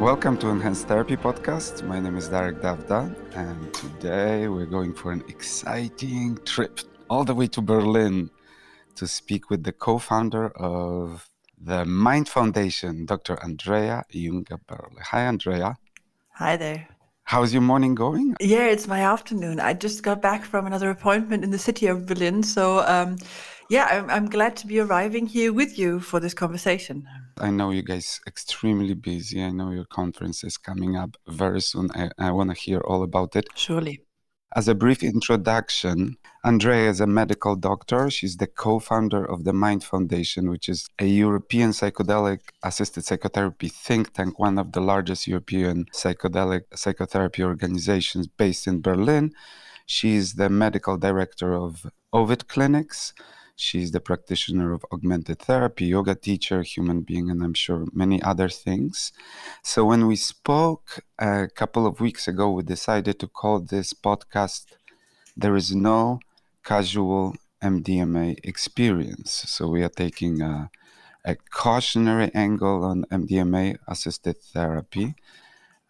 Welcome 0.00 0.38
to 0.38 0.48
Enhanced 0.48 0.88
Therapy 0.88 1.16
Podcast. 1.16 1.82
My 1.82 2.00
name 2.00 2.16
is 2.16 2.28
Darek 2.28 2.60
Davda, 2.60 3.14
and 3.34 3.74
today 3.74 4.48
we're 4.48 4.66
going 4.66 4.94
for 4.94 5.12
an 5.12 5.22
exciting 5.28 6.38
trip 6.44 6.80
all 7.10 7.24
the 7.24 7.34
way 7.34 7.46
to 7.48 7.60
Berlin 7.60 8.30
to 8.94 9.06
speak 9.06 9.50
with 9.50 9.64
the 9.64 9.72
co 9.72 9.98
founder 9.98 10.48
of 10.56 11.28
the 11.60 11.84
Mind 11.84 12.28
Foundation, 12.28 13.06
Dr. 13.06 13.42
Andrea 13.42 14.04
Jungaberle. 14.12 15.00
Hi, 15.10 15.22
Andrea. 15.22 15.76
Hi 16.34 16.56
there. 16.56 16.88
How's 17.24 17.52
your 17.52 17.62
morning 17.62 17.94
going? 17.94 18.34
Yeah, 18.40 18.66
it's 18.66 18.86
my 18.86 19.00
afternoon. 19.00 19.60
I 19.60 19.74
just 19.74 20.02
got 20.02 20.22
back 20.22 20.44
from 20.44 20.66
another 20.66 20.90
appointment 20.90 21.44
in 21.44 21.50
the 21.50 21.58
city 21.58 21.86
of 21.86 22.06
Berlin. 22.06 22.42
So, 22.42 22.86
um, 22.86 23.18
yeah, 23.68 23.86
I'm, 23.90 24.10
I'm 24.10 24.26
glad 24.30 24.56
to 24.56 24.66
be 24.66 24.80
arriving 24.80 25.26
here 25.26 25.52
with 25.52 25.78
you 25.78 26.00
for 26.00 26.20
this 26.20 26.34
conversation. 26.34 27.06
I 27.38 27.50
know 27.50 27.70
you 27.70 27.82
guys 27.82 28.20
extremely 28.26 28.94
busy. 28.94 29.42
I 29.42 29.50
know 29.50 29.70
your 29.70 29.84
conference 29.84 30.42
is 30.42 30.56
coming 30.56 30.96
up 30.96 31.16
very 31.28 31.60
soon. 31.60 31.90
I, 31.94 32.10
I 32.18 32.30
want 32.30 32.50
to 32.50 32.56
hear 32.56 32.80
all 32.80 33.02
about 33.02 33.36
it. 33.36 33.48
Surely. 33.54 34.02
As 34.56 34.66
a 34.66 34.74
brief 34.74 35.02
introduction, 35.02 36.16
Andrea 36.42 36.88
is 36.88 37.02
a 37.02 37.06
medical 37.06 37.54
doctor. 37.54 38.08
She's 38.08 38.38
the 38.38 38.46
co 38.46 38.78
founder 38.78 39.22
of 39.22 39.44
the 39.44 39.52
Mind 39.52 39.84
Foundation, 39.84 40.48
which 40.48 40.70
is 40.70 40.88
a 40.98 41.04
European 41.04 41.72
psychedelic 41.72 42.40
assisted 42.62 43.04
psychotherapy 43.04 43.68
think 43.68 44.14
tank, 44.14 44.38
one 44.38 44.56
of 44.58 44.72
the 44.72 44.80
largest 44.80 45.26
European 45.26 45.84
psychedelic 45.94 46.62
psychotherapy 46.74 47.44
organizations 47.44 48.26
based 48.26 48.66
in 48.66 48.80
Berlin. 48.80 49.32
She 49.84 50.16
is 50.16 50.34
the 50.34 50.48
medical 50.48 50.96
director 50.96 51.54
of 51.54 51.86
Ovid 52.14 52.48
Clinics. 52.48 53.12
She's 53.60 53.90
the 53.90 53.98
practitioner 53.98 54.72
of 54.72 54.86
augmented 54.92 55.40
therapy, 55.40 55.86
yoga 55.86 56.14
teacher, 56.14 56.62
human 56.62 57.00
being, 57.00 57.28
and 57.28 57.42
I'm 57.42 57.54
sure 57.54 57.86
many 57.92 58.22
other 58.22 58.48
things. 58.48 59.10
So, 59.64 59.84
when 59.84 60.06
we 60.06 60.14
spoke 60.14 61.00
a 61.18 61.48
couple 61.48 61.84
of 61.84 61.98
weeks 61.98 62.28
ago, 62.28 62.52
we 62.52 62.62
decided 62.62 63.18
to 63.18 63.26
call 63.26 63.58
this 63.58 63.92
podcast 63.92 64.66
There 65.36 65.56
is 65.56 65.74
No 65.74 66.20
Casual 66.62 67.34
MDMA 67.60 68.38
Experience. 68.44 69.32
So, 69.48 69.66
we 69.66 69.82
are 69.82 69.88
taking 70.04 70.40
a, 70.40 70.70
a 71.24 71.34
cautionary 71.50 72.30
angle 72.34 72.84
on 72.84 73.06
MDMA 73.10 73.78
assisted 73.88 74.36
therapy, 74.40 75.16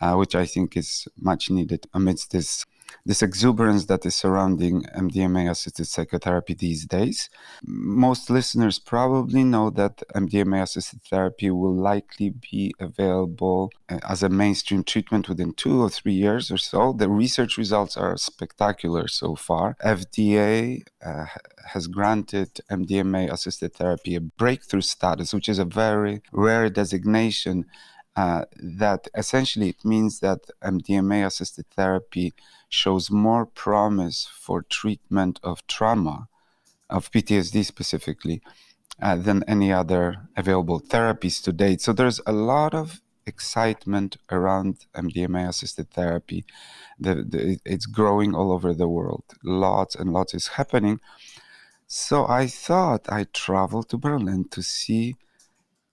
uh, 0.01 0.15
which 0.15 0.35
I 0.35 0.47
think 0.47 0.75
is 0.75 1.07
much 1.21 1.51
needed 1.51 1.87
amidst 1.93 2.31
this 2.31 2.65
this 3.05 3.23
exuberance 3.23 3.87
that 3.87 4.05
is 4.07 4.15
surrounding 4.15 4.83
MDMA 4.97 5.51
assisted 5.51 5.87
psychotherapy 5.87 6.55
these 6.55 6.85
days. 6.85 7.31
Most 7.65 8.31
listeners 8.31 8.79
probably 8.79 9.45
know 9.45 9.71
that 9.71 10.03
MDMA 10.15 10.63
assisted 10.63 11.03
therapy 11.03 11.51
will 11.51 11.75
likely 11.75 12.31
be 12.31 12.75
available 12.81 13.71
uh, 13.89 13.99
as 14.09 14.23
a 14.23 14.29
mainstream 14.29 14.85
treatment 14.85 15.29
within 15.29 15.53
two 15.53 15.83
or 15.83 15.91
three 15.91 16.13
years 16.13 16.51
or 16.51 16.59
so. 16.59 16.93
The 16.93 17.09
research 17.09 17.57
results 17.57 17.97
are 17.97 18.17
spectacular 18.17 19.09
so 19.09 19.35
far. 19.35 19.77
FDA 19.83 20.83
uh, 21.05 21.27
has 21.73 21.87
granted 21.87 22.61
MDMA 22.71 23.31
assisted 23.33 23.75
therapy 23.75 24.15
a 24.15 24.21
breakthrough 24.21 24.81
status, 24.81 25.33
which 25.33 25.49
is 25.49 25.59
a 25.59 25.65
very 25.65 26.23
rare 26.33 26.69
designation. 26.71 27.67
Uh, 28.19 28.45
that 28.57 29.07
essentially 29.15 29.69
it 29.69 29.85
means 29.85 30.19
that 30.19 30.41
MDMA 30.61 31.25
assisted 31.25 31.67
therapy 31.71 32.35
shows 32.69 33.13
more 33.13 33.47
promise 33.47 34.29
for 34.45 34.63
treatment 34.63 35.39
of 35.45 35.65
trauma, 35.69 36.27
of 36.91 37.13
PTSD 37.13 37.65
specifically, 37.65 38.43
uh, 39.01 39.15
than 39.15 39.45
any 39.47 39.73
other 39.73 40.29
available 40.37 40.81
therapies 40.81 41.41
to 41.45 41.53
date. 41.53 41.81
So 41.81 41.93
there's 41.93 42.21
a 42.27 42.33
lot 42.33 42.75
of 42.75 43.01
excitement 43.25 44.17
around 44.33 44.87
MDMA 44.97 45.49
assisted 45.49 45.89
therapy. 45.93 46.45
The, 46.99 47.15
the, 47.33 47.61
it's 47.65 47.87
growing 47.87 48.35
all 48.35 48.51
over 48.51 48.75
the 48.75 48.89
world. 48.89 49.27
Lots 49.45 49.95
and 49.95 50.13
lots 50.13 50.35
is 50.35 50.49
happening. 50.59 50.99
So 51.87 52.27
I 52.27 52.49
thought 52.49 53.07
I'd 53.13 53.33
travel 53.33 53.85
to 53.85 53.97
Berlin 53.97 54.49
to 54.51 54.61
see 54.61 55.15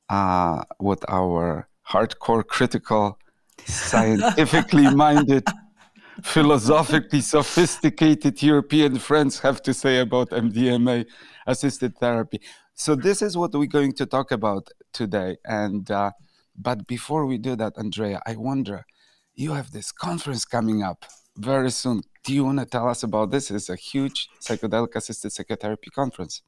uh, 0.09 0.63
what 0.79 1.05
our 1.07 1.67
hardcore 1.89 2.45
critical, 2.45 3.17
scientifically 3.65 4.93
minded 4.93 5.43
philosophically 6.23 7.21
sophisticated 7.21 8.41
European 8.41 8.97
friends 8.97 9.39
have 9.39 9.61
to 9.63 9.73
say 9.73 9.99
about 9.99 10.29
MDMA 10.29 11.05
assisted 11.45 11.97
therapy. 11.97 12.41
So 12.73 12.95
this 12.95 13.21
is 13.21 13.37
what 13.37 13.53
we're 13.53 13.65
going 13.65 13.93
to 13.93 14.05
talk 14.05 14.31
about 14.31 14.69
today. 14.93 15.37
And 15.45 15.89
uh, 15.91 16.11
but 16.57 16.87
before 16.87 17.25
we 17.25 17.37
do 17.37 17.55
that, 17.55 17.73
Andrea, 17.77 18.21
I 18.25 18.35
wonder, 18.35 18.85
you 19.33 19.53
have 19.53 19.71
this 19.71 19.91
conference 19.91 20.45
coming 20.45 20.83
up 20.83 21.05
very 21.37 21.71
soon. 21.71 22.01
Do 22.25 22.33
you 22.33 22.43
want 22.43 22.57
to 22.57 22.65
tell 22.65 22.89
us 22.89 23.03
about 23.03 23.29
this? 23.29 23.51
It's 23.51 23.69
a 23.69 23.75
huge 23.75 24.29
psychedelic 24.41 24.95
assisted 24.95 25.31
psychotherapy 25.31 25.91
conference. 25.91 26.41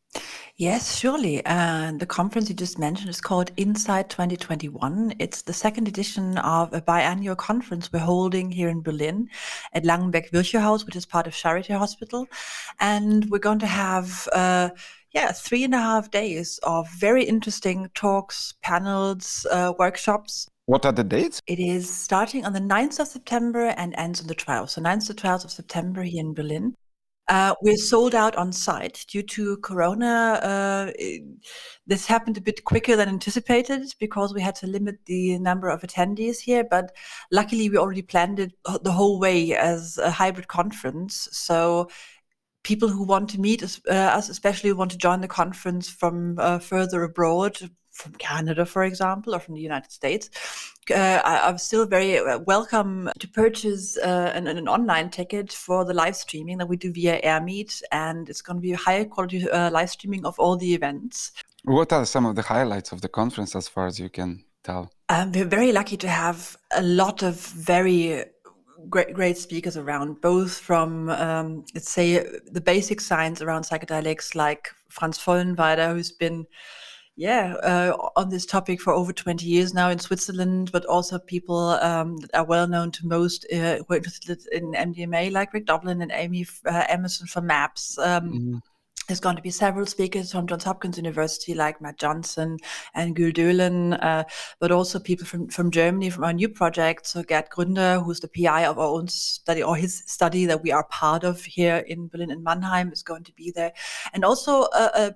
Yes, 0.56 0.98
surely. 0.98 1.46
Uh, 1.46 1.92
the 1.96 2.08
conference 2.08 2.50
you 2.50 2.56
just 2.56 2.80
mentioned 2.80 3.12
is 3.12 3.22
called 3.22 3.52
Insight 3.58 4.10
2021. 4.10 5.14
It's 5.20 5.44
the 5.44 5.54
second 5.54 5.88
edition 5.88 6.40
of 6.40 6.74
a 6.74 6.82
biannual 6.82 7.38
conference 7.38 7.94
we're 7.94 8.00
holding 8.00 8.52
here 8.52 8.70
in 8.70 8.82
Berlin 8.82 9.30
at 9.74 9.84
Langenbeck 9.84 10.32
Haus, 10.60 10.84
which 10.84 10.96
is 10.96 11.06
part 11.06 11.28
of 11.28 11.34
Charité 11.34 11.78
Hospital. 11.78 12.26
And 12.80 13.30
we're 13.30 13.38
going 13.38 13.60
to 13.60 13.68
have 13.68 14.28
uh, 14.34 14.70
yeah, 15.12 15.32
three 15.32 15.64
and 15.64 15.76
a 15.76 15.80
half 15.80 16.10
days 16.10 16.60
of 16.64 16.90
very 16.98 17.24
interesting 17.24 17.92
talks, 17.94 18.56
panels, 18.64 19.46
uh, 19.52 19.74
workshops 19.78 20.50
what 20.68 20.86
are 20.86 20.92
the 20.92 21.04
dates? 21.04 21.42
It 21.48 21.60
is 21.60 21.90
starting 21.90 22.46
on 22.46 22.52
the 22.52 22.60
9th 22.60 23.00
of 23.00 23.08
September 23.08 23.68
and 23.78 23.96
ends 23.98 24.20
on 24.20 24.28
the 24.28 24.36
12th. 24.36 24.72
So 24.72 24.82
9th 24.82 25.08
to 25.08 25.14
12th 25.14 25.46
of 25.46 25.52
September 25.52 26.04
here 26.04 26.20
in 26.20 26.34
Berlin. 26.34 26.76
Uh, 27.30 27.56
we're 27.62 27.78
sold 27.78 28.14
out 28.14 28.36
on 28.36 28.52
site 28.52 29.06
due 29.08 29.24
to 29.24 29.58
Corona. 29.58 30.40
Uh, 30.44 30.92
it, 31.00 31.24
this 31.86 32.06
happened 32.06 32.38
a 32.38 32.42
bit 32.42 32.66
quicker 32.66 32.98
than 32.98 33.08
anticipated 33.08 33.94
because 34.00 34.34
we 34.34 34.42
had 34.42 34.56
to 34.56 34.68
limit 34.68 34.98
the 35.06 35.40
number 35.40 35.70
of 35.70 35.82
attendees 35.82 36.40
here. 36.40 36.66
But 36.70 36.94
luckily, 37.32 37.70
we 37.70 37.78
already 37.78 38.02
planned 38.02 38.40
it 38.40 38.52
the 38.84 38.92
whole 38.92 39.20
way 39.20 39.56
as 39.56 39.98
a 39.98 40.12
hybrid 40.12 40.50
conference. 40.50 41.30
So 41.32 41.90
people 42.64 42.90
who 42.90 43.06
want 43.06 43.30
to 43.30 43.40
meet 43.40 43.64
us, 43.64 43.80
uh, 43.88 44.22
especially 44.30 44.74
want 44.74 44.92
to 44.92 44.98
join 44.98 45.22
the 45.22 45.30
conference 45.30 45.90
from 45.90 46.38
uh, 46.40 46.60
further 46.60 47.04
abroad, 47.04 47.58
from 47.98 48.14
Canada, 48.14 48.66
for 48.66 48.84
example, 48.84 49.36
or 49.36 49.40
from 49.40 49.56
the 49.56 49.62
United 49.62 49.92
States, 49.92 50.30
uh, 50.92 51.20
I, 51.24 51.50
am 51.50 51.58
still 51.58 51.86
very 51.86 52.20
uh, 52.20 52.40
welcome 52.40 53.10
to 53.20 53.28
purchase 53.28 53.98
uh, 53.98 54.32
an, 54.34 54.48
an, 54.48 54.68
online 54.68 55.10
ticket 55.10 55.52
for 55.52 55.84
the 55.84 55.94
live 55.94 56.16
streaming 56.16 56.58
that 56.60 56.68
we 56.68 56.78
do 56.78 56.94
via 56.94 57.20
AirMeet, 57.22 57.82
and 57.92 58.30
it's 58.30 58.42
going 58.42 58.58
to 58.58 58.62
be 58.62 58.74
a 58.74 58.78
higher 58.78 59.04
quality 59.04 59.50
uh, 59.50 59.72
live 59.72 59.90
streaming 59.90 60.26
of 60.26 60.40
all 60.40 60.56
the 60.56 60.74
events. 60.74 61.32
What 61.64 61.92
are 61.92 62.06
some 62.06 62.26
of 62.26 62.36
the 62.36 62.44
highlights 62.44 62.92
of 62.92 63.02
the 63.02 63.10
conference, 63.10 63.56
as 63.56 63.68
far 63.68 63.88
as 63.88 64.00
you 64.00 64.10
can 64.10 64.46
tell? 64.64 64.92
Um, 65.10 65.32
we're 65.32 65.46
very 65.46 65.72
lucky 65.72 65.98
to 65.98 66.08
have 66.08 66.56
a 66.76 66.84
lot 66.84 67.24
of 67.24 67.36
very 67.36 68.24
great, 68.90 69.14
great 69.14 69.38
speakers 69.38 69.76
around, 69.76 70.22
both 70.22 70.58
from, 70.58 71.10
um, 71.10 71.66
let's 71.74 71.92
say, 71.92 72.24
the 72.52 72.62
basic 72.62 73.02
science 73.02 73.42
around 73.42 73.64
psychedelics, 73.64 74.36
like 74.36 74.70
Franz 74.90 75.18
Vollenweider, 75.18 75.94
who's 75.94 76.12
been 76.12 76.46
yeah, 77.18 77.56
uh, 77.64 77.98
on 78.16 78.30
this 78.30 78.46
topic 78.46 78.80
for 78.80 78.94
over 78.94 79.12
20 79.12 79.44
years 79.44 79.74
now 79.74 79.90
in 79.90 79.98
Switzerland, 79.98 80.72
but 80.72 80.86
also 80.86 81.18
people 81.18 81.58
um, 81.58 82.18
that 82.18 82.36
are 82.36 82.46
well 82.46 82.68
known 82.68 82.92
to 82.92 83.08
most 83.08 83.44
uh, 83.52 83.78
who 83.78 83.86
are 83.90 83.98
interested 83.98 84.46
in 84.52 84.74
MDMA, 84.74 85.32
like 85.32 85.52
Rick 85.52 85.66
Doblin 85.66 86.04
and 86.04 86.12
Amy 86.14 86.46
uh, 86.68 86.84
Emerson 86.88 87.26
from 87.26 87.48
MAPS. 87.48 87.98
Um, 87.98 88.30
mm-hmm. 88.30 88.58
There's 89.08 89.20
going 89.20 89.36
to 89.36 89.42
be 89.42 89.50
several 89.50 89.88
speakers 89.88 90.32
from 90.32 90.46
Johns 90.46 90.66
Hopkins 90.66 90.98
University, 90.98 91.56
like 91.56 91.82
Matt 91.82 91.98
Johnson 91.98 92.58
and 92.94 93.16
Gül 93.16 93.34
Dölen, 93.34 93.98
uh, 94.04 94.26
but 94.60 94.72
also 94.72 95.00
people 95.00 95.26
from, 95.26 95.48
from 95.48 95.72
Germany 95.72 96.12
from 96.12 96.26
our 96.26 96.34
new 96.34 96.50
project. 96.50 97.08
So 97.08 97.24
Gerd 97.24 97.46
Gründer, 97.50 98.04
who's 98.04 98.20
the 98.20 98.28
PI 98.28 98.66
of 98.66 98.78
our 98.78 98.90
own 98.90 99.08
study, 99.08 99.64
or 99.64 99.76
his 99.76 100.04
study 100.06 100.46
that 100.46 100.62
we 100.62 100.72
are 100.72 100.84
part 100.84 101.24
of 101.24 101.44
here 101.44 101.78
in 101.88 102.10
Berlin 102.10 102.30
and 102.30 102.44
Mannheim, 102.44 102.92
is 102.92 103.02
going 103.02 103.24
to 103.24 103.34
be 103.34 103.50
there, 103.50 103.72
and 104.14 104.26
also 104.26 104.64
a, 104.64 104.92
a 104.94 105.16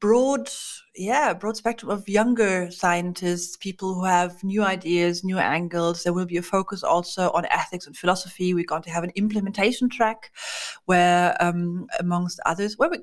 broad 0.00 0.48
yeah 0.96 1.32
broad 1.34 1.56
spectrum 1.56 1.90
of 1.90 2.08
younger 2.08 2.70
scientists 2.70 3.56
people 3.58 3.94
who 3.94 4.04
have 4.04 4.42
new 4.42 4.62
ideas 4.62 5.22
new 5.22 5.38
angles. 5.38 6.02
There 6.02 6.12
will 6.12 6.26
be 6.26 6.38
a 6.38 6.42
focus 6.42 6.82
also 6.82 7.30
on 7.30 7.46
ethics 7.46 7.86
and 7.86 7.96
philosophy. 7.96 8.54
We're 8.54 8.64
going 8.64 8.82
to 8.82 8.90
have 8.90 9.04
an 9.04 9.12
implementation 9.14 9.88
track 9.88 10.32
where 10.86 11.36
um, 11.40 11.86
amongst 11.98 12.40
others 12.46 12.78
where 12.78 12.90
we, 12.90 12.98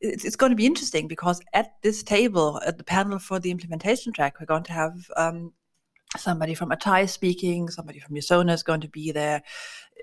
it's, 0.00 0.24
it's, 0.24 0.36
going 0.36 0.50
to 0.50 0.56
be 0.56 0.66
interesting 0.66 1.08
because 1.08 1.40
at 1.52 1.72
this 1.82 2.02
table 2.02 2.60
at 2.64 2.78
the 2.78 2.84
panel 2.84 3.18
for 3.18 3.38
the 3.38 3.50
implementation 3.50 4.12
track 4.12 4.40
we're 4.40 4.46
going 4.46 4.62
to 4.62 4.72
have 4.72 5.10
um, 5.16 5.52
somebody 6.16 6.54
from 6.54 6.70
Atai 6.70 7.08
speaking, 7.08 7.68
somebody 7.68 7.98
from 7.98 8.16
Usona 8.16 8.52
is 8.52 8.62
going 8.62 8.80
to 8.80 8.88
be 8.88 9.12
there, 9.12 9.42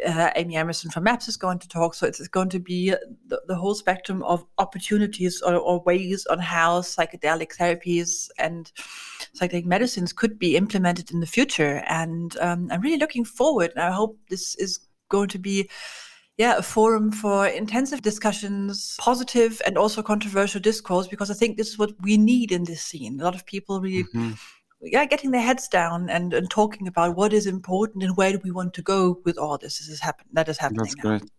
uh, 0.06 0.30
Amy 0.36 0.56
Emerson 0.56 0.92
from 0.92 1.04
MAPS 1.04 1.28
is 1.28 1.38
going 1.38 1.60
to 1.60 1.68
talk. 1.68 1.94
So 1.94 2.06
it's, 2.06 2.20
it's 2.20 2.30
going 2.30 2.50
to 2.50 2.60
be 2.60 2.90
the, 3.28 3.42
the, 3.48 3.56
whole 3.56 3.76
spectrum 3.76 4.24
of 4.24 4.46
opportunities 4.58 5.42
or, 5.42 5.56
or, 5.56 5.82
ways 5.82 6.26
on 6.28 6.40
how 6.40 6.82
psychedelic 6.82 7.56
therapies 7.56 8.30
and 8.38 8.72
psychedelic 9.40 9.66
medicines 9.66 10.12
could 10.12 10.38
be 10.38 10.58
implemented 10.58 11.12
in 11.12 11.22
the 11.22 11.28
future. 11.28 11.84
And 11.88 12.38
um, 12.40 12.68
I'm 12.72 12.82
really 12.82 12.98
looking 12.98 13.26
forward. 13.26 13.72
And 13.76 13.84
I 13.84 13.92
hope 13.92 14.20
this 14.30 14.56
is 14.56 14.80
going 15.10 15.30
to 15.30 15.40
be 15.40 15.70
yeah, 16.38 16.58
a 16.58 16.62
forum 16.62 17.14
for 17.14 17.48
intensive 17.48 18.02
discussions, 18.02 18.98
positive 19.00 19.62
and 19.66 19.78
also 19.78 20.04
controversial 20.04 20.60
discourse, 20.60 21.08
because 21.08 21.32
I 21.32 21.34
think 21.34 21.56
this 21.56 21.70
is 21.70 21.80
what 21.80 21.94
we 22.02 22.18
need 22.18 22.52
in 22.52 22.66
this 22.66 22.82
scene. 22.82 23.22
A 23.22 23.24
lot 23.24 23.36
of 23.36 23.46
people 23.46 23.80
really 23.80 24.04
mm-hmm 24.04 24.34
yeah, 24.86 25.06
getting 25.06 25.32
their 25.32 25.42
heads 25.42 25.68
down 25.68 26.10
and, 26.10 26.34
and 26.34 26.50
talking 26.50 26.88
about 26.88 27.16
what 27.16 27.34
is 27.34 27.46
important 27.48 28.04
and 28.04 28.16
where 28.16 28.32
do 28.32 28.40
we 28.44 28.52
want 28.52 28.74
to 28.76 28.82
go 28.82 29.20
with 29.26 29.38
all 29.38 29.58
this. 29.58 29.80
This 29.80 29.90
is 29.90 30.00
happen 30.02 30.28
that 30.34 30.48
is 30.50 30.58
happening. 30.58 30.84
That's 30.84 30.96
now. 30.98 31.02
great. 31.02 31.32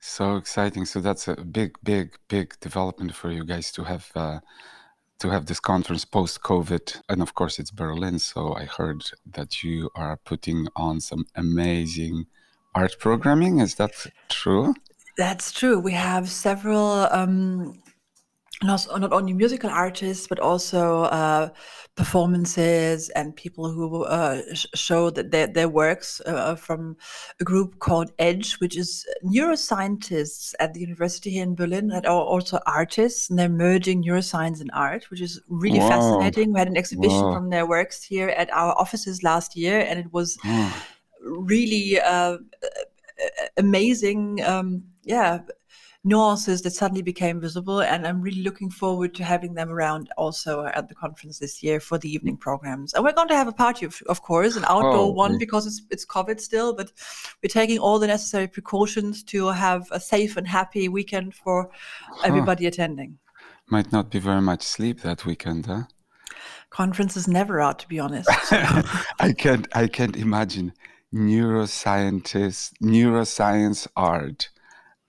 So 0.00 0.36
exciting. 0.36 0.84
So 0.84 1.00
that's 1.00 1.28
a 1.28 1.36
big, 1.36 1.76
big, 1.82 2.16
big 2.28 2.58
development 2.60 3.14
for 3.14 3.30
you 3.30 3.44
guys 3.44 3.72
to 3.72 3.84
have 3.84 4.10
uh, 4.14 4.40
to 5.18 5.30
have 5.30 5.46
this 5.46 5.60
conference 5.60 6.04
post 6.04 6.42
COVID, 6.42 7.00
and 7.08 7.22
of 7.22 7.34
course 7.34 7.58
it's 7.58 7.70
Berlin. 7.70 8.18
So 8.18 8.54
I 8.54 8.66
heard 8.66 9.02
that 9.32 9.62
you 9.62 9.90
are 9.94 10.18
putting 10.18 10.68
on 10.76 11.00
some 11.00 11.24
amazing 11.34 12.26
art 12.74 12.96
programming. 12.98 13.60
Is 13.60 13.76
that 13.76 13.92
true? 14.28 14.74
That's 15.16 15.50
true. 15.50 15.78
We 15.80 15.92
have 15.92 16.28
several 16.28 17.08
um, 17.10 17.80
not, 18.62 18.86
not 18.98 19.12
only 19.12 19.32
musical 19.32 19.70
artists 19.70 20.26
but 20.26 20.38
also 20.38 21.02
uh, 21.02 21.48
performances 21.94 23.08
and 23.10 23.36
people 23.36 23.70
who 23.70 24.04
uh, 24.04 24.40
sh- 24.54 24.66
show 24.74 25.10
that 25.10 25.30
their, 25.30 25.46
their 25.46 25.68
works 25.68 26.20
uh, 26.26 26.54
from 26.54 26.96
a 27.40 27.44
group 27.44 27.78
called 27.78 28.10
edge 28.18 28.54
which 28.54 28.76
is 28.76 29.06
neuroscientists 29.24 30.54
at 30.58 30.72
the 30.72 30.80
university 30.80 31.30
here 31.30 31.42
in 31.42 31.54
berlin 31.54 31.88
that 31.88 32.06
are 32.06 32.22
also 32.22 32.58
artists 32.66 33.28
and 33.28 33.38
they're 33.38 33.48
merging 33.48 34.02
neuroscience 34.02 34.60
and 34.60 34.70
art 34.72 35.10
which 35.10 35.20
is 35.20 35.40
really 35.48 35.78
Whoa. 35.78 35.88
fascinating 35.88 36.52
we 36.52 36.58
had 36.58 36.68
an 36.68 36.76
exhibition 36.76 37.22
Whoa. 37.22 37.34
from 37.34 37.50
their 37.50 37.66
works 37.66 38.02
here 38.02 38.28
at 38.30 38.52
our 38.52 38.72
offices 38.78 39.22
last 39.22 39.56
year 39.56 39.80
and 39.80 39.98
it 39.98 40.12
was 40.12 40.38
really 41.20 42.00
uh, 42.00 42.38
amazing 43.56 44.42
um, 44.44 44.82
yeah 45.04 45.40
nuances 46.06 46.62
that 46.62 46.70
suddenly 46.70 47.02
became 47.02 47.40
visible. 47.40 47.80
And 47.80 48.06
I'm 48.06 48.22
really 48.22 48.42
looking 48.42 48.70
forward 48.70 49.14
to 49.16 49.24
having 49.24 49.54
them 49.54 49.70
around 49.70 50.08
also 50.16 50.64
at 50.66 50.88
the 50.88 50.94
conference 50.94 51.40
this 51.40 51.62
year 51.62 51.80
for 51.80 51.98
the 51.98 52.08
evening 52.08 52.36
programs. 52.36 52.94
And 52.94 53.04
we're 53.04 53.12
going 53.12 53.28
to 53.28 53.34
have 53.34 53.48
a 53.48 53.52
party, 53.52 53.84
of, 53.84 54.00
of 54.08 54.22
course, 54.22 54.56
an 54.56 54.64
outdoor 54.68 55.08
oh, 55.08 55.10
one 55.10 55.36
because 55.36 55.66
it's, 55.66 55.82
it's 55.90 56.06
COVID 56.06 56.40
still, 56.40 56.72
but 56.72 56.92
we're 57.42 57.48
taking 57.48 57.78
all 57.78 57.98
the 57.98 58.06
necessary 58.06 58.46
precautions 58.46 59.24
to 59.24 59.48
have 59.48 59.88
a 59.90 59.98
safe 59.98 60.36
and 60.36 60.46
happy 60.46 60.88
weekend 60.88 61.34
for 61.34 61.70
everybody 62.24 62.66
attending. 62.66 63.18
Might 63.68 63.90
not 63.90 64.10
be 64.10 64.20
very 64.20 64.42
much 64.42 64.62
sleep 64.62 65.00
that 65.00 65.26
weekend, 65.26 65.66
huh? 65.66 65.82
Conferences 66.70 67.26
never 67.26 67.60
are, 67.60 67.74
to 67.74 67.88
be 67.88 67.98
honest. 67.98 68.30
So. 68.44 68.56
I 69.20 69.32
can't. 69.36 69.66
I 69.74 69.88
can't 69.88 70.16
imagine 70.16 70.72
neuroscientists, 71.12 72.72
neuroscience 72.82 73.88
art 73.96 74.50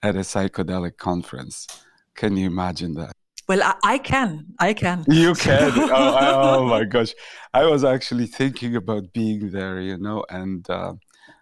at 0.02 0.16
a 0.16 0.20
psychedelic 0.20 0.96
conference. 0.96 1.66
Can 2.14 2.36
you 2.36 2.46
imagine 2.46 2.94
that? 2.94 3.12
Well, 3.48 3.62
I, 3.62 3.74
I 3.82 3.98
can. 3.98 4.46
I 4.58 4.74
can. 4.74 5.04
You 5.08 5.34
can. 5.46 5.72
oh, 5.74 6.58
oh, 6.58 6.68
my 6.68 6.84
gosh. 6.84 7.14
I 7.54 7.64
was 7.64 7.82
actually 7.82 8.26
thinking 8.26 8.76
about 8.76 9.12
being 9.12 9.50
there, 9.50 9.80
you 9.80 9.96
know, 9.96 10.24
and 10.28 10.68
uh, 10.68 10.94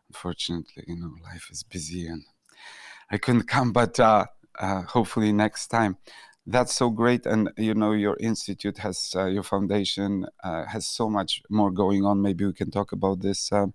unfortunately, 0.08 0.84
you 0.86 0.96
know, 0.96 1.14
life 1.24 1.48
is 1.50 1.62
busy 1.64 2.06
and 2.06 2.22
I 3.10 3.18
couldn't 3.18 3.48
come, 3.48 3.72
but 3.72 3.98
uh, 3.98 4.26
uh, 4.58 4.82
hopefully 4.82 5.32
next 5.32 5.68
time. 5.68 5.96
That's 6.48 6.74
so 6.76 6.90
great. 6.90 7.26
And, 7.26 7.50
you 7.56 7.74
know, 7.74 7.90
your 7.90 8.16
institute 8.20 8.78
has, 8.78 9.12
uh, 9.16 9.26
your 9.26 9.42
foundation 9.42 10.26
uh, 10.44 10.64
has 10.66 10.86
so 10.86 11.10
much 11.10 11.42
more 11.50 11.72
going 11.72 12.04
on. 12.04 12.22
Maybe 12.22 12.46
we 12.46 12.52
can 12.52 12.70
talk 12.70 12.92
about 12.92 13.20
this 13.20 13.50
uh, 13.50 13.66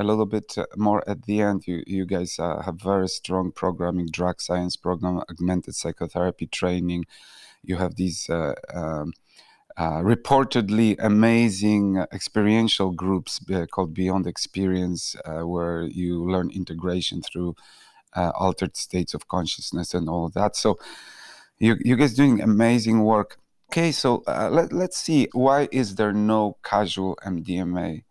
a 0.00 0.04
little 0.04 0.26
bit 0.26 0.56
uh, 0.56 0.64
more 0.76 1.08
at 1.08 1.22
the 1.26 1.42
end. 1.42 1.66
You 1.66 1.84
you 1.86 2.06
guys 2.06 2.38
uh, 2.38 2.62
have 2.62 2.80
very 2.80 3.08
strong 3.08 3.52
programming, 3.52 4.06
drug 4.06 4.40
science 4.40 4.76
program, 4.76 5.18
augmented 5.28 5.74
psychotherapy 5.76 6.46
training. 6.46 7.04
You 7.62 7.76
have 7.76 7.94
these. 7.94 8.28
Uh, 8.28 8.54
um, 8.74 9.12
uh, 9.76 10.02
reportedly 10.02 10.96
amazing 10.98 11.96
experiential 12.12 12.90
groups 12.90 13.40
uh, 13.50 13.64
called 13.64 13.94
Beyond 13.94 14.26
Experience, 14.26 15.16
uh, 15.24 15.46
where 15.46 15.82
you 15.82 16.30
learn 16.30 16.50
integration 16.50 17.22
through 17.22 17.54
altered 18.14 18.76
states 18.76 19.14
of 19.14 19.28
consciousness 19.28 19.94
and 19.94 20.06
all 20.08 20.28
that. 20.30 20.54
So, 20.56 20.78
you 21.58 21.76
you 21.80 21.96
guys 21.96 22.14
doing 22.14 22.42
amazing 22.42 23.04
work. 23.04 23.38
Okay, 23.70 23.92
so 23.92 24.22
let, 24.26 24.72
let's 24.72 24.98
see. 24.98 25.28
Why 25.32 25.68
is 25.70 25.94
there 25.94 26.12
no 26.12 26.58
casual 26.62 27.16
MDMA 27.24 28.02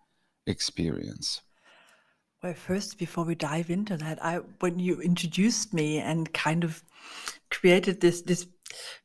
experience? 0.47 1.41
Well, 2.41 2.53
first, 2.53 2.97
before 2.97 3.25
we 3.25 3.35
dive 3.35 3.69
into 3.69 3.97
that, 3.97 4.23
I 4.23 4.37
when 4.61 4.79
you 4.79 5.01
introduced 5.01 5.73
me 5.73 5.97
and 5.97 6.33
kind 6.33 6.63
of 6.63 6.83
created 7.51 7.99
this 7.99 8.21
this 8.21 8.47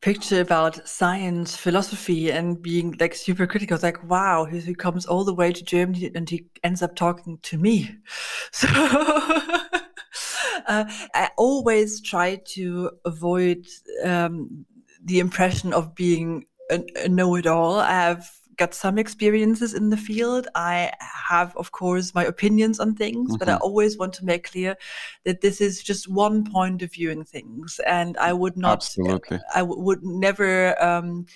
picture 0.01 0.41
about 0.41 0.87
science, 0.89 1.57
philosophy, 1.57 2.31
and 2.31 2.63
being 2.63 2.97
like 3.01 3.13
super 3.13 3.47
critical, 3.49 3.77
like, 3.83 4.09
wow, 4.09 4.45
he, 4.45 4.61
he 4.61 4.75
comes 4.75 5.05
all 5.05 5.25
the 5.25 5.35
way 5.35 5.53
to 5.53 5.65
Germany 5.65 6.13
and 6.15 6.31
he 6.31 6.47
ends 6.63 6.81
up 6.81 6.95
talking 6.95 7.39
to 7.43 7.59
me. 7.59 7.97
So 8.53 8.69
uh, 10.69 10.85
I 11.13 11.31
always 11.37 12.01
try 12.01 12.41
to 12.55 12.93
avoid 13.05 13.67
um, 14.05 14.65
the 15.05 15.19
impression 15.19 15.73
of 15.73 15.97
being 15.97 16.45
a, 16.71 16.85
a 17.05 17.09
know-it-all. 17.09 17.81
I 17.81 17.91
have 17.91 18.31
got 18.57 18.75
some 18.75 18.99
experiences 18.99 19.75
in 19.75 19.91
the 19.91 19.97
field. 19.97 20.49
I 20.55 20.93
have, 21.01 21.57
of 21.57 21.73
course, 21.73 22.15
my 22.15 22.25
opinions 22.25 22.81
on 22.81 22.95
things, 22.95 23.31
mm-hmm. 23.31 23.39
but 23.39 23.49
I 23.49 23.55
mm-hmm. 23.55 23.63
always 23.63 23.99
want 23.99 24.13
to 24.15 24.25
make 24.25 24.51
clear 24.51 24.77
that 25.25 25.41
this 25.41 25.61
is 25.61 25.83
just 25.83 26.09
one 26.09 26.51
point 26.51 26.83
of 26.83 26.93
viewing 26.93 27.25
things, 27.25 27.81
and 27.87 28.17
I 28.19 28.33
would 28.33 28.57
not, 28.57 28.79
Absolutely. 28.79 29.41
I 29.55 29.61
w- 29.61 29.81
would 29.81 30.03
never. 30.03 30.81
Um, 30.83 31.27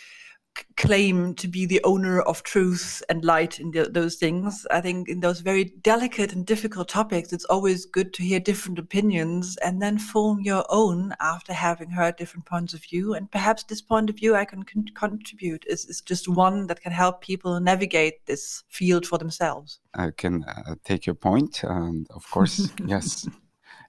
claim 0.77 1.35
to 1.35 1.49
be 1.49 1.67
the 1.67 1.81
owner 1.85 2.21
of 2.21 2.43
truth 2.43 3.03
and 3.09 3.25
light 3.25 3.59
in 3.59 3.71
the, 3.71 3.85
those 3.85 4.17
things. 4.17 4.67
I 4.71 4.81
think 4.81 5.09
in 5.09 5.21
those 5.21 5.41
very 5.41 5.65
delicate 5.65 6.33
and 6.33 6.47
difficult 6.47 6.89
topics, 6.89 7.33
it's 7.33 7.45
always 7.47 7.87
good 7.87 8.13
to 8.15 8.23
hear 8.23 8.41
different 8.41 8.79
opinions 8.79 9.57
and 9.59 9.83
then 9.83 9.99
form 9.99 10.41
your 10.41 10.65
own 10.69 11.15
after 11.21 11.53
having 11.53 11.91
heard 11.91 12.17
different 12.17 12.47
points 12.47 12.75
of 12.75 12.83
view. 12.83 13.15
And 13.15 13.31
perhaps 13.31 13.65
this 13.65 13.83
point 13.83 14.11
of 14.11 14.17
view 14.17 14.35
I 14.37 14.45
can 14.45 14.63
con- 14.63 14.87
contribute 14.95 15.65
is, 15.67 15.85
is 15.87 16.01
just 16.01 16.29
one 16.29 16.67
that 16.69 16.81
can 16.81 16.93
help 16.93 17.21
people 17.21 17.59
navigate 17.61 18.27
this 18.27 18.65
field 18.69 19.07
for 19.07 19.19
themselves. 19.19 19.81
I 19.95 20.11
can 20.11 20.45
uh, 20.45 20.77
take 20.85 21.07
your 21.07 21.15
point, 21.15 21.63
and 21.65 22.07
of 22.15 22.29
course, 22.31 22.71
yes, 22.87 23.29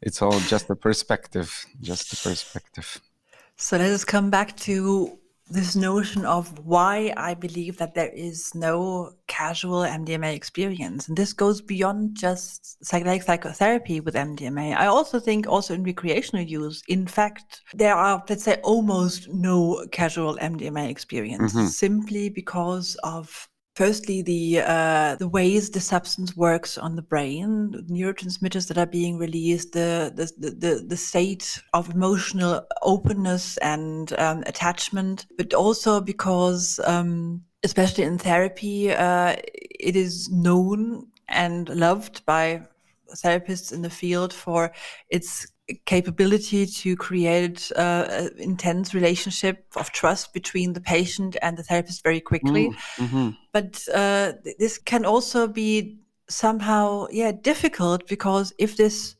it's 0.02 0.22
all 0.22 0.40
just 0.42 0.70
a 0.70 0.76
perspective, 0.76 1.66
just 1.82 2.14
a 2.14 2.30
perspective. 2.30 3.02
So 3.58 3.78
let 3.78 3.92
us 3.92 4.06
come 4.06 4.30
back 4.30 4.56
to 4.58 5.19
this 5.50 5.76
notion 5.76 6.26
of 6.26 6.66
why 6.66 7.14
I 7.18 7.34
believe 7.34 7.78
that 7.78 7.96
there 7.96 8.12
is 8.14 8.54
no 8.54 9.14
casual 9.28 9.82
MDMA 9.82 10.34
experience. 10.34 11.08
And 11.08 11.18
this 11.18 11.34
goes 11.34 11.62
beyond 11.62 12.16
just 12.16 12.78
psychedelic 12.84 13.24
psychotherapy 13.24 14.00
with 14.00 14.16
MDMA. 14.16 14.76
I 14.76 14.88
also 14.88 15.20
think 15.20 15.48
also 15.48 15.74
in 15.74 15.84
recreational 15.84 16.46
use, 16.46 16.84
in 16.88 17.08
fact, 17.08 17.62
there 17.74 17.96
are, 17.96 18.24
let's 18.30 18.44
say, 18.44 18.58
almost 18.64 19.30
no 19.30 19.86
casual 19.92 20.38
MDMA 20.38 20.90
experience 20.90 21.54
mm-hmm. 21.54 21.68
simply 21.68 22.30
because 22.30 22.96
of 23.04 23.50
firstly 23.80 24.22
the 24.22 24.60
uh, 24.60 25.16
the 25.16 25.28
ways 25.30 25.70
the 25.70 25.80
substance 25.80 26.36
works 26.36 26.78
on 26.78 26.98
the 26.98 27.02
brain, 27.14 27.72
the 27.72 27.82
neurotransmitters 27.84 28.68
that 28.68 28.78
are 28.78 28.92
being 29.00 29.18
released, 29.18 29.72
the 29.72 30.12
the 30.14 30.26
the, 30.64 30.86
the 30.86 30.98
state 30.98 31.62
of 31.74 31.90
emotional 31.90 32.62
openness 32.82 33.56
and 33.58 34.12
um, 34.20 34.44
attachment, 34.46 35.26
but 35.38 35.54
also 35.54 36.02
because 36.02 36.82
um, 36.84 37.42
especially 37.64 38.04
in 38.04 38.18
therapy, 38.18 38.92
uh, 38.92 39.38
it 39.90 39.96
is 39.96 40.30
known 40.30 41.08
and 41.30 41.70
loved 41.70 42.26
by 42.26 42.62
therapists 43.24 43.72
in 43.72 43.82
the 43.82 43.90
field 44.02 44.34
for 44.34 44.74
its 45.10 45.48
capability 45.86 46.66
to 46.66 46.96
create 46.96 47.72
uh, 47.76 48.06
an 48.10 48.32
intense 48.38 48.94
relationship 48.94 49.66
of 49.76 49.92
trust 49.92 50.34
between 50.34 50.74
the 50.74 50.82
patient 50.82 51.38
and 51.42 51.58
the 51.58 51.64
therapist 51.64 52.04
very 52.04 52.22
quickly. 52.22 52.70
Mm, 52.70 52.76
mm-hmm. 53.06 53.30
But 53.52 53.88
uh, 53.94 54.34
this 54.58 54.78
can 54.78 55.06
also 55.06 55.48
be 55.48 56.00
somehow, 56.30 57.08
yeah, 57.12 57.32
difficult 57.32 58.08
because 58.08 58.54
if 58.58 58.78
this 58.78 59.16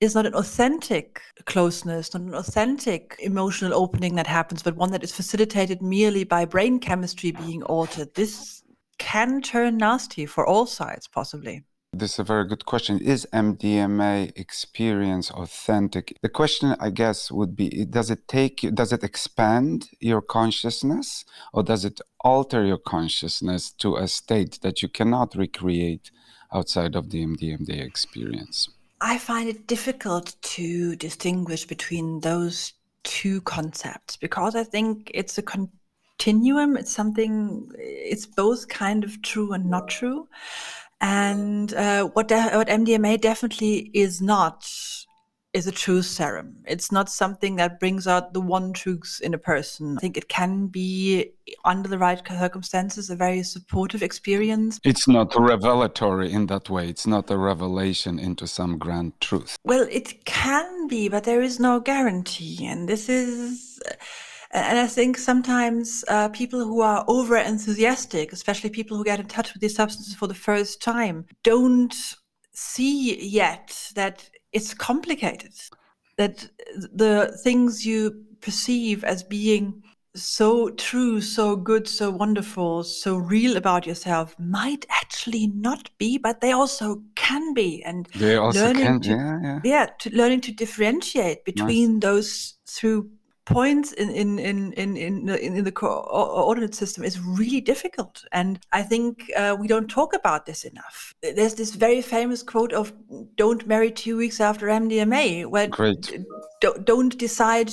is 0.00 0.14
not 0.14 0.26
an 0.26 0.34
authentic 0.34 1.20
closeness, 1.46 2.12
not 2.12 2.22
an 2.22 2.34
authentic 2.34 3.16
emotional 3.20 3.72
opening 3.72 4.16
that 4.16 4.26
happens, 4.26 4.62
but 4.62 4.76
one 4.76 4.90
that 4.90 5.04
is 5.04 5.12
facilitated 5.12 5.80
merely 5.80 6.24
by 6.24 6.44
brain 6.44 6.80
chemistry 6.80 7.30
being 7.30 7.62
altered, 7.64 8.12
this 8.14 8.62
can 8.98 9.40
turn 9.40 9.76
nasty 9.76 10.26
for 10.26 10.46
all 10.46 10.66
sides, 10.66 11.06
possibly. 11.06 11.64
This 11.94 12.14
is 12.14 12.18
a 12.20 12.24
very 12.24 12.46
good 12.48 12.64
question. 12.64 13.00
Is 13.00 13.28
MDMA 13.34 14.32
experience 14.34 15.30
authentic? 15.30 16.16
The 16.22 16.30
question, 16.30 16.74
I 16.80 16.88
guess, 16.88 17.30
would 17.30 17.54
be 17.54 17.84
does 17.84 18.10
it 18.10 18.26
take 18.26 18.62
you, 18.62 18.70
does 18.70 18.94
it 18.94 19.04
expand 19.04 19.90
your 20.00 20.22
consciousness 20.22 21.26
or 21.52 21.62
does 21.62 21.84
it 21.84 22.00
alter 22.20 22.64
your 22.64 22.78
consciousness 22.78 23.70
to 23.72 23.96
a 23.96 24.08
state 24.08 24.58
that 24.62 24.80
you 24.80 24.88
cannot 24.88 25.34
recreate 25.34 26.10
outside 26.50 26.94
of 26.94 27.10
the 27.10 27.26
MDMA 27.26 27.82
experience? 27.82 28.70
I 29.02 29.18
find 29.18 29.50
it 29.50 29.66
difficult 29.66 30.34
to 30.54 30.96
distinguish 30.96 31.66
between 31.66 32.20
those 32.20 32.72
two 33.02 33.42
concepts 33.42 34.16
because 34.16 34.56
I 34.56 34.64
think 34.64 35.10
it's 35.12 35.36
a 35.36 35.42
continuum. 35.42 36.78
It's 36.78 36.92
something, 36.92 37.70
it's 37.76 38.24
both 38.24 38.68
kind 38.68 39.04
of 39.04 39.20
true 39.20 39.52
and 39.52 39.66
not 39.66 39.88
true. 39.88 40.26
And 41.02 41.74
uh, 41.74 42.04
what 42.04 42.28
de- 42.28 42.50
what 42.50 42.68
MDMA 42.68 43.20
definitely 43.20 43.90
is 43.92 44.22
not 44.22 44.64
is 45.52 45.66
a 45.66 45.72
truth 45.72 46.06
serum. 46.06 46.56
It's 46.66 46.90
not 46.90 47.10
something 47.10 47.56
that 47.56 47.78
brings 47.78 48.06
out 48.06 48.32
the 48.32 48.40
one 48.40 48.72
truth 48.72 49.20
in 49.22 49.34
a 49.34 49.38
person. 49.38 49.98
I 49.98 50.00
think 50.00 50.16
it 50.16 50.28
can 50.28 50.68
be, 50.68 51.32
under 51.64 51.88
the 51.88 51.98
right 51.98 52.26
circumstances, 52.26 53.10
a 53.10 53.16
very 53.16 53.42
supportive 53.42 54.02
experience. 54.02 54.80
It's 54.82 55.06
not 55.06 55.34
revelatory 55.38 56.32
in 56.32 56.46
that 56.46 56.70
way. 56.70 56.88
It's 56.88 57.06
not 57.06 57.30
a 57.30 57.36
revelation 57.36 58.18
into 58.18 58.46
some 58.46 58.78
grand 58.78 59.20
truth. 59.20 59.56
Well, 59.64 59.86
it 59.90 60.24
can 60.24 60.88
be, 60.88 61.08
but 61.08 61.24
there 61.24 61.42
is 61.42 61.60
no 61.60 61.80
guarantee. 61.80 62.64
And 62.64 62.88
this 62.88 63.08
is 63.10 63.78
and 64.52 64.78
I 64.78 64.86
think 64.86 65.16
sometimes 65.16 66.04
uh, 66.08 66.28
people 66.28 66.64
who 66.64 66.82
are 66.82 67.04
over 67.08 67.36
enthusiastic, 67.36 68.32
especially 68.32 68.70
people 68.70 68.96
who 68.96 69.04
get 69.04 69.20
in 69.20 69.26
touch 69.26 69.52
with 69.52 69.62
these 69.62 69.74
substances 69.74 70.14
for 70.14 70.26
the 70.26 70.34
first 70.34 70.82
time, 70.82 71.24
don't 71.42 71.94
see 72.52 73.18
yet 73.26 73.90
that 73.94 74.28
it's 74.52 74.74
complicated, 74.74 75.54
that 76.18 76.48
the 76.92 77.38
things 77.42 77.86
you 77.86 78.24
perceive 78.42 79.04
as 79.04 79.22
being 79.22 79.82
so 80.14 80.68
true, 80.70 81.22
so 81.22 81.56
good, 81.56 81.88
so 81.88 82.10
wonderful, 82.10 82.84
so 82.84 83.16
real 83.16 83.56
about 83.56 83.86
yourself 83.86 84.36
might 84.38 84.84
actually 84.90 85.46
not 85.46 85.88
be, 85.96 86.18
but 86.18 86.42
they 86.42 86.52
also 86.52 87.02
can 87.14 87.54
be. 87.54 87.82
And 87.84 88.06
they 88.14 88.36
also 88.36 88.66
learning 88.66 88.84
can, 88.84 89.00
to, 89.00 89.10
yeah, 89.10 89.40
yeah. 89.42 89.60
yeah, 89.64 89.86
to 90.00 90.10
learning 90.10 90.42
to 90.42 90.52
differentiate 90.52 91.46
between 91.46 91.94
nice. 91.94 92.02
those 92.02 92.54
through 92.66 93.10
points 93.44 93.92
in 93.92 94.10
in 94.10 94.38
in 94.38 94.72
in 94.74 94.96
in 94.96 95.26
the, 95.26 95.44
in 95.44 95.64
the 95.64 95.72
coordinate 95.72 96.74
system 96.74 97.02
is 97.04 97.20
really 97.20 97.60
difficult. 97.60 98.24
And 98.32 98.60
i 98.72 98.82
think 98.82 99.30
uh, 99.36 99.56
we 99.58 99.66
don't 99.66 99.88
talk 99.88 100.14
about 100.14 100.46
this 100.46 100.64
enough. 100.64 101.14
There's 101.22 101.54
this 101.54 101.74
very 101.74 102.02
famous 102.02 102.42
quote 102.42 102.72
of 102.72 102.92
don't 103.36 103.66
marry 103.66 103.90
two 103.90 104.16
weeks 104.16 104.40
after 104.40 104.66
mdma 104.66 105.46
where 105.46 105.68
Great. 105.68 106.24
don't, 106.60 106.84
don't 106.84 107.18
decide 107.18 107.72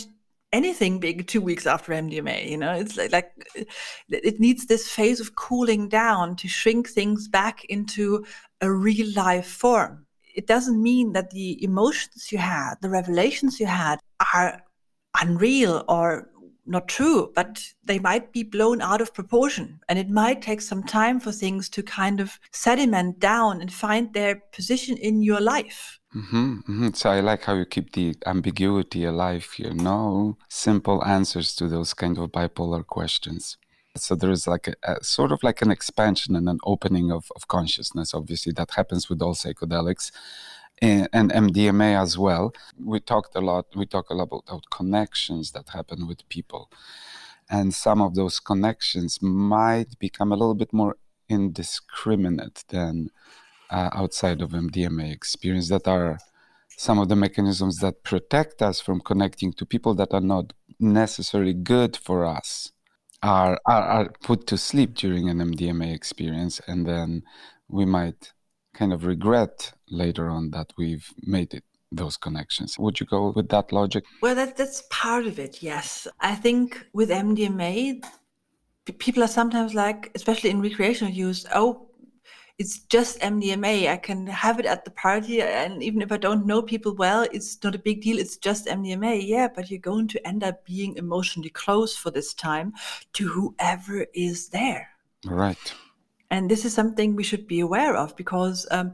anything 0.51 0.99
big 0.99 1.27
two 1.27 1.41
weeks 1.41 1.67
after 1.67 1.93
mdma 1.93 2.49
you 2.49 2.57
know? 2.57 2.73
It's 2.73 2.97
like, 2.97 3.11
like 3.11 3.31
it 4.09 4.39
needs 4.39 4.65
this 4.65 4.89
phase 4.89 5.19
of 5.19 5.35
cooling 5.35 5.87
down 5.87 6.35
to 6.37 6.47
shrink 6.47 6.89
things 6.89 7.27
back 7.27 7.63
into 7.65 8.25
a 8.61 8.71
real 8.71 9.07
life 9.15 9.47
form. 9.47 10.07
It 10.35 10.47
doesn't 10.47 10.81
mean 10.81 11.13
that 11.13 11.29
the 11.29 11.63
emotions 11.63 12.31
you 12.31 12.39
had 12.39 12.75
the 12.81 12.89
revelations 12.89 13.59
you 13.59 13.67
had 13.67 13.99
are 14.33 14.63
unreal 15.19 15.83
or 15.87 16.29
not 16.65 16.87
true, 16.87 17.31
but 17.35 17.63
they 17.83 17.99
might 17.99 18.31
be 18.31 18.43
blown 18.43 18.81
out 18.81 19.01
of 19.01 19.13
proportion. 19.13 19.79
And 19.89 19.97
it 19.97 20.09
might 20.09 20.41
take 20.41 20.61
some 20.61 20.83
time 20.83 21.19
for 21.19 21.31
things 21.31 21.67
to 21.69 21.83
kind 21.83 22.19
of 22.19 22.39
sediment 22.51 23.19
down 23.19 23.59
and 23.59 23.73
find 23.73 24.13
their 24.13 24.35
position 24.53 24.95
in 24.97 25.23
your 25.23 25.41
life. 25.41 25.99
Mm-hmm, 26.15 26.53
mm-hmm. 26.59 26.89
So 26.93 27.09
I 27.09 27.19
like 27.19 27.43
how 27.43 27.55
you 27.55 27.65
keep 27.65 27.93
the 27.93 28.15
ambiguity 28.25 29.03
alive 29.03 29.51
here. 29.55 29.73
No 29.73 30.37
simple 30.47 31.03
answers 31.05 31.55
to 31.55 31.67
those 31.67 31.93
kind 31.93 32.17
of 32.17 32.31
bipolar 32.31 32.85
questions. 32.85 33.57
So 33.95 34.15
there 34.15 34.31
is 34.31 34.47
like 34.47 34.67
a, 34.67 34.75
a, 34.83 35.03
sort 35.03 35.31
of 35.31 35.43
like 35.43 35.61
an 35.61 35.71
expansion 35.71 36.35
and 36.35 36.47
an 36.47 36.59
opening 36.63 37.11
of, 37.11 37.31
of 37.35 37.47
consciousness. 37.47 38.13
Obviously, 38.13 38.53
that 38.53 38.71
happens 38.71 39.09
with 39.09 39.21
all 39.21 39.35
psychedelics 39.35 40.11
and 40.81 41.31
MDMA 41.31 42.01
as 42.01 42.17
well. 42.17 42.53
We 42.83 42.99
talked 42.99 43.35
a 43.35 43.41
lot. 43.41 43.67
We 43.75 43.85
talk 43.85 44.09
a 44.09 44.13
lot 44.13 44.29
about 44.31 44.69
connections 44.69 45.51
that 45.51 45.69
happen 45.69 46.07
with 46.07 46.27
people, 46.29 46.71
and 47.49 47.73
some 47.73 48.01
of 48.01 48.15
those 48.15 48.39
connections 48.39 49.21
might 49.21 49.97
become 49.99 50.31
a 50.31 50.35
little 50.35 50.55
bit 50.55 50.73
more 50.73 50.97
indiscriminate 51.27 52.63
than 52.69 53.09
uh, 53.69 53.89
outside 53.93 54.41
of 54.41 54.51
MDMA 54.51 55.11
experience. 55.11 55.69
That 55.69 55.87
are 55.87 56.19
some 56.77 56.97
of 56.97 57.09
the 57.09 57.15
mechanisms 57.15 57.79
that 57.79 58.03
protect 58.03 58.61
us 58.61 58.79
from 58.79 59.01
connecting 59.01 59.51
to 59.53 59.65
people 59.65 59.93
that 59.95 60.13
are 60.13 60.21
not 60.21 60.53
necessarily 60.79 61.53
good 61.53 61.97
for 61.97 62.25
us. 62.25 62.71
Are, 63.21 63.59
are, 63.65 63.83
are 63.83 64.13
put 64.23 64.47
to 64.47 64.57
sleep 64.57 64.93
during 64.93 65.27
an 65.27 65.39
MDMA 65.39 65.93
experience, 65.93 66.61
and 66.67 66.85
then 66.85 67.23
we 67.67 67.83
might 67.83 68.31
kind 68.73 68.93
of 68.93 69.05
regret 69.05 69.73
later 69.89 70.29
on 70.29 70.51
that 70.51 70.71
we've 70.77 71.11
made 71.21 71.53
it 71.53 71.63
those 71.91 72.17
connections. 72.17 72.77
Would 72.77 72.99
you 72.99 73.05
go 73.05 73.31
with 73.35 73.49
that 73.49 73.71
logic? 73.71 74.03
Well, 74.21 74.35
that, 74.35 74.55
that's 74.55 74.83
part 74.89 75.25
of 75.25 75.39
it, 75.39 75.63
yes. 75.63 76.07
I 76.19 76.35
think 76.35 76.85
with 76.93 77.09
MDMA, 77.09 78.03
people 78.99 79.23
are 79.23 79.27
sometimes 79.27 79.73
like, 79.73 80.11
especially 80.15 80.51
in 80.51 80.61
recreational 80.61 81.13
use, 81.13 81.45
oh, 81.53 81.89
it's 82.59 82.79
just 82.79 83.19
MDMA. 83.21 83.89
I 83.89 83.95
can 83.95 84.27
have 84.27 84.59
it 84.59 84.65
at 84.65 84.83
the 84.83 84.91
party, 84.91 85.41
and 85.41 85.81
even 85.81 86.01
if 86.01 86.11
I 86.11 86.17
don't 86.17 86.45
know 86.45 86.61
people 86.61 86.93
well, 86.93 87.25
it's 87.31 87.57
not 87.63 87.73
a 87.73 87.79
big 87.79 88.01
deal. 88.01 88.19
It's 88.19 88.35
just 88.35 88.67
MDMA. 88.67 89.25
Yeah, 89.25 89.47
but 89.47 89.71
you're 89.71 89.79
going 89.79 90.09
to 90.09 90.27
end 90.27 90.43
up 90.43 90.65
being 90.65 90.97
emotionally 90.97 91.49
close 91.49 91.95
for 91.95 92.11
this 92.11 92.33
time 92.33 92.73
to 93.13 93.29
whoever 93.29 94.05
is 94.13 94.49
there. 94.49 94.89
Right. 95.25 95.73
And 96.31 96.49
this 96.49 96.65
is 96.65 96.73
something 96.73 97.15
we 97.15 97.23
should 97.23 97.47
be 97.47 97.59
aware 97.59 97.95
of 97.95 98.15
because 98.15 98.67
um, 98.71 98.93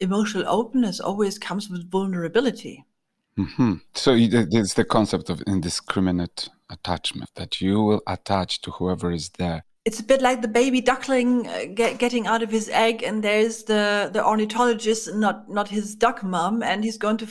emotional 0.00 0.44
openness 0.48 1.00
always 1.00 1.38
comes 1.38 1.68
with 1.68 1.90
vulnerability. 1.90 2.84
Mm-hmm. 3.38 3.74
So 3.94 4.14
it's 4.16 4.74
the 4.74 4.84
concept 4.84 5.30
of 5.30 5.42
indiscriminate 5.46 6.48
attachment 6.70 7.30
that 7.34 7.60
you 7.60 7.80
will 7.82 8.02
attach 8.06 8.60
to 8.62 8.70
whoever 8.70 9.10
is 9.10 9.30
there. 9.30 9.64
It's 9.84 10.00
a 10.00 10.04
bit 10.04 10.22
like 10.22 10.40
the 10.40 10.48
baby 10.48 10.80
duckling 10.80 11.46
uh, 11.46 11.64
get, 11.74 11.98
getting 11.98 12.26
out 12.26 12.42
of 12.42 12.50
his 12.50 12.70
egg, 12.70 13.02
and 13.02 13.22
there's 13.22 13.64
the 13.64 14.08
the 14.10 14.24
ornithologist, 14.24 15.14
not 15.14 15.50
not 15.50 15.68
his 15.68 15.94
duck 15.94 16.22
mom, 16.22 16.62
and 16.62 16.82
he's 16.82 16.96
going 16.96 17.18
to 17.18 17.28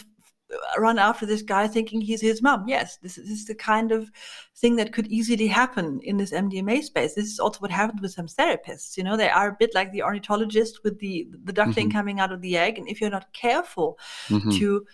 run 0.77 0.99
after 0.99 1.25
this 1.25 1.41
guy 1.41 1.67
thinking 1.67 2.01
he's 2.01 2.21
his 2.21 2.41
mom. 2.41 2.67
Yes, 2.67 2.97
this, 2.97 3.15
this, 3.15 3.29
is 3.29 3.45
the 3.45 3.55
kind 3.55 3.91
of 3.91 4.11
thing 4.55 4.75
that 4.77 4.93
could 4.93 5.07
easily 5.07 5.47
happen 5.47 5.99
in 6.03 6.17
this 6.17 6.31
MDMA 6.31 6.83
space. 6.83 7.15
This 7.15 7.31
is 7.31 7.39
also 7.39 7.59
what 7.59 7.71
happened 7.71 8.01
with 8.01 8.11
some 8.11 8.27
therapists. 8.27 8.97
You 8.97 9.03
know, 9.03 9.17
they 9.17 9.29
are 9.29 9.49
a 9.49 9.57
bit 9.59 9.73
like 9.73 9.91
the 9.91 10.03
ornithologist 10.03 10.83
with 10.83 10.99
the 10.99 11.27
the 11.43 11.53
duckling 11.53 11.89
mm-hmm. 11.89 11.97
coming 11.97 12.19
out 12.19 12.31
of 12.31 12.41
the 12.41 12.57
egg, 12.57 12.77
and 12.77 12.87
if 12.87 13.01
you're 13.01 13.09
not 13.09 13.33
careful 13.33 13.97
mm-hmm. 14.27 14.51
to 14.51 14.85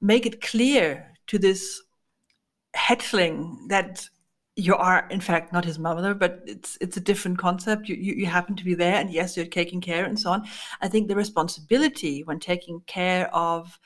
make 0.00 0.26
it 0.26 0.40
clear 0.40 1.12
to 1.26 1.38
this 1.38 1.82
hatchling 2.76 3.68
that 3.68 4.08
you 4.56 4.74
are 4.74 5.06
in 5.10 5.20
fact 5.20 5.52
not 5.52 5.64
his 5.64 5.78
mother 5.78 6.14
but 6.14 6.42
it's 6.46 6.78
it's 6.80 6.96
a 6.96 7.00
different 7.00 7.38
concept 7.38 7.88
you, 7.88 7.96
you, 7.96 8.14
you 8.14 8.26
happen 8.26 8.56
to 8.56 8.64
be 8.64 8.74
there 8.74 8.96
and 8.96 9.10
yes 9.10 9.36
you're 9.36 9.46
taking 9.46 9.80
care 9.80 10.04
and 10.04 10.18
so 10.18 10.30
on 10.30 10.46
i 10.80 10.88
think 10.88 11.08
the 11.08 11.16
responsibility 11.16 12.22
when 12.24 12.40
taking 12.40 12.80
care 12.86 13.34
of 13.34 13.78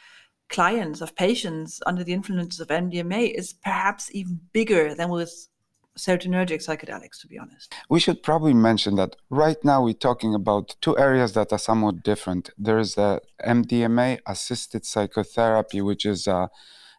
clients, 0.50 1.00
of 1.00 1.14
patients 1.14 1.80
under 1.86 2.04
the 2.04 2.12
influence 2.12 2.60
of 2.60 2.68
MDMA 2.68 3.32
is 3.32 3.52
perhaps 3.52 4.10
even 4.12 4.40
bigger 4.52 4.94
than 4.94 5.08
with 5.08 5.48
serotonergic 5.96 6.60
psychedelics, 6.66 7.20
to 7.20 7.28
be 7.28 7.38
honest. 7.38 7.74
We 7.88 8.00
should 8.00 8.22
probably 8.22 8.54
mention 8.54 8.96
that 8.96 9.16
right 9.28 9.62
now 9.64 9.84
we're 9.84 9.94
talking 9.94 10.34
about 10.34 10.76
two 10.80 10.98
areas 10.98 11.32
that 11.34 11.52
are 11.52 11.58
somewhat 11.58 12.02
different. 12.02 12.50
There 12.58 12.78
is 12.78 12.94
the 12.94 13.22
MDMA 13.44 14.20
assisted 14.26 14.84
psychotherapy, 14.84 15.80
which 15.80 16.04
is 16.04 16.26
uh, 16.26 16.48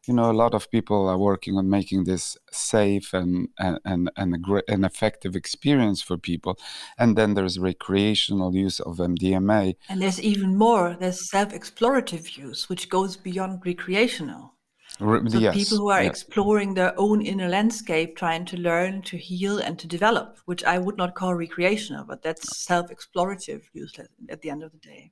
you 0.07 0.13
know 0.13 0.31
a 0.31 0.33
lot 0.33 0.53
of 0.53 0.69
people 0.71 1.07
are 1.07 1.17
working 1.17 1.57
on 1.57 1.69
making 1.69 2.03
this 2.05 2.37
safe 2.51 3.13
and 3.13 3.49
and 3.57 4.09
and 4.15 4.33
a 4.33 4.37
great, 4.37 4.63
an 4.67 4.83
effective 4.83 5.35
experience 5.35 6.01
for 6.01 6.17
people. 6.17 6.57
And 6.97 7.17
then 7.17 7.33
there's 7.33 7.59
recreational 7.59 8.55
use 8.55 8.79
of 8.79 8.97
mdma 8.97 9.75
and 9.89 10.01
there's 10.01 10.21
even 10.21 10.57
more 10.57 10.97
there's 10.99 11.29
self-explorative 11.29 12.37
use 12.37 12.69
which 12.69 12.89
goes 12.89 13.17
beyond 13.17 13.61
recreational. 13.65 14.55
So 14.99 15.39
yes, 15.39 15.55
people 15.55 15.77
who 15.77 15.89
are 15.89 16.01
exploring 16.01 16.73
their 16.73 16.93
own 16.99 17.25
inner 17.25 17.47
landscape 17.47 18.15
trying 18.15 18.45
to 18.45 18.57
learn 18.57 19.01
to 19.03 19.17
heal 19.17 19.57
and 19.57 19.79
to 19.79 19.87
develop 19.87 20.37
which 20.45 20.63
i 20.63 20.77
would 20.77 20.97
not 20.97 21.15
call 21.15 21.33
recreational 21.33 22.03
but 22.03 22.21
that's 22.21 22.65
self-explorative 22.67 23.63
use 23.73 23.93
at 24.29 24.41
the 24.41 24.49
end 24.49 24.61
of 24.61 24.71
the 24.73 24.77
day 24.77 25.11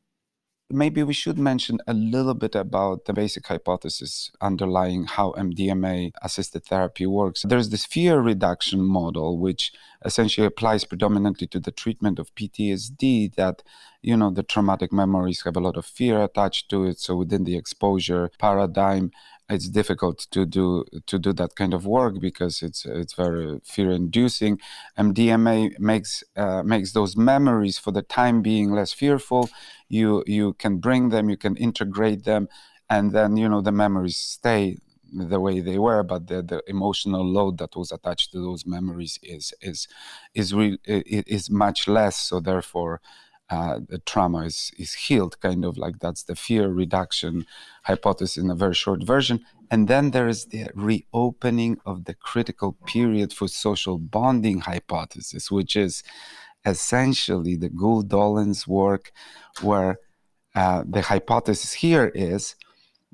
maybe 0.71 1.03
we 1.03 1.13
should 1.13 1.39
mention 1.39 1.79
a 1.87 1.93
little 1.93 2.33
bit 2.33 2.55
about 2.55 3.05
the 3.05 3.13
basic 3.13 3.47
hypothesis 3.47 4.31
underlying 4.41 5.05
how 5.05 5.31
MDMA 5.31 6.11
assisted 6.21 6.65
therapy 6.65 7.05
works. 7.05 7.43
There's 7.47 7.69
this 7.69 7.85
fear 7.85 8.19
reduction 8.19 8.81
model, 8.81 9.39
which 9.39 9.73
essentially 10.05 10.45
applies 10.45 10.85
predominantly 10.85 11.47
to 11.47 11.59
the 11.59 11.71
treatment 11.71 12.19
of 12.19 12.33
PTSD, 12.35 13.35
that, 13.35 13.63
you 14.01 14.15
know, 14.15 14.29
the 14.29 14.43
traumatic 14.43 14.93
memories 14.93 15.41
have 15.43 15.57
a 15.57 15.61
lot 15.61 15.77
of 15.77 15.85
fear 15.85 16.23
attached 16.23 16.69
to 16.69 16.85
it. 16.85 16.99
So 16.99 17.15
within 17.15 17.43
the 17.43 17.57
exposure 17.57 18.29
paradigm, 18.37 19.11
it's 19.49 19.67
difficult 19.69 20.27
to 20.31 20.45
do 20.45 20.85
to 21.07 21.17
do 21.17 21.33
that 21.33 21.55
kind 21.55 21.73
of 21.73 21.85
work 21.85 22.19
because 22.19 22.61
it's 22.61 22.85
it's 22.85 23.13
very 23.13 23.59
fear 23.63 23.91
inducing 23.91 24.59
mdma 24.97 25.71
makes 25.79 26.23
uh, 26.35 26.61
makes 26.63 26.93
those 26.93 27.15
memories 27.17 27.77
for 27.77 27.91
the 27.91 28.01
time 28.03 28.41
being 28.41 28.71
less 28.71 28.93
fearful. 28.93 29.49
You 29.87 30.23
you 30.27 30.53
can 30.53 30.77
bring 30.77 31.09
them 31.09 31.29
you 31.29 31.37
can 31.37 31.55
integrate 31.55 32.23
them 32.25 32.47
and 32.89 33.11
then 33.11 33.37
you 33.37 33.49
know 33.49 33.61
the 33.61 33.71
memories 33.71 34.17
stay 34.17 34.77
the 35.11 35.39
way 35.39 35.59
they 35.59 35.79
were 35.79 36.03
but 36.03 36.27
the, 36.27 36.43
the 36.43 36.61
emotional 36.67 37.25
load 37.25 37.57
that 37.57 37.75
was 37.75 37.91
attached 37.91 38.31
to 38.31 38.39
those 38.39 38.65
memories 38.67 39.17
is 39.23 39.53
is 39.61 39.87
is 40.35 40.53
re- 40.53 40.77
is 40.85 41.49
much 41.49 41.87
less. 41.87 42.15
So 42.17 42.39
therefore 42.39 43.01
uh, 43.49 43.79
the 43.87 43.97
trauma 43.99 44.45
is, 44.45 44.71
is 44.77 44.93
healed, 44.93 45.39
kind 45.39 45.65
of 45.65 45.77
like 45.77 45.99
that's 45.99 46.23
the 46.23 46.35
fear 46.35 46.67
reduction 46.69 47.45
hypothesis 47.83 48.37
in 48.37 48.49
a 48.49 48.55
very 48.55 48.75
short 48.75 49.03
version. 49.03 49.43
And 49.71 49.87
then 49.87 50.11
there 50.11 50.27
is 50.27 50.45
the 50.45 50.67
reopening 50.75 51.77
of 51.85 52.05
the 52.05 52.13
critical 52.13 52.73
period 52.85 53.33
for 53.33 53.47
social 53.47 53.97
bonding 53.97 54.61
hypothesis, 54.61 55.49
which 55.49 55.75
is 55.75 56.03
essentially 56.65 57.55
the 57.55 57.69
Gül 57.69 58.03
Dölen's 58.03 58.67
work, 58.67 59.11
where 59.61 59.99
uh, 60.55 60.83
the 60.87 61.01
hypothesis 61.01 61.73
here 61.73 62.11
is 62.15 62.55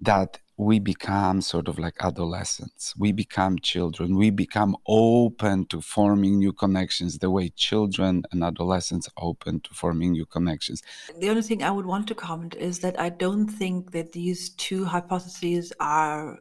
that 0.02 0.40
we 0.58 0.80
become 0.80 1.42
sort 1.42 1.68
of 1.68 1.78
like 1.78 1.96
adolescents. 2.00 2.94
We 2.98 3.12
become 3.12 3.60
children. 3.60 4.16
We 4.16 4.30
become 4.30 4.78
open 4.88 5.66
to 5.68 5.82
forming 5.82 6.40
new 6.40 6.54
connections 6.54 7.18
the 7.18 7.30
way 7.30 7.50
children 7.50 8.24
and 8.32 8.44
adolescents 8.44 9.10
open 9.18 9.60
to 9.62 9.74
forming 9.74 10.14
new 10.14 10.26
connections. 10.26 10.82
The 11.20 11.30
only 11.30 11.42
thing 11.42 11.62
I 11.62 11.72
would 11.72 11.86
want 11.86 12.08
to 12.08 12.16
comment 12.16 12.56
is 12.56 12.80
that 12.80 13.00
I 13.00 13.10
don't 13.10 13.48
think 13.48 13.92
that 13.92 14.14
these 14.14 14.52
two 14.52 14.86
hypotheses 14.86 15.74
are 15.80 16.40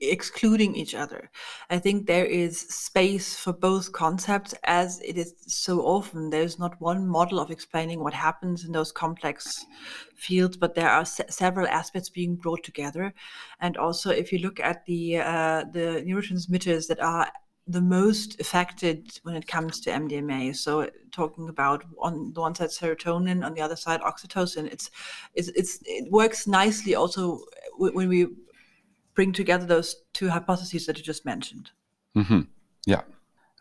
excluding 0.00 0.74
each 0.74 0.94
other. 0.94 1.30
I 1.70 1.78
think 1.78 2.06
there 2.06 2.26
is 2.26 2.60
space 2.60 3.36
for 3.36 3.52
both 3.52 3.92
concepts, 3.92 4.54
as 4.64 5.00
it 5.02 5.16
is 5.16 5.34
so 5.46 5.80
often. 5.80 6.30
There's 6.30 6.58
not 6.58 6.80
one 6.80 7.06
model 7.06 7.40
of 7.40 7.50
explaining 7.50 8.02
what 8.02 8.14
happens 8.14 8.64
in 8.64 8.72
those 8.72 8.92
complex 8.92 9.66
fields, 10.14 10.56
but 10.56 10.74
there 10.74 10.90
are 10.90 11.04
se- 11.04 11.30
several 11.30 11.66
aspects 11.68 12.08
being 12.08 12.36
brought 12.36 12.62
together. 12.64 13.14
And 13.60 13.76
also, 13.76 14.10
if 14.10 14.32
you 14.32 14.38
look 14.38 14.60
at 14.60 14.84
the 14.86 15.18
uh, 15.18 15.64
the 15.72 16.04
neurotransmitters 16.06 16.88
that 16.88 17.00
are 17.00 17.30
the 17.66 17.80
most 17.80 18.40
affected 18.40 19.18
when 19.24 19.34
it 19.34 19.46
comes 19.46 19.80
to 19.80 19.90
MDMA. 19.90 20.54
So 20.54 20.88
talking 21.10 21.48
about 21.48 21.84
on 21.98 22.32
the 22.32 22.40
one 22.40 22.54
side 22.54 22.68
serotonin, 22.68 23.44
on 23.44 23.54
the 23.54 23.60
other 23.60 23.76
side 23.76 24.00
oxytocin. 24.00 24.66
It's 24.66 24.90
it's, 25.34 25.48
it's 25.48 25.80
it 25.84 26.10
works 26.10 26.46
nicely 26.46 26.94
also 26.94 27.40
when 27.76 28.08
we 28.08 28.28
bring 29.16 29.32
together 29.32 29.66
those 29.66 29.96
two 30.12 30.28
hypotheses 30.28 30.86
that 30.86 30.96
you 30.98 31.02
just 31.02 31.24
mentioned. 31.24 31.70
Mm-hmm. 32.16 32.42
Yeah. 32.86 33.02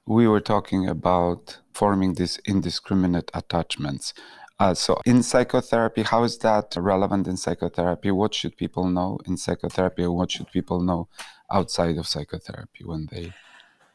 We 0.06 0.28
were 0.28 0.42
talking 0.42 0.88
about 0.88 1.58
forming 1.74 2.14
these 2.14 2.38
indiscriminate 2.46 3.32
attachments. 3.34 4.14
Uh, 4.60 4.74
so, 4.74 5.02
in 5.06 5.24
psychotherapy, 5.24 6.04
how 6.04 6.24
is 6.24 6.38
that 6.40 6.76
relevant 6.78 7.28
in 7.28 7.36
psychotherapy? 7.36 8.12
What 8.12 8.34
should 8.34 8.56
people 8.56 8.86
know 8.88 9.20
in 9.26 9.36
psychotherapy, 9.36 10.04
or 10.04 10.12
what 10.12 10.32
should 10.32 10.50
people 10.52 10.80
know 10.80 11.10
outside 11.52 11.98
of 11.98 12.08
psychotherapy 12.08 12.86
when 12.86 13.10
they 13.12 13.34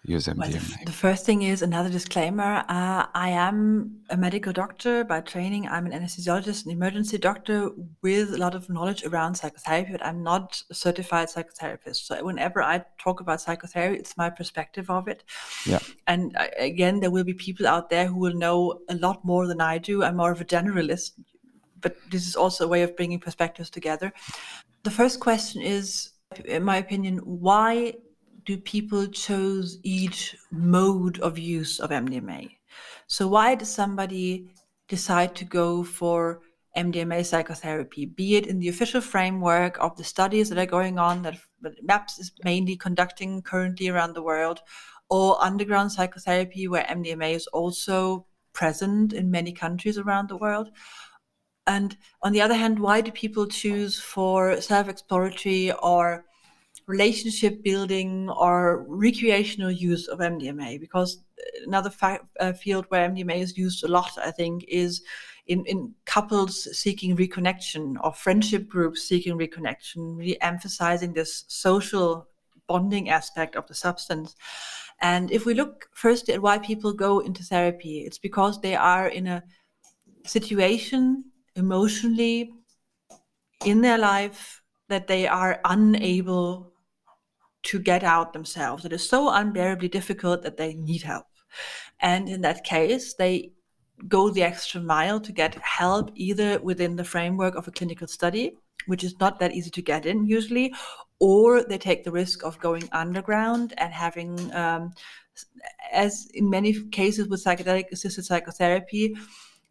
use 0.05 0.27
MDMA? 0.27 0.39
Well, 0.39 0.51
the, 0.51 0.79
the, 0.87 0.93
first 0.93 1.27
thing 1.27 1.43
is 1.43 1.63
another 1.63 1.91
disclaimer. 1.91 2.65
Uh, 2.69 3.07
I 3.15 3.31
am 3.31 4.01
a 4.09 4.17
medical 4.17 4.53
doctor 4.53 5.05
by 5.05 5.21
training. 5.21 5.69
I'm 5.69 5.87
an 5.87 5.93
anesthesiologist, 5.93 6.65
an 6.65 6.73
emergency 6.73 7.19
doctor 7.19 7.71
with 8.03 8.33
a 8.35 8.39
lot 8.39 8.55
of 8.55 8.69
knowledge 8.71 9.05
around 9.05 9.35
psychotherapy, 9.35 9.93
but 9.93 10.05
I'm 10.05 10.23
not 10.23 10.63
a 10.71 10.75
certified 10.75 11.29
psychotherapist. 11.29 12.07
So 12.07 12.25
whenever 12.25 12.63
I 12.63 12.85
talk 12.99 13.21
about 13.21 13.41
psychotherapy, 13.41 13.99
it's 13.99 14.17
my 14.17 14.31
perspective 14.31 14.89
of 14.91 15.09
it. 15.09 15.25
Yeah. 15.67 15.81
And 16.07 16.37
again, 16.59 17.01
there 17.01 17.11
will 17.11 17.25
be 17.25 17.35
people 17.35 17.67
out 17.67 17.91
there 17.91 18.07
who 18.07 18.19
will 18.19 18.35
know 18.35 18.81
a 18.89 18.95
lot 18.95 19.25
more 19.25 19.47
than 19.47 19.61
I 19.61 19.79
do. 19.79 20.03
I'm 20.03 20.17
more 20.17 20.33
of 20.33 20.41
a 20.41 20.47
generalist, 20.47 21.13
but 21.81 21.97
this 22.11 22.27
is 22.27 22.37
also 22.37 22.65
a 22.65 22.69
way 22.69 22.83
of 22.83 22.97
bringing 22.97 23.21
perspectives 23.21 23.71
together. 23.71 24.13
The 24.83 24.91
first 24.91 25.21
question 25.21 25.61
is, 25.61 26.11
in 26.45 26.63
my 26.63 26.77
opinion, 26.79 27.19
why 27.19 27.95
do 28.51 28.57
people 28.59 29.07
choose 29.07 29.79
each 29.85 30.37
mode 30.51 31.21
of 31.21 31.39
use 31.39 31.79
of 31.79 31.91
MDMA? 31.91 32.51
So 33.07 33.29
why 33.29 33.55
does 33.55 33.73
somebody 33.73 34.49
decide 34.89 35.37
to 35.37 35.45
go 35.45 35.85
for 35.85 36.41
MDMA 36.77 37.25
psychotherapy, 37.25 38.07
be 38.07 38.35
it 38.35 38.49
in 38.49 38.59
the 38.59 38.67
official 38.69 39.01
framework 39.01 39.79
of 39.79 39.97
the 39.97 40.03
studies 40.03 40.49
that 40.49 40.59
are 40.59 40.67
going 40.67 40.99
on 40.99 41.23
that 41.23 41.39
MAPS 41.83 42.19
is 42.19 42.33
mainly 42.43 42.77
conducting 42.77 43.41
currently 43.41 43.89
around 43.89 44.15
the 44.15 44.23
world, 44.23 44.59
or 45.09 45.41
underground 45.41 45.93
psychotherapy 45.93 46.67
where 46.67 46.85
MDMA 46.85 47.35
is 47.35 47.47
also 47.49 48.27
present 48.53 49.13
in 49.13 49.31
many 49.31 49.53
countries 49.53 49.97
around 49.97 50.29
the 50.29 50.37
world? 50.37 50.71
And 51.69 51.97
on 52.23 52.33
the 52.33 52.41
other 52.41 52.55
hand, 52.55 52.81
why 52.81 53.01
do 53.01 53.13
people 53.13 53.47
choose 53.47 54.01
for 54.01 54.61
self 54.61 54.89
exploratory 54.89 55.71
or 55.71 56.25
relationship 56.91 57.63
building 57.63 58.29
or 58.31 58.85
recreational 58.89 59.71
use 59.71 60.09
of 60.09 60.19
MDMA 60.19 60.81
because 60.81 61.23
another 61.67 61.91
fa- 61.91 62.27
uh, 62.41 62.53
field 62.53 62.85
where 62.89 63.09
MDMA 63.09 63.37
is 63.37 63.57
used 63.57 63.85
a 63.85 63.89
lot, 63.89 64.11
I 64.19 64.31
think, 64.31 64.65
is 64.69 65.03
in, 65.47 65.65
in 65.67 65.95
couples 66.05 66.55
seeking 66.77 67.17
reconnection 67.17 67.97
or 68.03 68.13
friendship 68.13 68.69
groups 68.69 69.03
seeking 69.03 69.39
reconnection, 69.39 70.17
really 70.17 70.41
emphasizing 70.43 71.13
this 71.13 71.45
social 71.49 72.27
bonding 72.67 73.09
aspect 73.11 73.57
of 73.57 73.67
the 73.67 73.75
substance. 73.75 74.35
And 75.01 75.31
if 75.31 75.47
we 75.47 75.55
look 75.55 75.89
first 75.95 76.29
at 76.29 76.43
why 76.43 76.59
people 76.59 76.93
go 76.93 77.21
into 77.21 77.43
therapy, 77.43 78.01
it's 78.01 78.19
because 78.19 78.61
they 78.61 78.77
are 78.77 79.09
in 79.09 79.27
a 79.27 79.43
situation 80.25 81.25
emotionally 81.57 82.53
in 83.65 83.81
their 83.81 83.99
life 83.99 84.63
that 84.89 85.07
they 85.07 85.27
are 85.27 85.61
unable 85.65 86.73
to 87.63 87.79
get 87.79 88.03
out 88.03 88.33
themselves. 88.33 88.85
It 88.85 88.93
is 88.93 89.09
so 89.09 89.29
unbearably 89.31 89.89
difficult 89.89 90.43
that 90.43 90.57
they 90.57 90.75
need 90.75 91.03
help. 91.03 91.27
And 92.01 92.29
in 92.29 92.41
that 92.43 92.65
case, 92.65 93.15
they 93.15 93.53
go 94.09 94.31
the 94.31 94.43
extra 94.43 94.81
mile 94.81 95.21
to 95.21 95.33
get 95.33 95.55
help 95.57 96.11
either 96.15 96.59
within 96.61 96.97
the 96.97 97.05
framework 97.05 97.55
of 97.55 97.69
a 97.69 97.71
clinical 97.71 98.07
study, 98.07 98.57
which 98.87 99.05
is 99.05 99.19
not 99.21 99.39
that 99.39 99.53
easy 99.53 99.71
to 99.71 99.83
get 99.83 100.07
in 100.07 100.27
usually, 100.27 100.73
or 101.19 101.63
they 101.63 101.77
take 101.77 102.03
the 102.03 102.11
risk 102.11 102.43
of 102.43 102.59
going 102.61 102.89
underground 102.93 103.75
and 103.77 103.93
having, 103.93 104.55
um, 104.55 104.93
as 105.93 106.29
in 106.33 106.49
many 106.49 106.89
cases 106.89 107.29
with 107.29 107.45
psychedelic 107.45 107.91
assisted 107.93 108.25
psychotherapy, 108.25 109.15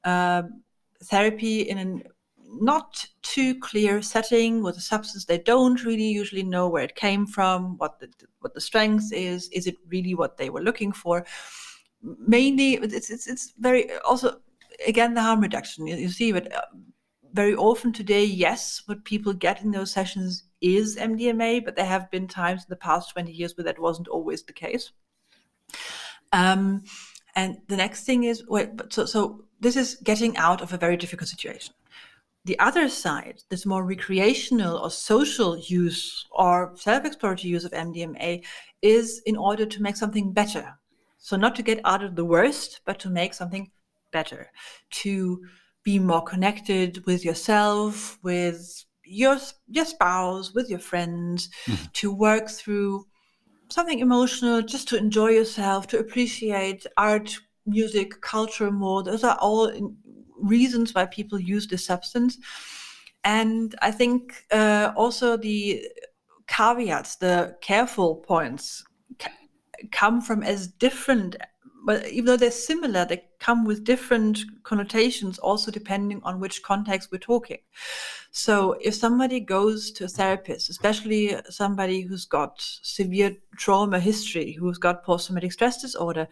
uh, 0.04 0.44
therapy 1.06 1.62
in 1.62 1.78
an 1.80 2.04
not 2.52 3.06
too 3.22 3.60
clear 3.60 4.02
setting 4.02 4.64
with 4.64 4.78
a 4.78 4.82
substance. 4.82 5.26
They 5.26 5.38
don't 5.38 5.84
really 5.84 6.08
usually 6.08 6.44
know 6.44 6.68
where 6.68 6.84
it 6.84 6.96
came 6.96 7.26
from 7.26 7.78
what 7.78 8.00
the 8.00 8.10
what 8.40 8.54
the 8.54 8.62
strength 8.62 9.12
is. 9.14 9.50
Is 9.50 9.68
it 9.68 9.76
really 9.88 10.16
what 10.16 10.38
they 10.38 10.50
were 10.50 10.62
looking 10.62 10.92
for? 10.92 11.26
Mainly 12.02 12.74
it's 12.74 13.10
it's, 13.10 13.28
it's 13.28 13.54
very 13.60 13.92
also 14.00 14.40
again 14.88 15.14
the 15.14 15.22
harm 15.22 15.42
reduction. 15.42 15.88
You, 15.88 15.96
you 15.96 16.10
see 16.10 16.32
but 16.32 16.52
uh, 16.54 16.62
very 17.34 17.56
often 17.56 17.94
today 17.94 18.24
yes 18.26 18.82
what 18.86 19.06
people 19.06 19.34
get 19.34 19.62
in 19.62 19.70
those 19.70 19.92
sessions 19.92 20.46
is 20.62 20.98
mdma 20.98 21.64
but 21.64 21.76
there 21.76 21.86
have 21.86 22.10
been 22.10 22.28
times 22.28 22.64
in 22.64 22.70
the 22.70 22.76
past 22.76 23.12
20 23.12 23.32
years 23.32 23.56
where 23.56 23.64
that 23.66 23.78
wasn't 23.78 24.08
always 24.08 24.44
the 24.44 24.54
case. 24.54 24.92
Um, 26.32 26.84
and 27.36 27.58
the 27.68 27.78
next 27.78 28.06
thing 28.06 28.24
is 28.24 28.44
but 28.50 28.92
so 28.92 29.06
so 29.06 29.46
this 29.60 29.76
is 29.76 29.96
getting 30.04 30.38
out 30.38 30.62
of 30.62 30.74
a 30.74 30.78
very 30.78 30.98
difficult 30.98 31.28
situation 31.28 31.74
the 32.46 32.58
other 32.60 32.88
side, 32.88 33.42
this 33.50 33.66
more 33.66 33.84
recreational 33.84 34.78
or 34.78 34.90
social 34.90 35.58
use 35.58 36.26
or 36.32 36.74
self 36.76 37.06
exploratory 37.06 37.50
use 37.50 37.66
of 37.66 37.72
MDMA, 37.72 38.44
is 38.82 39.22
in 39.26 39.36
order 39.36 39.66
to 39.66 39.82
make 39.82 39.98
something 39.98 40.32
better. 40.32 40.80
So, 41.18 41.36
not 41.36 41.56
to 41.58 41.64
get 41.64 41.82
out 41.84 42.04
of 42.04 42.16
the 42.16 42.26
worst, 42.26 42.82
but 42.86 42.98
to 43.00 43.10
make 43.10 43.34
something 43.34 43.72
better, 44.12 44.52
to 44.92 45.42
be 45.84 46.00
more 46.00 46.22
connected 46.22 47.06
with 47.06 47.26
yourself, 47.26 48.18
with 48.24 48.86
your, 49.04 49.38
your 49.68 49.86
spouse, 49.86 50.54
with 50.54 50.70
your 50.70 50.80
friends, 50.80 51.50
mm-hmm. 51.66 51.86
to 51.94 52.14
work 52.14 52.50
through 52.50 53.06
something 53.70 54.00
emotional, 54.00 54.62
just 54.62 54.88
to 54.90 54.98
enjoy 54.98 55.30
yourself, 55.30 55.88
to 55.88 56.00
appreciate 56.00 56.86
art, 56.98 57.38
music, 57.66 58.22
culture 58.22 58.72
more. 58.72 59.04
Those 59.04 59.24
are 59.24 59.38
all 59.40 59.72
reasons 60.42 60.94
why 60.94 61.06
people 61.06 61.40
use 61.40 61.68
this 61.68 61.86
substance. 61.86 62.38
And 63.24 63.76
I 63.82 63.92
think 63.92 64.46
uh, 64.52 64.94
also 64.96 65.38
the 65.38 65.86
caveats, 66.48 67.18
the 67.18 67.56
careful 67.62 68.16
points, 68.16 68.84
come 69.92 70.22
from 70.22 70.44
as 70.44 70.68
different 70.68 71.36
but 71.86 72.08
even 72.10 72.26
though 72.26 72.38
they're 72.38 72.52
similar, 72.52 73.06
they 73.06 73.24
come 73.40 73.66
with 73.66 73.84
different 73.84 74.40
connotations, 74.64 75.40
also 75.40 75.72
depending 75.72 76.22
on 76.24 76.40
which 76.40 76.62
context 76.62 77.10
we're 77.12 77.20
talking. 77.20 77.60
So, 78.32 78.74
if 78.82 78.94
somebody 78.94 79.40
goes 79.40 79.92
to 79.94 80.06
a 80.06 80.08
therapist, 80.08 80.70
especially 80.70 81.36
somebody 81.50 82.02
who's 82.02 82.26
got 82.26 82.54
severe 82.60 83.36
trauma 83.58 84.00
history, 84.00 84.52
who's 84.52 84.78
got 84.78 85.04
post 85.04 85.28
traumatic 85.28 85.52
stress 85.52 85.82
disorder, 85.82 86.28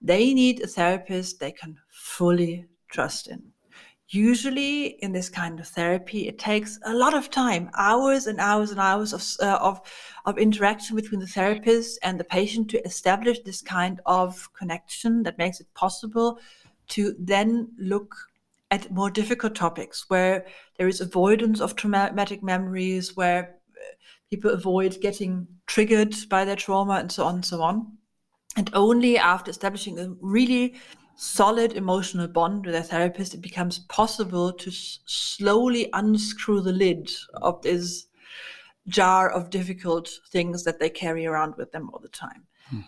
they 0.00 0.32
need 0.32 0.62
a 0.62 0.66
therapist 0.66 1.40
they 1.40 1.52
can 1.52 1.76
fully 1.90 2.66
trust 2.88 3.28
in 3.28 3.51
usually 4.12 4.86
in 5.02 5.12
this 5.12 5.30
kind 5.30 5.58
of 5.58 5.66
therapy 5.66 6.28
it 6.28 6.38
takes 6.38 6.78
a 6.84 6.94
lot 6.94 7.14
of 7.14 7.30
time 7.30 7.70
hours 7.78 8.26
and 8.26 8.38
hours 8.38 8.70
and 8.70 8.78
hours 8.78 9.12
of, 9.12 9.24
uh, 9.40 9.58
of, 9.60 9.80
of 10.26 10.38
interaction 10.38 10.94
between 10.94 11.20
the 11.20 11.26
therapist 11.26 11.98
and 12.02 12.20
the 12.20 12.24
patient 12.24 12.68
to 12.68 12.84
establish 12.84 13.40
this 13.40 13.62
kind 13.62 14.00
of 14.04 14.52
connection 14.52 15.22
that 15.22 15.38
makes 15.38 15.60
it 15.60 15.74
possible 15.74 16.38
to 16.88 17.14
then 17.18 17.68
look 17.78 18.14
at 18.70 18.90
more 18.90 19.10
difficult 19.10 19.54
topics 19.54 20.08
where 20.08 20.46
there 20.76 20.88
is 20.88 21.00
avoidance 21.00 21.60
of 21.60 21.74
traumatic 21.74 22.42
memories 22.42 23.16
where 23.16 23.56
uh, 23.76 23.94
people 24.30 24.50
avoid 24.50 25.00
getting 25.00 25.46
triggered 25.66 26.14
by 26.28 26.44
their 26.44 26.56
trauma 26.56 26.94
and 26.94 27.10
so 27.10 27.24
on 27.24 27.36
and 27.36 27.44
so 27.44 27.62
on. 27.62 27.86
And 28.56 28.68
only 28.74 29.16
after 29.16 29.50
establishing 29.50 29.98
a 29.98 30.14
really 30.20 30.74
solid 31.16 31.74
emotional 31.74 32.28
bond 32.28 32.66
with 32.66 32.74
a 32.74 32.82
therapist, 32.82 33.34
it 33.34 33.40
becomes 33.40 33.80
possible 33.80 34.52
to 34.52 34.70
s- 34.70 35.00
slowly 35.06 35.88
unscrew 35.92 36.60
the 36.60 36.72
lid 36.72 37.10
of 37.34 37.62
this 37.62 38.06
jar 38.88 39.30
of 39.30 39.50
difficult 39.50 40.10
things 40.30 40.64
that 40.64 40.80
they 40.80 40.90
carry 40.90 41.26
around 41.26 41.54
with 41.56 41.70
them 41.72 41.90
all 41.92 42.00
the 42.00 42.08
time. 42.08 42.44
Hmm. 42.68 42.80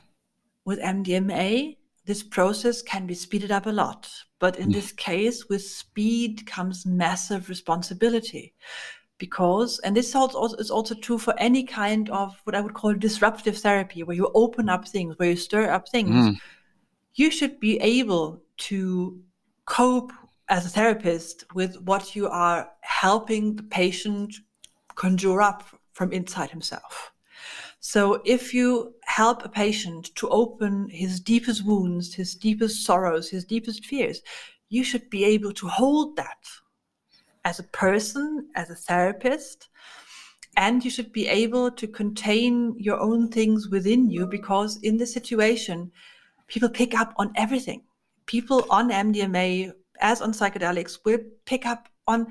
With 0.64 0.80
MDMA, 0.80 1.76
this 2.04 2.22
process 2.22 2.82
can 2.82 3.06
be 3.06 3.14
speeded 3.14 3.50
up 3.50 3.66
a 3.66 3.70
lot. 3.70 4.10
But 4.38 4.58
in 4.58 4.66
hmm. 4.66 4.72
this 4.72 4.92
case, 4.92 5.48
with 5.48 5.62
speed 5.62 6.46
comes 6.46 6.84
massive 6.84 7.48
responsibility. 7.48 8.54
Because, 9.18 9.78
and 9.80 9.96
this 9.96 10.08
is 10.08 10.14
also, 10.16 10.56
is 10.56 10.72
also 10.72 10.94
true 10.96 11.18
for 11.18 11.38
any 11.38 11.62
kind 11.62 12.10
of 12.10 12.38
what 12.44 12.56
I 12.56 12.60
would 12.60 12.74
call 12.74 12.94
disruptive 12.94 13.56
therapy, 13.58 14.02
where 14.02 14.16
you 14.16 14.30
open 14.34 14.68
up 14.68 14.88
things, 14.88 15.16
where 15.18 15.30
you 15.30 15.36
stir 15.36 15.70
up 15.70 15.88
things. 15.88 16.10
Mm 16.10 16.40
you 17.14 17.30
should 17.30 17.60
be 17.60 17.78
able 17.80 18.42
to 18.56 19.20
cope 19.66 20.12
as 20.48 20.66
a 20.66 20.68
therapist 20.68 21.44
with 21.54 21.80
what 21.82 22.14
you 22.14 22.28
are 22.28 22.68
helping 22.80 23.56
the 23.56 23.62
patient 23.62 24.34
conjure 24.94 25.40
up 25.40 25.64
from 25.92 26.12
inside 26.12 26.50
himself. 26.50 27.12
So, 27.80 28.22
if 28.24 28.54
you 28.54 28.94
help 29.04 29.44
a 29.44 29.48
patient 29.48 30.14
to 30.16 30.28
open 30.30 30.88
his 30.88 31.20
deepest 31.20 31.64
wounds, 31.66 32.14
his 32.14 32.34
deepest 32.34 32.84
sorrows, 32.84 33.28
his 33.28 33.44
deepest 33.44 33.84
fears, 33.84 34.22
you 34.70 34.82
should 34.82 35.10
be 35.10 35.24
able 35.24 35.52
to 35.52 35.68
hold 35.68 36.16
that 36.16 36.48
as 37.44 37.58
a 37.58 37.64
person, 37.64 38.48
as 38.54 38.70
a 38.70 38.74
therapist, 38.74 39.68
and 40.56 40.84
you 40.84 40.90
should 40.90 41.12
be 41.12 41.28
able 41.28 41.70
to 41.72 41.86
contain 41.86 42.74
your 42.78 42.98
own 43.00 43.28
things 43.28 43.68
within 43.68 44.08
you 44.08 44.26
because 44.26 44.78
in 44.82 44.96
the 44.96 45.06
situation, 45.06 45.92
people 46.48 46.68
pick 46.68 46.94
up 46.94 47.12
on 47.16 47.32
everything. 47.36 47.82
People 48.26 48.66
on 48.70 48.90
MDMA, 48.90 49.72
as 50.00 50.20
on 50.20 50.32
psychedelics, 50.32 50.98
will 51.04 51.18
pick 51.44 51.66
up 51.66 51.88
on 52.06 52.26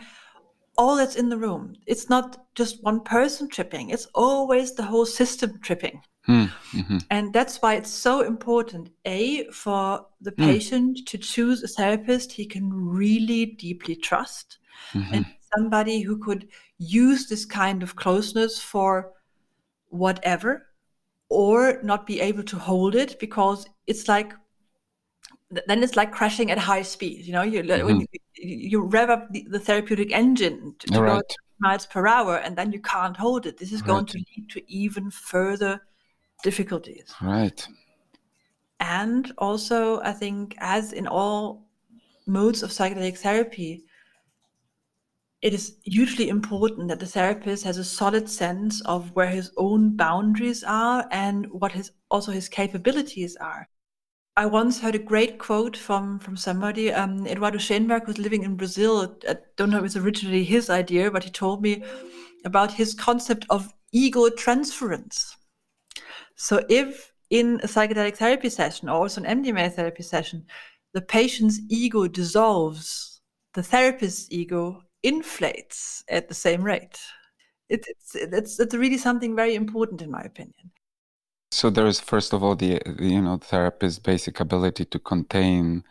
all 0.77 0.95
that's 0.97 1.15
in 1.15 1.29
the 1.29 1.37
room. 1.37 1.75
It's 1.85 2.09
not 2.09 2.45
just 2.55 2.83
one 2.83 3.01
person 3.01 3.47
tripping, 3.47 3.89
it's 3.89 4.07
always 4.15 4.73
the 4.73 4.83
whole 4.83 5.05
system 5.05 5.59
tripping. 5.61 6.01
Hmm, 6.25 6.45
mm-hmm. 6.71 6.97
And 7.11 7.33
that's 7.33 7.61
why 7.61 7.75
it's 7.75 7.89
so 7.89 8.21
important, 8.21 8.89
A, 9.05 9.45
for 9.51 10.05
the 10.21 10.31
hmm. 10.31 10.45
patient 10.45 10.97
mm. 10.97 11.05
to 11.07 11.17
choose 11.17 11.63
a 11.63 11.67
therapist 11.67 12.31
he 12.31 12.45
can 12.45 12.69
really 12.71 13.45
deeply 13.45 13.97
trust 13.97 14.59
mm-hmm. 14.93 15.13
and 15.13 15.25
somebody 15.53 15.99
who 15.99 16.17
could 16.17 16.47
use 16.77 17.27
this 17.27 17.45
kind 17.45 17.83
of 17.83 17.97
closeness 17.97 18.57
for 18.61 19.11
whatever 19.89 20.67
or 21.33 21.79
not 21.83 22.05
be 22.05 22.21
able 22.21 22.43
to 22.43 22.57
hold 22.57 22.95
it 22.95 23.19
because 23.19 23.65
it's 23.87 24.07
like 24.07 24.33
then 25.67 25.83
it's 25.83 25.95
like 25.95 26.11
crashing 26.11 26.51
at 26.51 26.57
high 26.57 26.81
speed. 26.81 27.25
You 27.25 27.33
know, 27.33 27.43
you 27.43 27.61
mm-hmm. 27.63 27.99
you, 27.99 28.69
you, 28.71 28.81
rev 28.83 29.09
up 29.09 29.31
the, 29.31 29.45
the 29.49 29.59
therapeutic 29.59 30.11
engine 30.11 30.75
to, 30.79 30.87
to 30.87 31.01
right. 31.01 31.21
go 31.21 31.21
miles 31.59 31.85
per 31.85 32.07
hour, 32.07 32.37
and 32.37 32.55
then 32.55 32.71
you 32.71 32.81
can't 32.81 33.17
hold 33.17 33.45
it. 33.45 33.57
This 33.57 33.71
is 33.71 33.81
right. 33.81 33.87
going 33.87 34.05
to 34.07 34.17
lead 34.17 34.49
to 34.49 34.71
even 34.71 35.11
further 35.11 35.81
difficulties. 36.43 37.13
Right. 37.21 37.65
And 38.79 39.31
also, 39.37 40.01
I 40.01 40.11
think, 40.11 40.55
as 40.59 40.93
in 40.93 41.07
all 41.07 41.65
modes 42.25 42.63
of 42.63 42.71
psychedelic 42.71 43.17
therapy, 43.17 43.83
it 45.43 45.53
is 45.53 45.75
hugely 45.83 46.29
important 46.29 46.87
that 46.87 47.01
the 47.01 47.05
therapist 47.05 47.65
has 47.65 47.77
a 47.77 47.83
solid 47.83 48.29
sense 48.29 48.81
of 48.85 49.11
where 49.11 49.27
his 49.27 49.51
own 49.57 49.93
boundaries 49.97 50.63
are 50.63 51.05
and 51.11 51.51
what 51.51 51.73
his 51.73 51.91
also 52.09 52.31
his 52.31 52.47
capabilities 52.47 53.35
are. 53.35 53.67
I 54.37 54.45
once 54.45 54.79
heard 54.79 54.95
a 54.95 54.99
great 54.99 55.37
quote 55.39 55.75
from 55.75 56.19
from 56.19 56.37
somebody, 56.37 56.93
um, 56.93 57.27
Eduardo 57.27 57.57
Schenberg, 57.57 58.05
who's 58.05 58.17
living 58.17 58.43
in 58.43 58.55
Brazil. 58.55 59.17
I 59.27 59.35
don't 59.57 59.69
know 59.69 59.79
if 59.79 59.83
it's 59.83 59.97
originally 59.97 60.45
his 60.45 60.69
idea, 60.69 61.11
but 61.11 61.25
he 61.25 61.29
told 61.29 61.61
me 61.61 61.83
about 62.45 62.71
his 62.71 62.93
concept 62.93 63.45
of 63.49 63.73
ego 63.91 64.29
transference. 64.29 65.35
So, 66.35 66.63
if 66.69 67.11
in 67.29 67.59
a 67.63 67.67
psychedelic 67.67 68.15
therapy 68.15 68.49
session 68.49 68.87
or 68.87 69.01
also 69.01 69.21
an 69.21 69.43
MDMA 69.43 69.73
therapy 69.73 70.03
session, 70.03 70.45
the 70.93 71.01
patient's 71.01 71.59
ego 71.67 72.07
dissolves, 72.07 73.19
the 73.55 73.63
therapist's 73.63 74.27
ego 74.31 74.83
inflates 75.03 76.03
at 76.09 76.27
the 76.27 76.33
same 76.33 76.63
rate. 76.63 76.99
It, 77.69 77.85
it's, 77.87 78.15
it's, 78.15 78.59
it's 78.59 78.75
really 78.75 78.97
something 78.97 79.35
very 79.35 79.55
important, 79.55 80.01
in 80.01 80.11
my 80.11 80.21
opinion. 80.21 80.71
So 81.51 81.69
there 81.69 81.85
is 81.85 81.99
first 81.99 82.33
of 82.33 82.43
all 82.43 82.55
the 82.55 82.81
you 82.99 83.21
know 83.21 83.37
therapist's 83.37 83.99
basic 83.99 84.39
ability 84.39 84.85
to 84.85 84.97
contain 84.97 85.83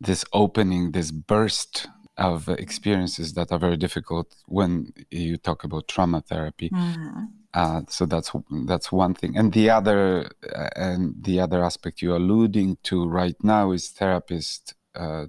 this 0.00 0.24
opening, 0.32 0.92
this 0.92 1.10
burst 1.10 1.88
of 2.16 2.48
experiences 2.48 3.34
that 3.34 3.52
are 3.52 3.58
very 3.58 3.76
difficult 3.76 4.34
when 4.46 4.92
you 5.10 5.36
talk 5.36 5.62
about 5.64 5.88
trauma 5.88 6.22
therapy. 6.22 6.70
Mm-hmm. 6.70 7.24
Uh, 7.52 7.82
so 7.88 8.06
that's 8.06 8.30
that's 8.66 8.92
one 8.92 9.12
thing, 9.12 9.36
and 9.36 9.52
the 9.52 9.68
other 9.68 10.30
uh, 10.56 10.68
and 10.76 11.22
the 11.22 11.40
other 11.40 11.62
aspect 11.64 12.00
you're 12.00 12.16
alluding 12.16 12.78
to 12.84 13.06
right 13.06 13.36
now 13.42 13.72
is 13.72 13.88
therapist 13.88 14.74
uh, 14.94 15.26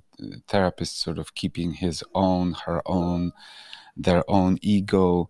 therapist 0.47 0.99
sort 0.99 1.19
of 1.19 1.35
keeping 1.35 1.73
his 1.73 2.03
own, 2.13 2.53
her 2.65 2.81
own, 2.85 3.31
their 3.95 4.23
own 4.29 4.57
ego 4.61 5.29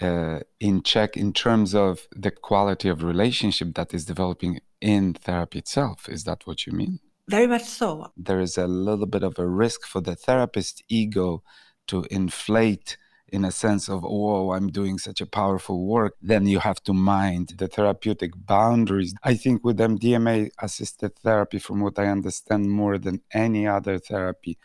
uh, 0.00 0.40
in 0.58 0.82
check 0.82 1.16
in 1.16 1.32
terms 1.32 1.74
of 1.74 2.08
the 2.14 2.30
quality 2.30 2.88
of 2.88 3.02
relationship 3.02 3.74
that 3.74 3.92
is 3.92 4.04
developing 4.04 4.60
in 4.80 5.14
therapy 5.14 5.58
itself. 5.58 6.08
Is 6.08 6.24
that 6.24 6.46
what 6.46 6.66
you 6.66 6.72
mean? 6.72 7.00
Very 7.28 7.46
much 7.46 7.64
so. 7.64 8.10
There 8.16 8.40
is 8.40 8.58
a 8.58 8.66
little 8.66 9.06
bit 9.06 9.22
of 9.22 9.38
a 9.38 9.46
risk 9.46 9.86
for 9.86 10.00
the 10.00 10.16
therapist 10.16 10.82
ego 10.88 11.42
to 11.86 12.04
inflate 12.10 12.96
in 13.32 13.44
a 13.44 13.50
sense 13.50 13.88
of, 13.88 14.04
oh, 14.04 14.52
I'm 14.52 14.68
doing 14.68 14.98
such 14.98 15.20
a 15.20 15.26
powerful 15.26 15.86
work, 15.86 16.16
then 16.20 16.46
you 16.46 16.58
have 16.58 16.82
to 16.84 16.92
mind 16.92 17.54
the 17.58 17.68
therapeutic 17.68 18.32
boundaries. 18.34 19.14
I 19.22 19.34
think 19.34 19.64
with 19.64 19.78
MDMA 19.78 20.50
assisted 20.60 21.16
therapy, 21.16 21.58
from 21.58 21.80
what 21.80 21.98
I 21.98 22.06
understand 22.06 22.70
more 22.70 22.98
than 22.98 23.22
any 23.32 23.66
other 23.66 23.98
therapy, 23.98 24.58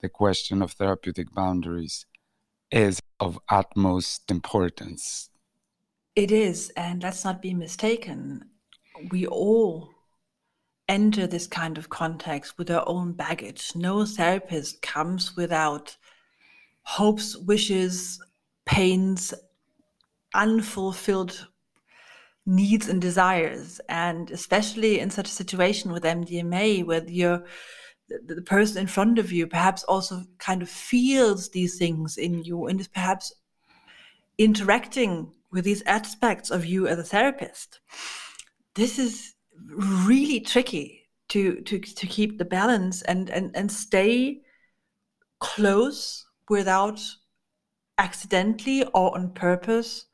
the 0.00 0.08
question 0.08 0.62
of 0.62 0.72
therapeutic 0.72 1.32
boundaries 1.34 2.06
is 2.70 3.00
of 3.18 3.38
utmost 3.48 4.30
importance. 4.30 5.30
It 6.16 6.30
is, 6.30 6.70
and 6.76 7.02
let's 7.02 7.24
not 7.24 7.42
be 7.42 7.54
mistaken. 7.54 8.44
We 9.10 9.26
all 9.26 9.90
enter 10.88 11.26
this 11.26 11.46
kind 11.46 11.78
of 11.78 11.88
context 11.88 12.58
with 12.58 12.70
our 12.70 12.82
own 12.86 13.12
baggage. 13.12 13.72
No 13.76 14.04
therapist 14.04 14.82
comes 14.82 15.36
without 15.36 15.96
hopes, 16.90 17.36
wishes, 17.36 18.20
pains, 18.66 19.32
unfulfilled 20.34 21.46
needs 22.46 22.88
and 22.88 23.00
desires. 23.00 23.80
And 23.88 24.30
especially 24.32 24.98
in 24.98 25.10
such 25.10 25.28
a 25.28 25.38
situation 25.42 25.92
with 25.92 26.02
MDMA, 26.02 26.84
where 26.84 27.04
you're 27.06 27.44
the, 28.08 28.42
person 28.42 28.78
in 28.80 28.88
front 28.88 29.20
of 29.20 29.30
you 29.30 29.46
perhaps 29.46 29.84
also 29.84 30.24
kind 30.38 30.62
of 30.62 30.68
feels 30.68 31.50
these 31.50 31.78
things 31.78 32.18
in 32.18 32.42
you 32.42 32.66
and 32.66 32.80
is 32.80 32.88
perhaps 32.88 33.32
interacting 34.36 35.32
with 35.52 35.64
these 35.64 35.82
aspects 35.86 36.50
of 36.50 36.64
you 36.64 36.88
as 36.88 36.98
a 36.98 37.04
therapist. 37.04 37.78
This 38.74 38.98
is 38.98 39.34
really 39.64 40.40
tricky 40.40 41.08
to 41.28 41.60
to 41.60 41.78
to 41.78 42.06
keep 42.08 42.38
the 42.38 42.44
balance 42.44 43.02
and 43.02 43.30
and 43.30 43.54
and 43.54 43.70
stay 43.70 44.40
close 45.38 46.26
without 46.50 47.00
accidentally 47.98 48.84
or 48.86 49.16
on 49.16 49.32
purpose 49.32 50.06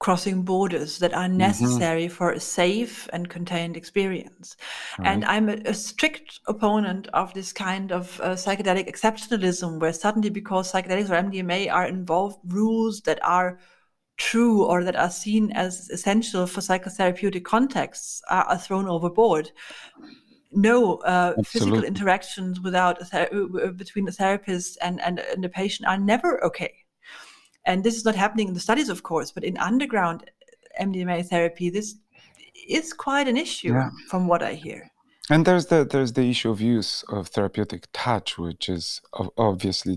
crossing 0.00 0.42
borders 0.42 0.98
that 1.00 1.12
are 1.12 1.26
Mm-hmm. 1.38 1.38
necessary 1.38 2.06
for 2.08 2.30
a 2.30 2.38
safe 2.40 3.08
and 3.12 3.28
contained 3.28 3.76
experience. 3.76 4.56
And 5.02 5.24
I'm 5.24 5.48
a, 5.48 5.56
a 5.64 5.74
strict 5.74 6.38
opponent 6.46 7.08
of 7.12 7.34
this 7.34 7.52
kind 7.52 7.90
of 7.90 8.20
uh, 8.20 8.30
psychedelic 8.30 8.88
exceptionalism, 8.88 9.80
where 9.80 9.92
suddenly, 9.92 10.30
because 10.30 10.72
psychedelics 10.72 11.10
or 11.10 11.16
MDMA 11.16 11.68
are 11.68 11.86
involved, 11.86 12.38
rules 12.46 13.00
that 13.02 13.18
are 13.24 13.58
true 14.18 14.64
or 14.64 14.84
that 14.84 14.96
are 14.96 15.10
seen 15.10 15.52
as 15.52 15.90
essential 15.90 16.46
for 16.46 16.60
psychotherapeutic 16.60 17.44
contexts 17.44 18.22
are, 18.30 18.44
are 18.44 18.58
thrown 18.58 18.88
overboard. 18.88 19.50
No 20.50 20.96
uh, 20.98 21.34
physical 21.44 21.84
interactions 21.84 22.60
without 22.60 23.00
a 23.02 23.04
ther- 23.04 23.28
uh, 23.64 23.70
between 23.72 24.08
a 24.08 24.12
therapist 24.12 24.78
and, 24.80 25.00
and, 25.02 25.18
and 25.18 25.44
the 25.44 25.48
patient 25.48 25.88
are 25.88 25.98
never 25.98 26.42
okay 26.44 26.72
and 27.68 27.84
this 27.84 27.96
is 27.96 28.04
not 28.04 28.16
happening 28.16 28.48
in 28.48 28.54
the 28.54 28.60
studies 28.68 28.88
of 28.88 29.02
course 29.02 29.30
but 29.30 29.44
in 29.44 29.56
underground 29.58 30.18
mdma 30.80 31.24
therapy 31.28 31.70
this 31.70 31.96
is 32.68 32.92
quite 32.92 33.28
an 33.28 33.36
issue 33.36 33.72
Yeah. 33.72 33.90
from 34.10 34.26
what 34.26 34.42
i 34.42 34.54
hear 34.54 34.80
And 35.30 35.44
there's 35.44 35.66
the 35.72 35.80
there's 35.92 36.12
the 36.18 36.26
issue 36.32 36.50
of 36.54 36.60
use 36.78 36.92
of 37.16 37.28
therapeutic 37.34 37.82
touch, 38.04 38.28
which 38.46 38.64
is 38.76 38.86
obviously 39.36 39.96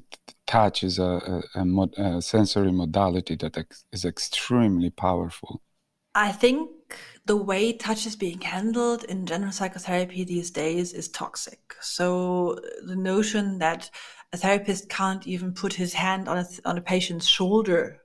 touch 0.55 0.77
is 0.83 0.99
a, 0.99 1.11
a, 1.33 1.61
a, 1.61 1.63
mod, 1.75 1.91
a 1.97 2.21
sensory 2.21 2.73
modality 2.83 3.35
that 3.37 3.57
ex, 3.57 3.85
is 3.95 4.03
extremely 4.13 4.89
powerful. 5.07 5.51
i 6.27 6.29
think 6.43 6.69
the 7.25 7.35
way 7.35 7.73
touch 7.73 8.05
is 8.05 8.15
being 8.15 8.41
handled 8.41 9.03
in 9.05 9.25
general 9.25 9.51
psychotherapy 9.51 10.23
these 10.23 10.51
days 10.51 10.93
is 10.93 11.07
toxic. 11.07 11.75
So 11.81 12.59
the 12.85 12.95
notion 12.95 13.59
that 13.59 13.89
a 14.33 14.37
therapist 14.37 14.89
can't 14.89 15.27
even 15.27 15.53
put 15.53 15.73
his 15.73 15.93
hand 15.93 16.27
on 16.27 16.39
a, 16.39 16.45
th- 16.45 16.61
on 16.65 16.77
a 16.77 16.81
patient's 16.81 17.27
shoulder 17.27 18.01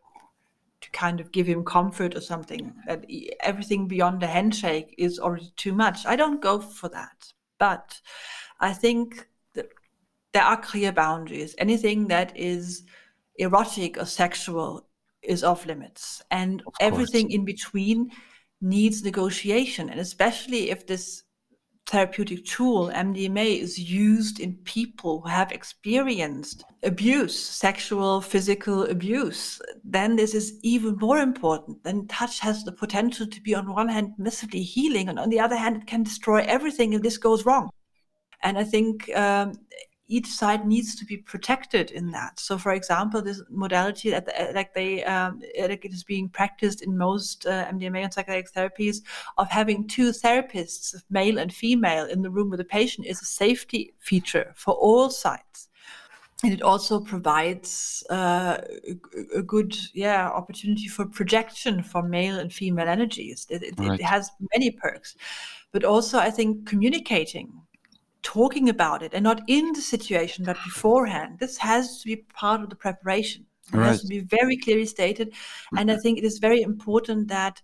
to 0.80 0.90
kind 0.90 1.20
of 1.20 1.32
give 1.32 1.46
him 1.46 1.64
comfort 1.64 2.14
or 2.14 2.20
something 2.20 2.74
that 2.86 3.06
everything 3.40 3.88
beyond 3.88 4.22
a 4.22 4.26
handshake 4.26 4.94
is 4.98 5.18
already 5.18 5.52
too 5.56 5.72
much. 5.72 6.04
I 6.04 6.16
don't 6.16 6.42
go 6.42 6.60
for 6.60 6.88
that. 6.90 7.32
But 7.58 8.00
i 8.60 8.72
think 8.72 9.28
that 9.54 9.68
there 10.32 10.42
are 10.42 10.60
clear 10.60 10.92
boundaries. 10.92 11.54
Anything 11.58 12.08
that 12.08 12.36
is 12.36 12.82
erotic 13.36 13.96
or 13.98 14.04
sexual 14.04 14.86
is 15.22 15.42
off 15.42 15.64
limits. 15.64 16.22
And 16.30 16.62
everything 16.80 17.30
in 17.30 17.44
between 17.44 18.10
needs 18.60 19.04
negotiation 19.04 19.90
and 19.90 20.00
especially 20.00 20.70
if 20.70 20.86
this 20.86 21.22
therapeutic 21.86 22.44
tool 22.44 22.90
mdma 22.94 23.60
is 23.60 23.78
used 23.78 24.40
in 24.40 24.54
people 24.64 25.20
who 25.20 25.28
have 25.28 25.52
experienced 25.52 26.64
abuse 26.82 27.38
sexual 27.38 28.20
physical 28.20 28.84
abuse 28.84 29.60
then 29.88 30.16
this 30.16 30.34
is 30.34 30.58
even 30.62 30.96
more 30.96 31.18
important. 31.18 31.82
Then 31.84 32.06
touch 32.08 32.40
has 32.40 32.64
the 32.64 32.72
potential 32.72 33.26
to 33.26 33.40
be 33.40 33.54
on 33.54 33.72
one 33.72 33.88
hand 33.88 34.14
massively 34.18 34.62
healing 34.62 35.08
and 35.08 35.18
on 35.18 35.30
the 35.30 35.40
other 35.40 35.56
hand 35.56 35.76
it 35.76 35.86
can 35.86 36.02
destroy 36.02 36.40
everything 36.42 36.92
if 36.92 37.02
this 37.02 37.18
goes 37.18 37.46
wrong. 37.46 37.70
And 38.42 38.58
i 38.58 38.64
think 38.64 39.10
um, 39.16 39.52
each 40.08 40.26
side 40.28 40.66
needs 40.66 40.94
to 40.94 41.04
be 41.04 41.16
protected 41.16 41.90
in 41.90 42.10
that. 42.12 42.38
So 42.38 42.58
for 42.58 42.72
example 42.72 43.22
this 43.22 43.42
modality 43.50 44.10
that 44.10 44.28
uh, 44.38 44.52
like 44.54 44.72
they 44.74 45.04
um, 45.04 45.42
like 45.58 45.84
it 45.84 45.92
is 45.92 46.04
being 46.04 46.28
practiced 46.28 46.82
in 46.82 46.96
most 46.96 47.46
uh, 47.46 47.66
mdma 47.66 48.04
and 48.04 48.14
psychedelic 48.14 48.52
therapies 48.52 49.02
of 49.38 49.50
having 49.50 49.86
two 49.88 50.10
therapists 50.10 50.94
male 51.10 51.38
and 51.38 51.52
female 51.52 52.06
in 52.06 52.22
the 52.22 52.30
room 52.30 52.50
with 52.50 52.58
the 52.58 52.64
patient 52.64 53.06
is 53.06 53.20
a 53.20 53.24
safety 53.24 53.94
feature 53.98 54.52
for 54.56 54.74
all 54.74 55.10
sides. 55.10 55.68
And 56.44 56.52
it 56.52 56.60
also 56.60 57.00
provides 57.00 58.04
uh, 58.10 58.58
a, 58.86 59.38
a 59.38 59.42
good 59.42 59.74
yeah 59.94 60.28
opportunity 60.28 60.86
for 60.86 61.06
projection 61.06 61.82
for 61.82 62.02
male 62.02 62.38
and 62.38 62.52
female 62.52 62.88
energies. 62.88 63.46
It, 63.48 63.62
it, 63.62 63.74
Right. 63.78 63.98
it 63.98 64.04
has 64.04 64.30
many 64.54 64.70
perks. 64.70 65.16
But 65.72 65.84
also 65.84 66.18
i 66.18 66.30
think 66.30 66.66
communicating 66.66 67.52
talking 68.34 68.68
about 68.76 69.00
it 69.06 69.12
and 69.14 69.22
not 69.30 69.40
in 69.46 69.64
the 69.72 69.80
situation 69.94 70.44
but 70.44 70.56
beforehand. 70.70 71.30
This 71.38 71.56
has 71.70 71.82
to 72.00 72.04
be 72.12 72.16
part 72.42 72.60
of 72.62 72.68
the 72.70 72.76
preparation. 72.86 73.40
It 73.72 73.78
has 73.88 74.00
to 74.02 74.08
be 74.16 74.20
very 74.38 74.56
clearly 74.64 74.86
stated. 74.96 75.28
And 75.78 75.86
i 75.94 75.96
think 76.02 76.14
it 76.18 76.24
is 76.30 76.38
very 76.48 76.60
important 76.72 77.20
that 77.38 77.54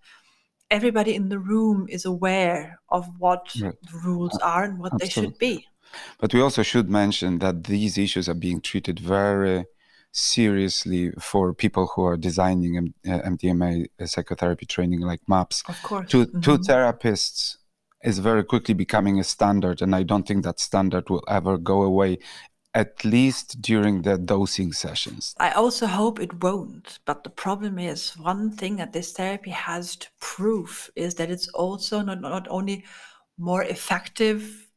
everybody 0.79 1.13
in 1.21 1.29
the 1.35 1.39
room 1.53 1.79
is 1.97 2.05
aware 2.15 2.63
of 2.97 3.03
what 3.25 3.45
Right. 3.65 3.79
the 3.91 3.99
rules 4.09 4.37
are 4.55 4.63
and 4.69 4.75
what 4.83 4.93
they 5.01 5.09
should 5.15 5.37
be. 5.49 5.55
But 6.21 6.33
we 6.35 6.41
also 6.47 6.63
should 6.71 6.89
mention 7.03 7.31
that 7.45 7.57
these 7.75 7.95
issues 8.07 8.27
are 8.31 8.41
being 8.47 8.61
treated 8.71 8.97
very 9.19 9.59
seriously 10.13 11.03
for 11.31 11.45
people 11.65 11.85
who 11.93 12.03
are 12.11 12.17
designing 12.29 12.73
M- 12.77 12.95
uh, 13.13 13.21
MDMA 13.33 13.87
psychotherapy 14.15 14.67
training, 14.75 15.01
like 15.11 15.21
MAPS. 15.35 15.57
of 15.73 15.79
course. 15.89 16.09
Two, 16.13 16.25
two 16.47 16.57
Mhm. 16.59 16.65
therapists 16.71 17.41
is 18.05 18.19
very 18.19 18.45
quickly 18.45 18.75
becoming 18.75 19.19
a 19.19 19.25
standard, 19.25 19.83
and 19.83 19.95
I 19.95 20.03
don't 20.03 20.27
think 20.27 20.45
that 20.45 20.61
standard 20.61 21.09
will 21.09 21.25
ever 21.29 21.57
go 21.57 21.83
away, 21.83 22.19
at 22.75 23.05
least 23.05 23.61
during 23.61 24.03
the 24.03 24.19
dosing 24.19 24.73
sessions. 24.73 25.35
I 25.39 25.53
also 25.53 25.87
hope 25.87 26.19
it 26.19 26.43
won't. 26.43 26.99
But 27.05 27.23
the 27.23 27.31
problem 27.31 27.79
is 27.79 28.17
one 28.19 28.51
thing 28.51 28.77
that 28.77 28.93
this 28.93 29.13
therapy 29.13 29.51
has 29.51 29.97
to 29.97 30.09
prove 30.21 30.91
is 30.97 31.15
that 31.17 31.31
it's 31.31 31.49
also 31.49 32.01
not, 32.01 32.21
not 32.21 32.49
only 32.49 32.85
more 33.39 33.63
effective 33.65 34.69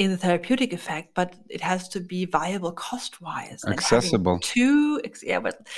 in 0.00 0.10
the 0.10 0.16
therapeutic 0.16 0.72
effect, 0.72 1.12
but 1.14 1.34
it 1.50 1.60
has 1.60 1.86
to 1.86 2.00
be 2.00 2.24
viable 2.24 2.72
cost 2.72 3.20
wise. 3.20 3.62
Accessible. 3.68 4.38
Two, 4.40 4.98
yeah, 5.22 5.38
but 5.38 5.68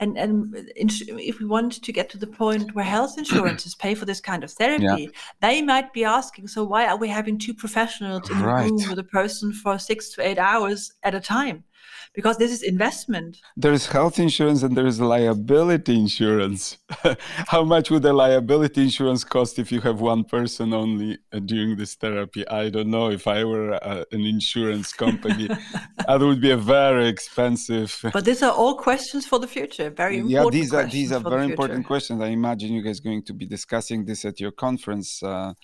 and 0.00 0.18
and 0.18 0.54
if 0.54 1.40
we 1.40 1.46
want 1.46 1.82
to 1.82 1.90
get 1.90 2.10
to 2.10 2.18
the 2.18 2.26
point 2.26 2.74
where 2.74 2.84
health 2.84 3.16
insurances 3.22 3.74
pay 3.74 3.94
for 3.94 4.04
this 4.04 4.20
kind 4.20 4.44
of 4.44 4.50
therapy, 4.52 5.10
they 5.40 5.62
might 5.62 5.94
be 5.94 6.04
asking, 6.04 6.46
so 6.48 6.62
why 6.62 6.86
are 6.88 6.98
we 6.98 7.08
having 7.08 7.38
two 7.38 7.54
professionals 7.54 8.28
in 8.28 8.38
the 8.38 8.44
Right. 8.44 8.70
room 8.70 8.86
with 8.90 8.98
a 8.98 9.10
person 9.18 9.50
for 9.50 9.78
six 9.78 10.10
to 10.10 10.22
eight 10.28 10.38
hours 10.38 10.92
at 11.02 11.14
a 11.14 11.20
time? 11.20 11.64
Because 12.12 12.38
this 12.38 12.50
is 12.50 12.62
investment. 12.62 13.38
There 13.56 13.72
is 13.72 13.86
health 13.86 14.18
insurance 14.18 14.64
and 14.64 14.76
there 14.76 14.86
is 14.86 15.00
liability 15.00 15.94
insurance. 15.94 16.78
How 17.46 17.62
much 17.62 17.88
would 17.90 18.02
the 18.02 18.12
liability 18.12 18.82
insurance 18.82 19.22
cost 19.22 19.60
if 19.60 19.70
you 19.70 19.80
have 19.82 20.00
one 20.00 20.24
person 20.24 20.74
only 20.74 21.18
uh, 21.32 21.38
during 21.38 21.76
this 21.76 21.94
therapy? 21.94 22.46
I 22.48 22.68
don't 22.68 22.90
know. 22.90 23.10
If 23.10 23.28
I 23.28 23.44
were 23.44 23.74
uh, 23.74 24.04
an 24.10 24.22
insurance 24.22 24.92
company, 24.92 25.46
that 26.08 26.20
would 26.20 26.40
be 26.40 26.50
a 26.50 26.56
very 26.56 27.06
expensive. 27.06 27.96
But 28.12 28.24
these 28.24 28.42
are 28.42 28.52
all 28.52 28.74
questions 28.74 29.24
for 29.24 29.38
the 29.38 29.46
future. 29.46 29.88
Very 29.90 30.18
important. 30.18 30.54
yeah, 30.54 30.60
these 30.60 30.74
are 30.74 30.86
these 30.86 31.12
are 31.12 31.20
for 31.20 31.30
the 31.30 31.36
very 31.36 31.50
important 31.50 31.86
questions. 31.86 32.20
I 32.20 32.28
imagine 32.28 32.72
you 32.72 32.82
guys 32.82 32.98
going 32.98 33.22
to 33.22 33.32
be 33.32 33.46
discussing 33.46 34.04
this 34.04 34.24
at 34.24 34.40
your 34.40 34.50
conference 34.50 35.22
uh, 35.22 35.54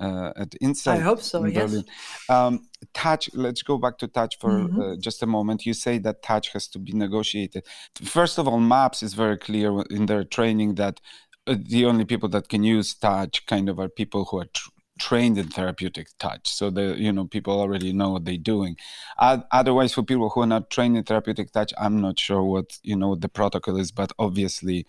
uh, 0.00 0.32
at 0.36 0.54
Insight. 0.60 0.98
I 0.98 1.02
hope 1.02 1.20
so. 1.22 1.44
in 1.44 1.52
Yes. 1.52 1.70
Berlin. 1.70 1.84
Um, 2.28 2.68
touch. 2.94 3.28
Let's 3.34 3.62
go 3.62 3.76
back 3.78 3.98
to 3.98 4.08
touch 4.08 4.38
for 4.40 4.50
Mhm. 4.50 4.80
uh, 4.80 4.96
just 5.00 5.22
a 5.22 5.26
moment. 5.26 5.66
You 5.66 5.74
say 5.74 5.98
that 5.98 6.22
touch 6.22 6.46
has 6.54 6.66
to 6.68 6.78
be 6.78 6.92
negotiated. 6.92 7.62
First 8.02 8.38
of 8.38 8.48
all, 8.48 8.60
MAPS 8.60 9.02
is 9.02 9.14
very 9.14 9.36
clear 9.38 9.70
in 9.90 10.06
their 10.06 10.24
training 10.24 10.76
that 10.76 11.00
uh, 11.46 11.56
the 11.74 11.84
only 11.86 12.04
people 12.04 12.28
that 12.30 12.48
can 12.48 12.62
use 12.64 12.94
touch 12.94 13.46
kind 13.46 13.68
of 13.68 13.78
are 13.78 13.88
people 13.88 14.22
who 14.26 14.38
are 14.40 14.50
tr- 14.52 14.70
trained 14.98 15.38
in 15.38 15.48
therapeutic 15.48 16.06
touch. 16.18 16.44
So 16.58 16.68
the 16.70 16.94
you 16.98 17.12
know 17.12 17.26
people 17.26 17.54
already 17.58 17.92
know 17.92 18.10
what 18.10 18.24
they're 18.26 18.36
doing. 18.54 18.76
Oth- 19.18 19.44
Otherwise, 19.50 19.92
for 19.94 20.02
people 20.02 20.28
who 20.30 20.40
are 20.42 20.46
not 20.56 20.68
trained 20.70 20.96
in 20.98 21.04
therapeutic 21.04 21.50
touch, 21.52 21.72
I'm 21.78 22.00
not 22.00 22.18
sure 22.18 22.42
what 22.42 22.78
you 22.82 22.96
know 22.96 23.08
what 23.12 23.20
the 23.22 23.28
protocol 23.40 23.76
is, 23.78 23.90
but 23.92 24.10
obviously 24.18 24.84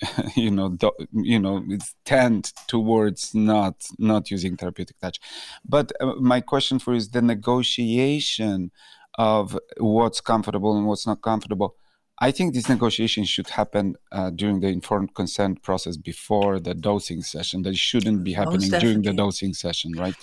you 0.34 0.50
know 0.50 0.68
do, 0.70 0.90
you 1.12 1.38
know 1.38 1.64
tend 2.04 2.52
towards 2.66 3.34
not 3.34 3.86
not 3.98 4.30
using 4.30 4.56
therapeutic 4.56 4.98
touch. 4.98 5.20
But 5.64 5.92
uh, 6.00 6.14
my 6.16 6.40
question 6.40 6.78
for 6.78 6.92
you 6.92 6.98
is 6.98 7.10
the 7.10 7.22
negotiation 7.22 8.70
of 9.18 9.58
what's 9.78 10.20
comfortable 10.20 10.76
and 10.76 10.86
what's 10.86 11.06
not 11.06 11.22
comfortable. 11.22 11.76
I 12.18 12.30
think 12.30 12.54
this 12.54 12.68
negotiation 12.68 13.24
should 13.24 13.48
happen 13.48 13.96
uh, 14.10 14.30
during 14.30 14.60
the 14.60 14.68
informed 14.68 15.14
consent 15.14 15.62
process 15.62 15.96
before 15.96 16.58
the 16.60 16.74
dosing 16.74 17.22
session. 17.22 17.62
That 17.62 17.76
shouldn't 17.76 18.24
be 18.24 18.32
happening 18.32 18.70
during 18.70 19.02
the 19.02 19.12
dosing 19.12 19.52
session 19.52 19.92
right? 19.92 20.16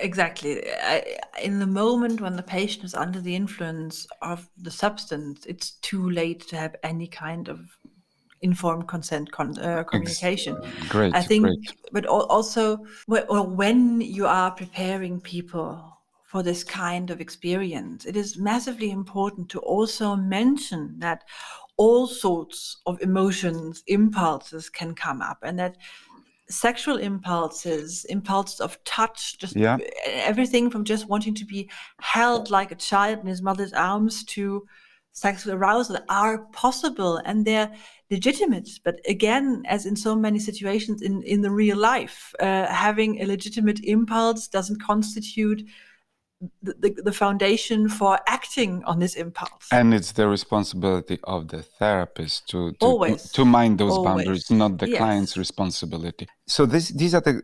Exactly. 0.00 0.62
I, 0.80 1.18
in 1.42 1.58
the 1.58 1.66
moment 1.66 2.20
when 2.20 2.36
the 2.36 2.42
patient 2.42 2.84
is 2.84 2.94
under 2.94 3.20
the 3.20 3.34
influence 3.34 4.06
of 4.20 4.48
the 4.56 4.70
substance, 4.70 5.44
it's 5.46 5.72
too 5.82 6.08
late 6.10 6.46
to 6.48 6.56
have 6.56 6.76
any 6.84 7.08
kind 7.08 7.48
of 7.48 7.76
informed 8.42 8.86
consent 8.88 9.30
con- 9.32 9.58
uh, 9.58 9.84
communication. 9.84 10.56
great 10.88 11.14
I 11.14 11.22
think, 11.22 11.44
great 11.44 11.76
but 11.92 12.06
also, 12.06 12.78
or 13.08 13.46
when 13.46 14.00
you 14.00 14.26
are 14.26 14.50
preparing 14.50 15.20
people 15.20 15.98
for 16.24 16.42
this 16.42 16.64
kind 16.64 17.10
of 17.10 17.20
experience, 17.20 18.04
it 18.04 18.16
is 18.16 18.38
massively 18.38 18.90
important 18.90 19.48
to 19.50 19.58
also 19.60 20.16
mention 20.16 20.98
that 20.98 21.22
all 21.76 22.06
sorts 22.06 22.78
of 22.86 23.00
emotions, 23.00 23.82
impulses 23.86 24.68
can 24.68 24.94
come 24.94 25.22
up, 25.22 25.38
and 25.42 25.58
that 25.58 25.76
sexual 26.48 26.98
impulses, 26.98 28.04
impulses 28.06 28.60
of 28.60 28.82
touch, 28.84 29.38
just 29.38 29.56
Yeah. 29.56 29.78
everything 30.06 30.70
from 30.70 30.84
just 30.84 31.08
wanting 31.08 31.34
to 31.34 31.44
be 31.44 31.70
held 32.00 32.50
like 32.50 32.70
a 32.72 32.76
child 32.76 33.20
in 33.20 33.26
his 33.26 33.42
mother's 33.42 33.72
arms 33.72 34.24
to 34.24 34.66
sexual 35.12 35.54
arousal 35.54 35.98
are 36.08 36.38
possible 36.52 37.18
and 37.24 37.44
they're 37.44 37.70
legitimate. 38.16 38.68
But 38.86 38.96
again, 39.16 39.46
as 39.76 39.86
in 39.86 39.96
so 39.96 40.12
many 40.26 40.38
situations 40.38 41.02
in, 41.08 41.14
in 41.22 41.40
the 41.42 41.50
real 41.62 41.78
life, 41.92 42.18
uh, 42.40 42.66
having 42.86 43.10
a 43.22 43.26
legitimate 43.34 43.80
impulse 43.96 44.42
doesn't 44.56 44.80
constitute 44.92 45.60
the, 46.66 46.74
the, 46.82 46.90
the 47.08 47.12
foundation 47.24 47.88
for 47.88 48.12
acting 48.26 48.72
on 48.84 48.98
this 48.98 49.14
impulse. 49.14 49.66
And 49.70 49.94
it's 49.94 50.12
the 50.12 50.28
responsibility 50.28 51.18
of 51.34 51.40
the 51.52 51.62
therapist 51.78 52.48
to 52.50 52.72
to, 52.80 52.86
Always. 52.86 53.30
to 53.32 53.44
mind 53.44 53.78
those 53.78 53.96
Always. 53.96 54.08
boundaries, 54.08 54.50
not 54.50 54.72
the 54.78 54.88
Yes. 54.88 54.98
client's 54.98 55.36
responsibility. 55.44 56.26
So 56.56 56.66
this 56.66 56.84
these 57.00 57.14
are 57.16 57.24
the 57.28 57.34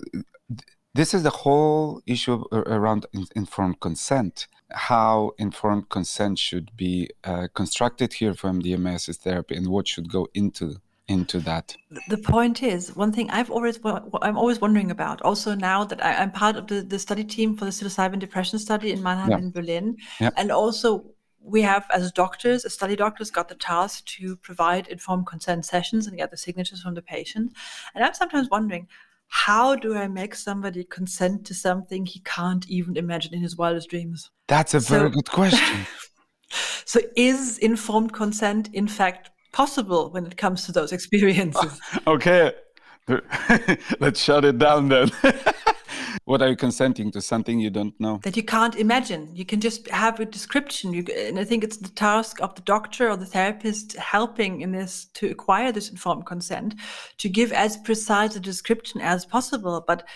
this 0.98 1.14
is 1.16 1.22
the 1.28 1.35
whole 1.42 2.02
issue 2.14 2.44
around 2.52 3.00
informed 3.42 3.78
consent. 3.87 4.48
How 4.70 5.33
informed 5.38 5.88
consent 5.88 6.38
should 6.38 6.70
be 6.76 7.11
uh, 7.24 7.48
constructed 7.54 8.12
here 8.14 8.35
for 8.35 8.50
MDMA 8.50 8.94
assisted 8.94 9.22
therapy, 9.22 9.57
and 9.57 9.68
what 9.68 9.88
should 9.88 10.11
go 10.12 10.28
into 10.35 10.76
into 11.09 11.40
that. 11.40 11.74
the 12.09 12.18
point 12.18 12.62
is 12.62 12.94
one 12.94 13.11
thing 13.12 13.31
I've 13.31 13.50
always 13.50 13.81
I'm 14.20 14.37
always 14.37 14.61
wondering 14.61 14.90
about 14.90 15.22
also 15.22 15.54
now 15.54 15.83
that 15.85 16.04
I, 16.04 16.12
i'm 16.22 16.31
part 16.33 16.57
of 16.57 16.66
the, 16.66 16.83
the 16.83 16.98
study 16.98 17.24
team 17.24 17.57
for 17.57 17.64
the 17.64 17.70
psilocybin 17.70 18.18
depression 18.18 18.59
study 18.59 18.92
in 18.92 19.02
mannheim 19.02 19.31
Yeah. 19.31 19.38
and 19.38 19.50
berlin 19.54 19.96
Yeah. 20.20 20.31
and 20.37 20.52
also 20.52 21.07
we 21.40 21.62
have 21.62 21.87
as 21.94 22.12
doctors 22.12 22.66
as 22.66 22.74
study 22.74 22.94
doctors 22.94 23.31
got 23.31 23.48
the 23.48 23.54
task 23.54 24.04
to 24.16 24.37
provide 24.37 24.87
informed 24.88 25.26
consent 25.26 25.64
sessions 25.64 26.07
and 26.07 26.18
get 26.18 26.31
the 26.31 26.37
signatures 26.37 26.83
from 26.83 26.92
the 26.94 27.00
patient 27.00 27.54
and 27.94 28.04
i'm 28.04 28.12
sometimes 28.12 28.50
wondering 28.50 28.87
how 29.29 29.75
do 29.77 29.95
i 29.97 30.09
make 30.09 30.35
somebody 30.35 30.85
consent 30.85 31.45
to 31.47 31.55
something 31.55 32.05
he 32.07 32.21
can't 32.21 32.69
even 32.69 32.97
imagine 32.97 33.33
in 33.35 33.41
his 33.43 33.57
wildest 33.57 33.88
dreams 33.91 34.31
That's 34.49 34.75
a 34.75 34.81
very 34.81 35.09
So- 35.09 35.14
good 35.14 35.31
question. 35.31 35.87
so 36.85 37.01
is 37.17 37.59
informed 37.59 38.12
consent 38.12 38.71
in 38.73 38.88
fact 38.88 39.31
possible 39.53 40.11
when 40.11 40.25
it 40.27 40.37
comes 40.37 40.64
to 40.67 40.73
those 40.73 40.93
experiences 40.99 41.81
okay, 42.07 42.53
let's 44.01 44.21
shut 44.23 44.45
it 44.45 44.59
down 44.59 44.88
then. 44.88 45.11
What 46.25 46.42
are 46.42 46.49
you 46.49 46.57
consenting 46.57 47.11
to? 47.12 47.21
Something 47.21 47.61
you 47.61 47.71
don't 47.71 47.99
know? 48.01 48.21
that 48.23 48.37
you 48.37 48.42
can't 48.42 48.77
imagine. 48.77 49.35
You 49.35 49.44
can 49.44 49.61
just 49.61 49.88
have 49.88 50.21
a 50.21 50.25
description. 50.25 50.92
You, 50.92 51.05
and 51.16 51.38
I 51.38 51.44
think 51.44 51.64
it's 51.64 51.77
the 51.77 51.88
task 51.88 52.40
of 52.40 52.55
the 52.55 52.62
doctor 52.62 53.11
or 53.11 53.16
the 53.16 53.27
therapist 53.27 53.97
helping 53.97 54.61
in 54.61 54.73
this 54.73 55.07
to 55.14 55.31
acquire 55.31 55.73
this 55.73 55.90
informed 55.90 56.27
consent 56.27 56.75
to 57.18 57.29
give 57.29 57.53
as 57.53 57.77
precise 57.77 58.37
a 58.37 58.40
description 58.40 59.01
as 59.01 59.25
possible. 59.25 59.85
But 59.87 60.07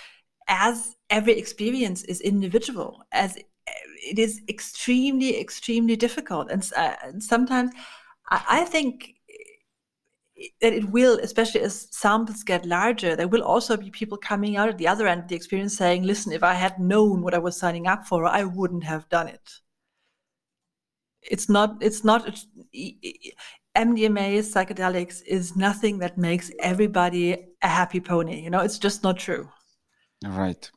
as 0.49 0.97
every 1.11 1.39
experience 1.39 2.03
is 2.05 2.21
individual, 2.21 3.05
as 3.13 3.39
it 4.05 4.19
is 4.19 4.41
extremely, 4.49 5.41
extremely 5.41 5.97
difficult. 5.97 6.51
And, 6.51 6.69
uh, 6.77 6.95
sometimes 7.21 7.71
I, 8.31 8.43
I 8.49 8.65
think 8.65 9.12
that 10.61 10.73
it 10.73 10.89
will, 10.91 11.19
especially 11.19 11.61
as 11.61 11.89
samples 11.91 12.43
get 12.43 12.67
larger, 12.67 13.15
there 13.17 13.29
will 13.29 13.43
also 13.43 13.77
be 13.77 13.91
people 13.91 14.19
coming 14.19 14.57
out 14.57 14.69
at 14.69 14.79
the 14.79 14.89
other 14.89 15.07
end 15.07 15.23
of 15.23 15.29
the 15.29 15.37
experience 15.37 15.77
saying, 15.77 16.03
listen, 16.03 16.33
if 16.33 16.43
I 16.43 16.55
had 16.55 16.79
known 16.79 17.23
what 17.23 17.35
I 17.35 17.39
was 17.39 17.57
signing 17.57 17.87
up 17.87 18.07
for, 18.07 18.27
I 18.27 18.45
wouldn't 18.45 18.85
have 18.85 19.09
done 19.09 19.29
it. 19.29 19.51
It's 21.23 21.49
not, 21.49 21.77
it's 21.81 22.05
not, 22.05 22.45
MDMA, 23.77 24.41
psychedelics 24.41 25.23
is 25.27 25.57
nothing 25.57 25.99
that 25.99 26.19
makes 26.19 26.51
everybody 26.61 27.47
a 27.63 27.69
happy 27.69 28.01
pony. 28.01 28.41
You 28.43 28.51
know, 28.51 28.61
it's 28.61 28.79
just 28.79 29.03
not 29.03 29.19
true. 29.19 29.49
Right. 30.25 30.71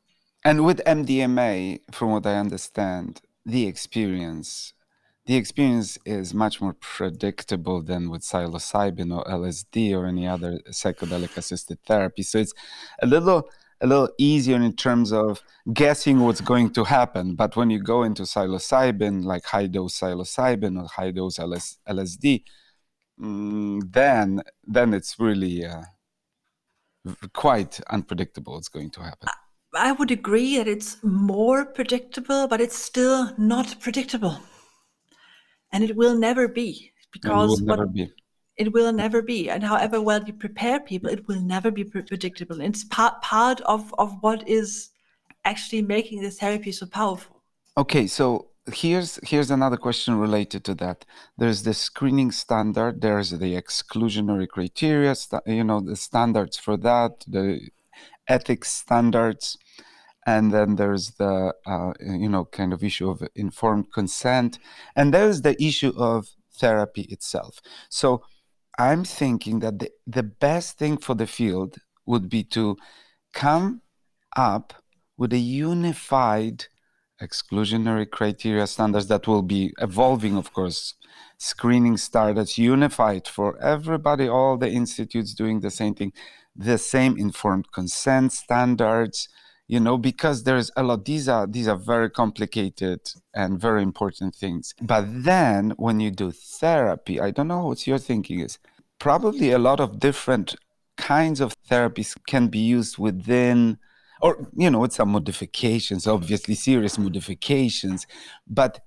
And 0.46 0.64
with 0.64 0.82
MDMA, 0.86 1.80
from 1.92 2.12
what 2.12 2.26
I 2.26 2.36
understand, 2.38 3.22
the 3.46 3.68
experience 3.68 4.74
the 5.26 5.36
experience 5.36 5.98
is 6.06 6.34
much 6.34 6.62
more 6.62 6.74
predictable 6.74 7.82
than 7.82 8.10
with 8.10 8.22
psilocybin 8.22 9.16
or 9.16 9.24
LSD 9.26 9.92
or 9.98 10.06
any 10.06 10.28
other 10.28 10.60
psychedelic 10.70 11.36
assisted 11.36 11.80
therapy. 11.86 12.22
So 12.22 12.38
it's 12.40 12.54
a 13.02 13.08
little 13.08 13.50
a 13.82 13.88
little 13.88 14.10
easier 14.18 14.56
in 14.56 14.74
terms 14.74 15.12
of 15.12 15.42
guessing 15.74 16.20
what's 16.20 16.42
going 16.42 16.70
to 16.72 16.86
happen. 16.86 17.36
But 17.36 17.56
when 17.56 17.70
you 17.70 17.80
go 17.80 18.04
into 18.04 18.24
psilocybin, 18.24 19.26
like 19.26 19.46
high 19.46 19.68
dose 19.68 20.00
psilocybin 20.00 20.82
or 20.82 20.88
high 20.88 21.12
dose 21.12 21.40
LS, 21.40 21.78
LSD, 21.88 22.44
mm, 23.20 23.82
then 23.92 24.42
then 24.64 24.94
it's 24.94 25.20
really 25.20 25.66
uh, 25.66 25.84
quite 27.34 27.80
unpredictable 27.90 28.54
what's 28.54 28.70
going 28.70 28.92
to 28.92 29.02
happen. 29.02 29.28
I 29.74 29.92
would 29.92 30.12
agree 30.12 30.58
that 30.58 30.68
it's 30.68 31.04
more 31.04 31.66
predictable, 31.66 32.48
but 32.48 32.62
it's 32.62 32.78
still 32.78 33.34
not 33.38 33.76
predictable. 33.82 34.40
And 35.76 35.84
it 35.84 35.96
will 36.02 36.16
never 36.28 36.48
be 36.48 36.92
because 37.12 37.50
will 37.60 37.68
what- 37.68 37.80
never 37.80 37.88
be. 37.88 38.06
it 38.64 38.72
will 38.76 38.94
never 39.04 39.22
be. 39.22 39.40
And 39.54 39.62
however 39.72 39.98
well 40.08 40.24
you 40.28 40.34
prepare 40.46 40.80
people, 40.92 41.10
it 41.16 41.28
will 41.28 41.42
never 41.56 41.70
be 41.80 41.84
pre- 41.92 42.08
predictable. 42.12 42.58
It's 42.62 42.84
part 42.98 43.16
part 43.22 43.60
of, 43.74 43.82
of 44.04 44.10
what 44.26 44.40
is 44.48 44.90
actually 45.52 45.82
making 45.96 46.18
this 46.22 46.38
therapy 46.40 46.72
so 46.72 46.86
powerful. 47.00 47.36
Okay, 47.84 48.06
so 48.08 48.26
here's 48.82 49.12
here's 49.32 49.52
another 49.52 49.80
question 49.86 50.12
related 50.28 50.62
to 50.70 50.74
that. 50.84 51.00
There's 51.40 51.62
the 51.68 51.74
screening 51.88 52.32
standard. 52.44 52.94
There's 53.02 53.30
the 53.44 53.52
exclusionary 53.62 54.48
criteria. 54.56 55.14
You 55.46 55.66
know 55.70 55.82
the 55.82 55.98
standards 56.08 56.56
for 56.66 56.76
that. 56.90 57.12
The 57.36 57.46
ethics 58.36 58.70
standards, 58.84 59.46
and 60.26 60.52
then 60.52 60.76
there's 60.76 61.12
the 61.12 61.54
uh, 61.66 61.94
you 62.00 62.30
know 62.30 62.46
kind 62.46 62.74
of 62.74 62.84
issue 62.84 63.10
of 63.10 63.24
informed 63.36 63.92
consent, 63.94 64.60
and 64.96 65.14
there's 65.14 65.42
the 65.42 65.62
issue 65.64 65.94
of 65.98 66.30
therapy 66.54 67.04
itself. 67.04 67.62
So 67.90 68.24
I'm 68.78 69.04
thinking 69.04 69.60
that 69.60 69.80
the, 69.80 69.92
the 70.08 70.24
best 70.24 70.78
thing 70.78 70.98
for 70.98 71.16
the 71.16 71.28
field 71.28 71.78
would 72.06 72.30
be 72.30 72.44
to 72.44 72.78
come 73.34 73.82
up 74.36 74.74
with 75.18 75.34
a 75.34 75.38
unified 75.38 76.66
exclusionary 77.22 78.10
criteria 78.10 78.68
standards 78.68 79.08
that 79.08 79.28
will 79.28 79.42
be 79.42 79.74
evolving, 79.80 80.36
of 80.38 80.52
course, 80.54 80.96
screening 81.38 81.98
standards 81.98 82.58
unified 82.58 83.28
for 83.28 83.58
everybody, 83.62 84.28
all 84.28 84.58
the 84.58 84.70
institutes 84.70 85.34
doing 85.34 85.62
the 85.62 85.72
same 85.72 85.96
thing, 85.96 86.12
the 86.56 86.78
same 86.78 87.18
informed 87.18 87.72
consent 87.72 88.34
standards, 88.34 89.30
you 89.68 89.80
know, 89.80 89.98
because 89.98 90.44
there's 90.44 90.72
a 90.76 90.84
lot, 90.84 91.06
these 91.06 91.28
are 91.28 91.48
these 91.48 91.68
are 91.68 91.76
very 91.76 92.10
complicated 92.10 93.00
and 93.34 93.60
very 93.60 93.82
important 93.82 94.36
things. 94.36 94.76
But 94.82 95.06
then 95.08 95.74
when 95.78 96.00
you 96.00 96.12
do 96.12 96.32
therapy, 96.32 97.20
I 97.20 97.32
don't 97.32 97.48
know 97.48 97.66
what 97.66 97.88
your 97.88 97.98
thinking 97.98 98.40
is. 98.40 98.60
Probably 99.00 99.52
a 99.52 99.60
lot 99.60 99.80
of 99.80 100.00
different 100.00 100.56
kinds 100.98 101.42
of 101.42 101.56
therapies 101.70 102.16
can 102.28 102.48
be 102.48 102.60
used 102.60 102.98
within 102.98 103.78
or 104.22 104.48
you 104.56 104.70
know 104.70 104.80
with 104.80 104.94
some 104.94 105.10
modifications 105.10 106.08
obviously 106.08 106.56
serious 106.56 106.98
modifications 106.98 108.08
but 108.48 108.80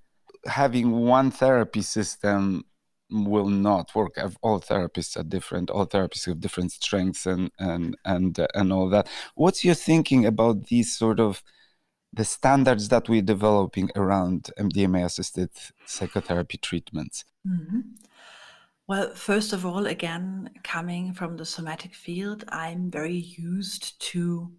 having 0.46 0.90
one 0.90 1.30
therapy 1.30 1.82
system 1.82 2.64
will 3.10 3.48
not 3.48 3.94
work 3.94 4.18
all 4.42 4.60
therapists 4.60 5.16
are 5.16 5.22
different 5.22 5.70
all 5.70 5.86
therapists 5.86 6.26
have 6.26 6.40
different 6.40 6.70
strengths 6.72 7.26
and 7.26 7.50
and 7.58 7.96
and 8.04 8.38
and 8.54 8.72
all 8.72 8.88
that 8.88 9.08
what's 9.34 9.64
your 9.64 9.74
thinking 9.74 10.26
about 10.26 10.66
these 10.66 10.96
sort 10.96 11.18
of 11.18 11.42
the 12.12 12.24
standards 12.24 12.88
that 12.88 13.08
we're 13.08 13.22
developing 13.22 13.90
around 13.96 14.50
mdma 14.58 15.04
assisted 15.04 15.50
psychotherapy 15.86 16.58
treatments 16.58 17.24
Mhm. 17.46 17.94
Well, 18.88 19.14
first 19.14 19.52
of 19.52 19.66
all, 19.66 19.86
again, 19.86 20.50
coming 20.64 21.12
from 21.12 21.36
the 21.36 21.44
somatic 21.44 21.94
field, 21.94 22.44
I'm 22.48 22.90
very 22.90 23.18
used 23.18 24.00
to 24.12 24.50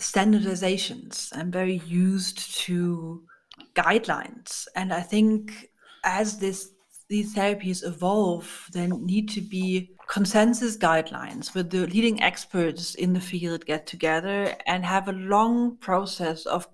standardizations. 0.00 1.28
I'm 1.36 1.50
very 1.50 1.76
used 1.86 2.56
to 2.60 3.26
guidelines. 3.74 4.66
And 4.74 4.92
I 4.92 5.02
think 5.02 5.68
as 6.02 6.38
this 6.38 6.70
these 7.08 7.34
therapies 7.34 7.86
evolve, 7.86 8.68
there 8.72 8.88
need 8.88 9.28
to 9.30 9.40
be 9.40 9.96
consensus 10.08 10.76
guidelines 10.76 11.54
where 11.54 11.64
the 11.64 11.86
leading 11.86 12.22
experts 12.22 12.94
in 12.94 13.12
the 13.12 13.20
field 13.20 13.64
get 13.66 13.86
together 13.86 14.54
and 14.66 14.84
have 14.84 15.08
a 15.08 15.12
long 15.12 15.76
process 15.76 16.46
of 16.46 16.66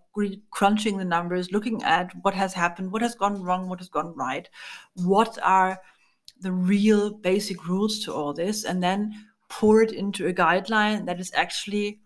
crunching 0.51 0.97
the 0.97 1.05
numbers, 1.05 1.53
looking 1.53 1.83
at 1.83 2.12
what 2.23 2.35
has 2.35 2.53
happened, 2.53 2.92
what 2.92 3.03
has 3.03 3.14
gone 3.14 3.42
wrong, 3.42 3.68
what 3.68 3.81
has 3.81 3.88
gone 3.88 4.14
right, 4.16 4.49
what 4.94 5.38
are 5.42 5.79
the 6.40 6.53
real 6.53 7.11
basic 7.11 7.66
rules 7.66 8.05
to 8.05 8.12
all 8.12 8.33
this, 8.33 8.64
and 8.64 8.83
then 8.83 9.12
pour 9.49 9.83
it 9.83 9.92
into 9.92 10.27
a 10.27 10.33
guideline 10.33 11.07
that 11.07 11.20
is 11.20 11.32
actually 11.35 12.01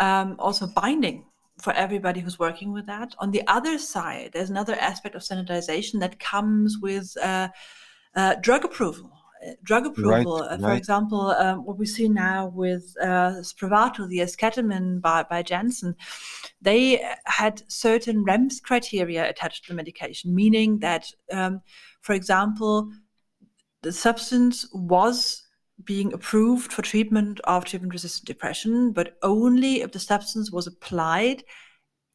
um, 0.00 0.36
also 0.38 0.66
binding 0.66 1.24
for 1.64 1.72
everybody 1.72 2.20
who's 2.20 2.38
working 2.38 2.72
with 2.72 2.86
that. 2.86 3.14
On 3.18 3.30
the 3.30 3.42
other 3.46 3.78
side, 3.78 4.30
there's 4.34 4.50
another 4.50 4.74
aspect 4.74 5.14
of 5.14 5.24
standardization 5.24 5.98
that 6.00 6.20
comes 6.20 6.78
with 6.78 7.16
uh, 7.22 7.48
uh, 8.14 8.34
drug 8.42 8.66
approval. 8.66 9.10
drug 9.62 9.86
approval. 9.86 10.40
Right, 10.40 10.50
uh, 10.50 10.58
for 10.58 10.66
right. 10.68 10.76
example, 10.76 11.22
um, 11.30 11.64
what 11.64 11.78
we 11.78 11.86
see 11.86 12.08
now 12.08 12.48
with 12.48 12.94
uh, 13.00 13.40
Spravato, 13.48 14.06
the 14.06 14.18
esketamine 14.18 15.00
by, 15.00 15.22
by 15.22 15.42
Janssen, 15.42 15.96
they 16.60 17.02
had 17.24 17.62
certain 17.68 18.24
REMS 18.24 18.62
criteria 18.62 19.28
attached 19.28 19.64
to 19.64 19.70
the 19.70 19.74
medication, 19.74 20.34
meaning 20.34 20.78
that, 20.80 21.10
um, 21.32 21.62
for 22.02 22.12
example, 22.12 22.90
the 23.82 23.92
substance 23.92 24.68
was 24.72 25.43
being 25.82 26.12
approved 26.12 26.72
for 26.72 26.82
treatment 26.82 27.40
of 27.44 27.64
treatment 27.64 27.92
resistant 27.92 28.26
depression, 28.26 28.92
but 28.92 29.16
only 29.22 29.82
if 29.82 29.92
the 29.92 29.98
substance 29.98 30.52
was 30.52 30.66
applied 30.66 31.42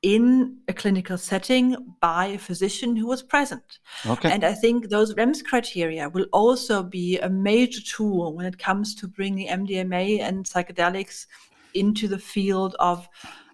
in 0.02 0.58
a 0.70 0.74
clinical 0.74 1.18
setting 1.18 1.76
by 2.00 2.28
a 2.28 2.38
physician 2.38 2.96
who 2.96 3.06
was 3.06 3.22
present. 3.22 3.80
Okay. 4.06 4.32
And 4.32 4.46
I 4.46 4.54
think 4.54 4.88
those 4.88 5.14
REMS 5.14 5.44
criteria 5.44 6.08
will 6.08 6.28
also 6.32 6.84
be 6.84 7.20
a 7.20 7.30
major 7.30 7.82
tool 7.82 8.34
when 8.34 8.46
it 8.46 8.58
comes 8.58 8.96
to 8.96 9.08
bringing 9.08 9.50
MDMA 9.50 10.22
and 10.22 10.46
psychedelics 10.46 11.26
into 11.74 12.08
the 12.08 12.20
field 12.20 12.76
of 12.80 13.08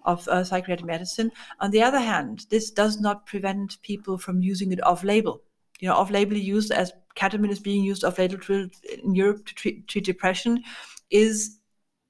of 0.05 0.27
uh, 0.27 0.43
psychiatric 0.43 0.85
medicine. 0.85 1.31
On 1.59 1.71
the 1.71 1.81
other 1.81 1.99
hand, 1.99 2.45
this 2.51 2.69
does 2.69 2.99
not 2.99 3.25
prevent 3.25 3.81
people 3.81 4.19
from 4.19 4.39
using 4.39 4.71
it 4.71 4.83
off-label. 4.83 5.41
You 5.79 5.89
know, 5.89 5.95
off-label 5.95 6.37
use 6.37 6.71
as 6.71 6.91
ketamine 7.15 7.51
is 7.51 7.59
being 7.59 7.83
used 7.83 8.03
off-label 8.03 8.37
in 9.03 9.15
Europe 9.15 9.45
to 9.45 9.55
treat, 9.55 9.87
treat 9.87 10.05
depression 10.05 10.63
is 11.11 11.59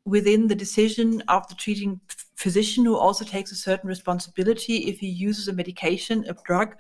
within 0.05 0.47
the 0.47 0.55
decision 0.55 1.22
of 1.28 1.47
the 1.47 1.55
treating 1.55 1.99
physician 2.36 2.86
who 2.86 2.95
also 2.95 3.26
takes 3.26 3.51
a 3.51 3.55
certain 3.55 3.88
responsibility 3.88 4.88
if 4.88 4.99
he 4.99 5.07
uses 5.07 5.47
a 5.47 5.53
medication, 5.53 6.26
a 6.28 6.36
drug, 6.45 6.76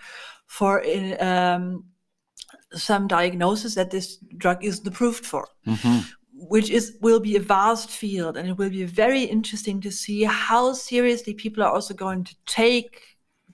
for 0.45 0.83
um, 1.19 1.83
some 2.73 3.07
diagnosis 3.07 3.75
that 3.75 3.89
this 3.89 4.17
drug 4.37 4.63
isn't 4.63 4.87
approved 4.87 5.25
for. 5.25 5.47
Mm-hmm. 5.67 5.99
Which 6.37 6.69
is 6.69 6.97
will 7.01 7.21
be 7.21 7.37
a 7.37 7.39
vast 7.39 7.89
field, 7.89 8.35
and 8.35 8.47
it 8.49 8.57
will 8.57 8.69
be 8.69 8.83
very 8.83 9.23
interesting 9.23 9.79
to 9.81 9.89
see 9.89 10.23
how 10.23 10.73
seriously 10.73 11.33
people 11.33 11.63
are 11.63 11.71
also 11.71 11.93
going 11.93 12.25
to 12.25 12.35
take 12.45 13.01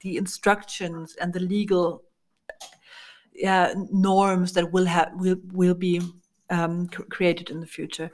the 0.02 0.18
instructions 0.18 1.16
and 1.22 1.32
the 1.32 1.40
legal 1.40 2.04
uh, 3.46 3.74
norms 3.92 4.54
that 4.54 4.72
will 4.72 4.86
have 4.86 5.12
will 5.16 5.38
will 5.52 5.74
be 5.74 6.02
um, 6.50 6.88
created 6.88 7.50
in 7.50 7.60
the 7.60 7.68
future. 7.68 8.12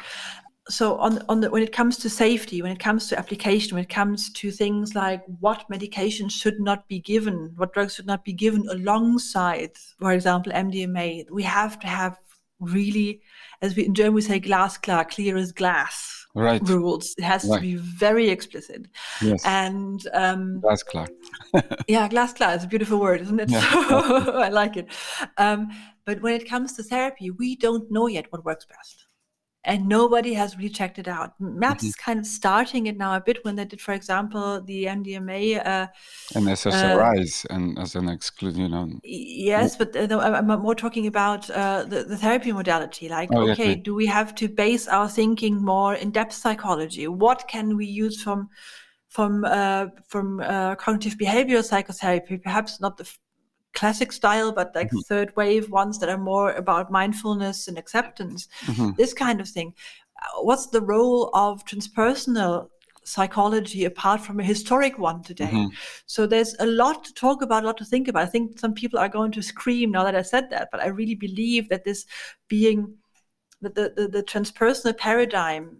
So 0.70 0.98
on 0.98 1.24
on 1.30 1.40
the, 1.42 1.50
when 1.50 1.64
it 1.64 1.72
comes 1.72 1.98
to 2.00 2.10
safety 2.10 2.62
when 2.62 2.74
it 2.74 2.80
comes 2.80 3.08
to 3.08 3.18
application 3.18 3.76
when 3.76 3.86
it 3.86 3.90
comes 3.90 4.32
to 4.34 4.52
things 4.52 4.96
like 4.96 5.24
what 5.40 5.70
medication 5.70 6.28
should 6.28 6.60
not 6.60 6.88
be 6.90 7.00
given 7.00 7.54
what 7.56 7.74
drugs 7.74 7.96
should 7.96 8.06
not 8.06 8.26
be 8.26 8.34
given 8.34 8.68
alongside 8.70 9.72
for 9.98 10.12
example 10.12 10.52
mdma 10.52 11.24
we 11.32 11.42
have 11.42 11.80
to 11.80 11.88
have 11.88 12.20
really 12.60 13.22
as 13.62 13.78
we 13.78 13.86
in 13.86 13.96
german 13.96 14.16
we 14.16 14.22
say 14.22 14.40
glass 14.40 14.78
clear 14.78 15.06
clear 15.06 15.38
as 15.38 15.54
glass 15.54 16.17
right. 16.36 16.62
rules 16.68 17.16
it 17.18 17.24
has 17.24 17.46
right. 17.46 17.58
to 17.58 17.62
be 17.62 17.76
very 17.76 18.30
explicit 18.30 18.88
yes. 19.22 19.46
and 19.46 20.08
um 20.14 20.60
glass 20.60 20.84
clear 20.84 21.08
yeah 21.88 22.08
glass 22.08 22.34
clear 22.34 22.50
is 22.52 22.64
a 22.64 22.68
beautiful 22.68 23.00
word 23.00 23.22
isn't 23.22 23.40
it 23.40 23.50
yeah. 23.50 23.64
i 23.72 24.50
like 24.50 24.78
it 24.78 24.88
um 25.38 25.68
but 26.06 26.22
when 26.22 26.34
it 26.34 26.48
comes 26.48 26.74
to 26.74 26.84
therapy 26.84 27.32
we 27.32 27.56
don't 27.56 27.92
know 27.92 28.08
yet 28.08 28.32
what 28.32 28.46
works 28.46 28.66
best 28.66 29.07
and 29.68 29.86
nobody 29.86 30.34
has 30.34 30.58
really 30.58 30.70
checked 30.70 30.98
it 30.98 31.10
out. 31.10 31.34
MAPS 31.40 31.84
mm-hmm. 31.84 31.88
is 31.88 31.96
kind 31.96 32.20
of 32.20 32.26
starting 32.26 32.88
it 32.88 32.98
now 32.98 33.14
a 33.16 33.20
bit 33.20 33.44
when 33.44 33.58
they 33.58 33.66
did, 33.66 33.82
for 33.82 33.94
example, 33.94 34.62
the 34.62 34.86
MDMA 34.86 35.58
uh, 35.58 35.88
and 36.36 36.48
SSRIs 36.48 37.46
uh, 37.46 37.54
and 37.54 37.78
as 37.78 37.96
an 37.96 38.08
exclusion. 38.08 38.62
you 38.62 38.70
know. 38.70 38.90
Yes, 39.04 39.76
but 39.76 39.94
uh, 39.96 40.18
I'm 40.20 40.48
more 40.48 40.74
talking 40.74 41.06
about 41.06 41.50
uh, 41.50 41.84
the, 41.84 42.06
the 42.06 42.18
therapy 42.18 42.54
modality. 42.54 43.10
Like, 43.10 43.30
oh, 43.34 43.50
okay, 43.52 43.76
do 43.76 43.94
we 43.94 44.06
have 44.06 44.34
to 44.36 44.48
base 44.48 44.88
our 44.88 45.10
thinking 45.10 45.62
more 45.62 45.96
in 45.96 46.12
depth 46.12 46.34
psychology? 46.34 47.08
What 47.10 47.48
can 47.50 47.76
we 47.76 47.86
use 47.86 48.24
from 48.24 48.50
from 49.10 49.44
uh, 49.44 49.88
from 50.08 50.40
uh, 50.40 50.76
cognitive 50.76 51.18
behavioral 51.18 51.64
psychotherapy? 51.64 52.38
Perhaps 52.38 52.80
not 52.80 52.96
the 52.96 53.12
classic 53.78 54.12
style, 54.12 54.52
but 54.52 54.74
like 54.76 54.88
mm-hmm. 54.88 55.00
third 55.02 55.36
wave 55.36 55.70
ones 55.70 56.00
that 56.00 56.10
are 56.10 56.18
more 56.18 56.52
about 56.54 56.92
mindfulness 56.92 57.68
and 57.68 57.78
acceptance, 57.78 58.48
mm-hmm. 58.66 58.92
this 58.98 59.14
kind 59.14 59.40
of 59.40 59.48
thing. 59.48 59.74
Uh, 60.22 60.42
what's 60.42 60.68
the 60.68 60.82
role 60.82 61.30
of 61.34 61.64
transpersonal 61.66 62.70
psychology 63.04 63.86
apart 63.86 64.20
from 64.20 64.40
a 64.40 64.44
historic 64.44 64.98
one 64.98 65.22
today? 65.22 65.46
Mm-hmm. 65.46 65.76
So 66.08 66.26
there's 66.26 66.56
a 66.60 66.66
lot 66.66 67.04
to 67.06 67.14
talk 67.14 67.42
about, 67.44 67.64
a 67.64 67.68
lot 67.68 67.78
to 67.78 67.86
think 67.86 68.08
about. 68.08 68.24
I 68.24 68.32
think 68.34 68.60
some 68.60 68.74
people 68.74 68.98
are 69.00 69.10
going 69.10 69.32
to 69.34 69.44
scream 69.44 69.92
now 69.92 70.04
that 70.04 70.16
I 70.16 70.24
said 70.24 70.50
that, 70.50 70.70
but 70.72 70.82
I 70.82 70.88
really 70.88 71.16
believe 71.16 71.70
that 71.70 71.86
this 71.86 72.06
being 72.48 72.96
the, 73.62 73.70
the, 73.70 74.08
the 74.08 74.24
transpersonal 74.24 74.98
paradigm 74.98 75.78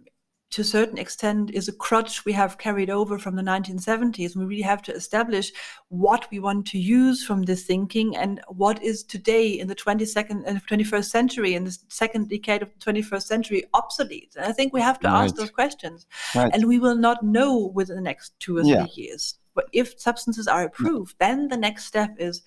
to 0.50 0.62
a 0.62 0.64
certain 0.64 0.96
extent 0.96 1.50
is 1.50 1.68
a 1.68 1.72
crutch 1.72 2.24
we 2.24 2.32
have 2.32 2.56
carried 2.56 2.88
over 2.88 3.18
from 3.18 3.36
the 3.36 3.42
1970s. 3.42 4.34
We 4.34 4.44
really 4.44 4.62
have 4.62 4.82
to 4.82 4.94
establish 4.94 5.52
what 5.88 6.26
we 6.30 6.38
want 6.38 6.66
to 6.68 6.78
use 6.78 7.24
from 7.24 7.42
this 7.42 7.64
thinking 7.64 8.16
and 8.16 8.40
what 8.48 8.82
is 8.82 9.04
today 9.04 9.48
in 9.48 9.68
the 9.68 9.74
22nd 9.74 10.44
uh, 10.44 10.44
and 10.46 10.66
21st 10.66 11.04
century, 11.04 11.54
in 11.54 11.64
the 11.64 11.76
second 11.88 12.30
decade 12.30 12.62
of 12.62 12.70
the 12.72 12.92
21st 12.92 13.22
century, 13.22 13.64
obsolete. 13.74 14.34
And 14.36 14.46
I 14.46 14.52
think 14.52 14.72
we 14.72 14.80
have 14.80 14.98
to 15.00 15.08
right. 15.08 15.24
ask 15.24 15.34
those 15.34 15.50
questions. 15.50 16.06
Right. 16.34 16.50
And 16.54 16.66
we 16.66 16.78
will 16.78 16.96
not 16.96 17.22
know 17.22 17.70
within 17.74 17.96
the 17.96 18.02
next 18.02 18.38
two 18.40 18.56
or 18.56 18.62
three 18.62 18.72
yeah. 18.72 18.86
years. 18.94 19.34
But 19.54 19.66
if 19.72 20.00
substances 20.00 20.48
are 20.48 20.64
approved, 20.64 21.16
yeah. 21.20 21.28
then 21.28 21.48
the 21.48 21.56
next 21.56 21.84
step 21.84 22.14
is 22.18 22.42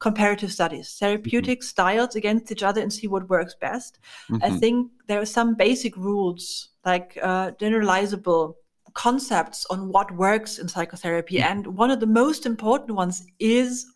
comparative 0.00 0.50
studies, 0.50 0.96
therapeutic 0.98 1.60
mm-hmm. 1.60 1.66
styles 1.66 2.16
against 2.16 2.50
each 2.50 2.62
other 2.62 2.80
and 2.80 2.92
see 2.92 3.06
what 3.06 3.28
works 3.28 3.54
best. 3.54 3.98
Mm-hmm. 4.30 4.44
I 4.44 4.50
think 4.58 4.90
there 5.06 5.20
are 5.20 5.26
some 5.26 5.54
basic 5.54 5.96
rules, 5.96 6.70
like 6.84 7.18
uh, 7.22 7.52
generalizable 7.52 8.54
concepts 8.94 9.66
on 9.70 9.88
what 9.88 10.10
works 10.16 10.58
in 10.58 10.68
psychotherapy. 10.68 11.36
Mm-hmm. 11.36 11.52
And 11.52 11.66
one 11.76 11.90
of 11.90 12.00
the 12.00 12.06
most 12.06 12.46
important 12.46 12.96
ones 12.96 13.26
is 13.38 13.86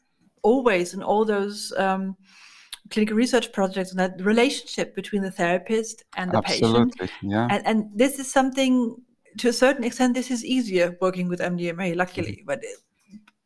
always 0.43 0.93
in 0.93 1.03
all 1.03 1.25
those 1.25 1.73
um, 1.79 2.17
clinical 2.91 3.17
research 3.17 3.51
projects 3.53 3.91
and 3.91 3.99
that 3.99 4.21
relationship 4.21 4.95
between 4.95 5.23
the 5.23 5.31
therapist 5.31 6.05
and 6.17 6.31
the 6.31 6.39
Absolutely. 6.39 6.91
patient. 6.99 7.11
Yeah. 7.23 7.49
And, 7.51 7.67
and 7.67 7.91
this 7.95 8.19
is 8.19 8.31
something 8.31 8.97
to 9.39 9.49
a 9.49 9.53
certain 9.53 9.85
extent, 9.85 10.15
this 10.15 10.31
is 10.31 10.45
easier 10.45 10.97
working 11.01 11.29
with 11.29 11.41
MDMA, 11.41 11.97
luckily, 11.97 12.33
mm-hmm. 12.33 12.47
but 12.47 12.63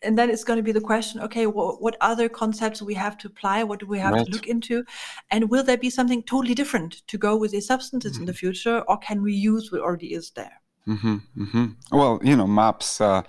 and 0.02 0.16
then 0.16 0.30
it's 0.30 0.44
going 0.44 0.56
to 0.56 0.62
be 0.62 0.72
the 0.72 0.80
question 0.80 1.20
okay 1.20 1.46
what, 1.46 1.82
what 1.82 1.96
other 2.00 2.28
concepts 2.28 2.80
we 2.82 2.94
have 2.94 3.18
to 3.18 3.26
apply 3.26 3.62
what 3.62 3.80
do 3.80 3.86
we 3.86 3.98
have 3.98 4.12
right. 4.12 4.26
to 4.26 4.32
look 4.32 4.46
into 4.46 4.84
and 5.30 5.50
will 5.50 5.62
there 5.62 5.76
be 5.76 5.90
something 5.90 6.22
totally 6.22 6.54
different 6.54 7.06
to 7.06 7.18
go 7.18 7.36
with 7.36 7.50
these 7.50 7.66
substances 7.66 8.12
mm-hmm. 8.12 8.22
in 8.22 8.26
the 8.26 8.32
mm-hmm. 8.32 8.38
future 8.38 8.84
or 8.88 8.98
can 8.98 9.22
we 9.22 9.32
use 9.32 9.72
what 9.72 9.80
already 9.80 10.14
is 10.14 10.30
there 10.30 10.60
mm-hmm, 10.86 11.16
mm-hmm. 11.36 11.66
well 11.96 12.20
you 12.22 12.36
know 12.36 12.46
maps 12.46 13.00
uh, 13.00 13.22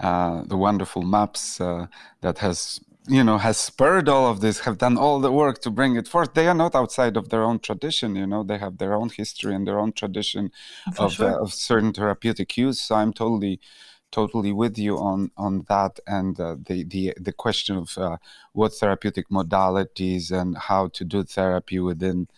uh, 0.00 0.42
the 0.46 0.56
wonderful 0.56 1.02
maps 1.02 1.60
uh, 1.60 1.86
that 2.20 2.38
has 2.38 2.80
you 3.08 3.24
know 3.24 3.36
has 3.38 3.56
spurred 3.56 4.08
all 4.08 4.30
of 4.30 4.40
this 4.40 4.60
have 4.60 4.78
done 4.78 4.96
all 4.96 5.18
the 5.18 5.32
work 5.32 5.60
to 5.60 5.70
bring 5.70 5.96
it 5.96 6.06
forth 6.06 6.34
they 6.34 6.46
are 6.46 6.54
not 6.54 6.74
outside 6.74 7.16
of 7.16 7.30
their 7.30 7.42
own 7.42 7.58
tradition 7.58 8.14
you 8.14 8.26
know 8.26 8.44
they 8.44 8.58
have 8.58 8.78
their 8.78 8.94
own 8.94 9.08
history 9.08 9.54
and 9.54 9.66
their 9.66 9.78
own 9.78 9.92
tradition 9.92 10.52
of, 10.98 11.12
sure. 11.12 11.40
of 11.40 11.52
certain 11.52 11.92
therapeutic 11.92 12.56
use 12.56 12.80
so 12.80 12.94
i'm 12.94 13.12
totally 13.12 13.58
totally 14.12 14.52
with 14.52 14.78
you 14.78 14.98
on 14.98 15.30
on 15.36 15.64
that 15.68 15.98
and 16.06 16.38
uh, 16.38 16.56
the 16.66 16.84
the 16.84 17.12
the 17.18 17.32
question 17.32 17.76
of 17.76 17.98
uh, 17.98 18.16
what 18.52 18.72
therapeutic 18.74 19.28
modalities 19.30 20.30
and 20.30 20.56
how 20.56 20.86
to 20.88 21.04
do 21.04 21.24
therapy 21.24 21.80
within 21.80 22.28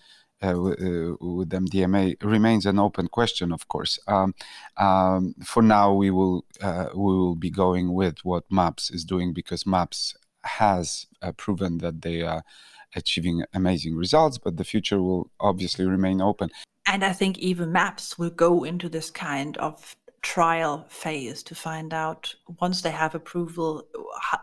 uh, 0.43 0.49
uh 0.49 1.17
with 1.21 1.51
MDMA 1.51 2.17
remains 2.23 2.67
an 2.67 2.79
open 2.79 3.09
question, 3.09 3.53
of 3.53 3.69
course. 3.69 3.99
Um, 4.07 4.35
um, 4.77 5.35
for 5.45 5.63
now, 5.63 5.93
we 5.93 6.11
will 6.11 6.45
uh, 6.63 6.89
we 6.95 7.17
will 7.21 7.37
be 7.37 7.51
going 7.51 7.93
with 7.93 8.25
what 8.25 8.45
MAPS 8.51 8.91
is 8.91 9.05
doing 9.05 9.33
because 9.33 9.67
MAPS 9.67 10.15
has 10.43 11.07
uh, 11.23 11.33
proven 11.33 11.79
that 11.79 12.03
they 12.03 12.23
are 12.23 12.43
achieving 12.95 13.45
amazing 13.53 13.97
results, 13.97 14.39
but 14.39 14.57
the 14.57 14.65
future 14.65 15.01
will 15.03 15.31
obviously 15.41 15.85
remain 15.87 16.21
open. 16.21 16.51
And 16.87 17.05
I 17.05 17.13
think 17.13 17.39
even 17.39 17.73
MAPS 17.73 18.19
will 18.19 18.31
go 18.31 18.65
into 18.65 18.89
this 18.89 19.11
kind 19.11 19.57
of 19.57 19.97
trial 20.25 20.87
phase 20.89 21.43
to 21.43 21.55
find 21.55 21.93
out 21.93 22.35
once 22.59 22.81
they 22.81 22.91
have 22.91 23.15
approval 23.15 23.87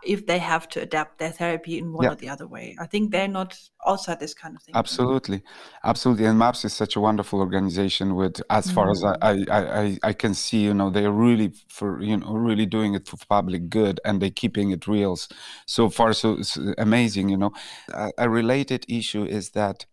if 0.04 0.24
they 0.26 0.38
have 0.38 0.68
to 0.68 0.80
adapt 0.80 1.18
their 1.18 1.32
therapy 1.32 1.76
in 1.76 1.92
one 1.92 2.04
yeah. 2.04 2.12
or 2.12 2.14
the 2.14 2.28
other 2.28 2.46
way. 2.46 2.76
I 2.78 2.86
think 2.86 3.10
they're 3.10 3.26
not 3.26 3.58
outside 3.84 4.20
this 4.20 4.32
kind 4.32 4.54
of 4.54 4.62
thing. 4.62 4.76
Absolutely, 4.76 5.42
absolutely. 5.82 6.26
And 6.26 6.38
MAPS 6.38 6.64
is 6.64 6.72
such 6.72 6.94
a 6.94 7.00
wonderful 7.00 7.40
organization. 7.40 8.14
With 8.14 8.40
as 8.48 8.70
far 8.70 8.86
mm. 8.86 8.92
as 8.92 9.04
I, 9.04 9.14
I, 9.20 9.80
I, 9.82 9.98
I 10.04 10.12
can 10.12 10.34
see, 10.34 10.62
you 10.62 10.72
know, 10.72 10.88
they're 10.88 11.10
really 11.10 11.52
for 11.68 12.00
you 12.00 12.16
know 12.16 12.32
really 12.32 12.66
doing 12.66 12.94
it 12.94 13.08
for 13.08 13.16
public 13.28 13.68
good, 13.68 13.98
and 14.04 14.22
they're 14.22 14.30
keeping 14.30 14.70
it 14.70 14.86
real. 14.86 15.18
So 15.66 15.90
far, 15.90 16.12
so 16.12 16.38
amazing. 16.78 17.28
You 17.28 17.38
know, 17.38 17.52
a, 17.92 18.12
a 18.18 18.30
related 18.30 18.86
issue 18.88 19.24
is 19.24 19.50
that 19.50 19.86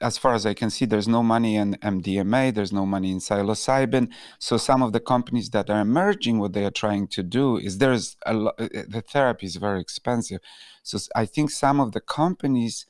as 0.00 0.18
far 0.18 0.34
as 0.34 0.46
I 0.46 0.54
can 0.54 0.70
see, 0.70 0.84
there's 0.84 1.08
no 1.08 1.22
money 1.22 1.56
in 1.56 1.74
MDMA, 1.74 2.54
there's 2.54 2.72
no 2.72 2.86
money 2.86 3.10
in 3.12 3.18
psilocybin. 3.18 4.10
So 4.38 4.56
some 4.56 4.82
of 4.82 4.92
the 4.92 5.00
companies 5.00 5.50
that 5.50 5.70
are 5.70 5.80
emerging, 5.80 6.38
what 6.38 6.52
they 6.52 6.64
are 6.64 6.70
trying 6.70 7.08
to 7.08 7.22
do 7.22 7.56
is 7.56 7.78
there's 7.78 8.16
a 8.26 8.34
lot, 8.34 8.54
uh, 8.58 8.64
uh, 8.64 8.82
the 8.88 9.02
therapy 9.02 9.46
is 9.46 9.56
very 9.56 9.80
expensive. 9.80 10.40
So 10.82 10.98
I 11.14 11.26
think 11.26 11.50
some 11.50 11.80
of 11.80 11.92
the 11.92 12.00
companies 12.00 12.86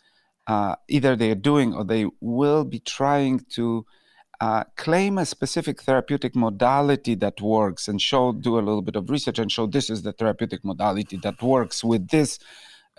uh, 0.46 0.76
either 0.88 1.16
they 1.16 1.30
are 1.30 1.34
doing 1.52 1.74
or 1.74 1.84
they 1.84 2.06
will 2.20 2.64
be 2.64 2.78
trying 2.78 3.40
to 3.50 3.84
uh, 4.40 4.64
claim 4.76 5.18
a 5.18 5.26
specific 5.26 5.82
therapeutic 5.82 6.36
modality 6.36 7.14
that 7.14 7.40
works 7.40 7.88
and 7.88 8.00
show 8.00 8.32
do 8.32 8.58
a 8.58 8.60
little 8.60 8.82
bit 8.82 8.96
of 8.96 9.08
research 9.10 9.38
and 9.38 9.50
show 9.50 9.66
this 9.66 9.88
is 9.88 10.02
the 10.02 10.12
therapeutic 10.12 10.64
modality 10.64 11.16
that 11.22 11.42
works 11.42 11.82
with 11.82 12.08
this 12.08 12.38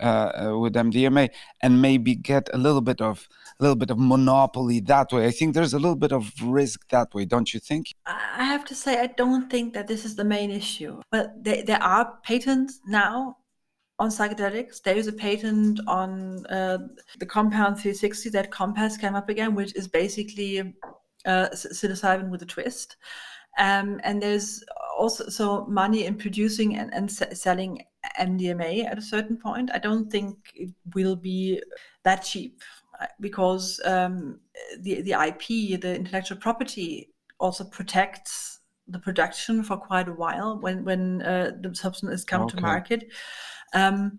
uh, 0.00 0.04
uh 0.04 0.58
with 0.58 0.74
MDMA 0.74 1.28
and 1.62 1.80
maybe 1.80 2.14
get 2.14 2.48
a 2.52 2.58
little 2.58 2.80
bit 2.80 3.00
of 3.00 3.28
a 3.58 3.64
little 3.64 3.76
bit 3.76 3.90
of 3.90 3.98
monopoly 3.98 4.80
that 4.80 5.12
way. 5.12 5.26
I 5.26 5.30
think 5.30 5.54
there's 5.54 5.74
a 5.74 5.78
little 5.78 5.96
bit 5.96 6.12
of 6.12 6.32
risk 6.42 6.88
that 6.90 7.12
way, 7.12 7.24
don't 7.24 7.52
you 7.52 7.60
think? 7.60 7.86
I 8.06 8.44
have 8.44 8.64
to 8.66 8.74
say, 8.74 9.00
I 9.00 9.08
don't 9.08 9.50
think 9.50 9.74
that 9.74 9.88
this 9.88 10.04
is 10.04 10.14
the 10.14 10.24
main 10.24 10.50
issue. 10.50 11.00
But 11.10 11.32
there, 11.42 11.64
there 11.64 11.82
are 11.82 12.18
patents 12.22 12.80
now 12.86 13.38
on 13.98 14.10
psychedelics. 14.10 14.82
There 14.82 14.96
is 14.96 15.08
a 15.08 15.12
patent 15.12 15.80
on 15.88 16.46
uh, 16.46 16.78
the 17.18 17.26
compound 17.26 17.76
360 17.76 18.30
that 18.30 18.52
Compass 18.52 18.96
came 18.96 19.16
up 19.16 19.28
again, 19.28 19.56
which 19.56 19.74
is 19.74 19.88
basically 19.88 20.60
uh, 21.26 21.48
psilocybin 21.52 22.30
with 22.30 22.42
a 22.42 22.46
twist. 22.46 22.96
Um, 23.58 24.00
and 24.04 24.22
there's 24.22 24.62
also 24.96 25.28
so 25.28 25.66
money 25.66 26.04
in 26.04 26.14
producing 26.14 26.76
and, 26.76 26.94
and 26.94 27.10
selling 27.10 27.82
MDMA 28.20 28.86
at 28.86 28.98
a 28.98 29.02
certain 29.02 29.36
point. 29.36 29.70
I 29.74 29.78
don't 29.78 30.08
think 30.10 30.36
it 30.54 30.70
will 30.94 31.16
be 31.16 31.60
that 32.04 32.22
cheap 32.22 32.62
because 33.20 33.80
um, 33.84 34.40
the 34.80 35.02
the 35.02 35.12
IP, 35.12 35.80
the 35.80 35.94
intellectual 35.94 36.38
property, 36.38 37.10
also 37.38 37.64
protects 37.64 38.60
the 38.86 38.98
production 38.98 39.62
for 39.62 39.76
quite 39.76 40.08
a 40.08 40.12
while 40.12 40.58
when 40.58 40.84
when 40.84 41.22
uh, 41.22 41.52
the 41.60 41.74
substance 41.74 42.12
is 42.12 42.24
come 42.24 42.42
okay. 42.42 42.56
to 42.56 42.62
market. 42.62 43.08
Um, 43.74 44.18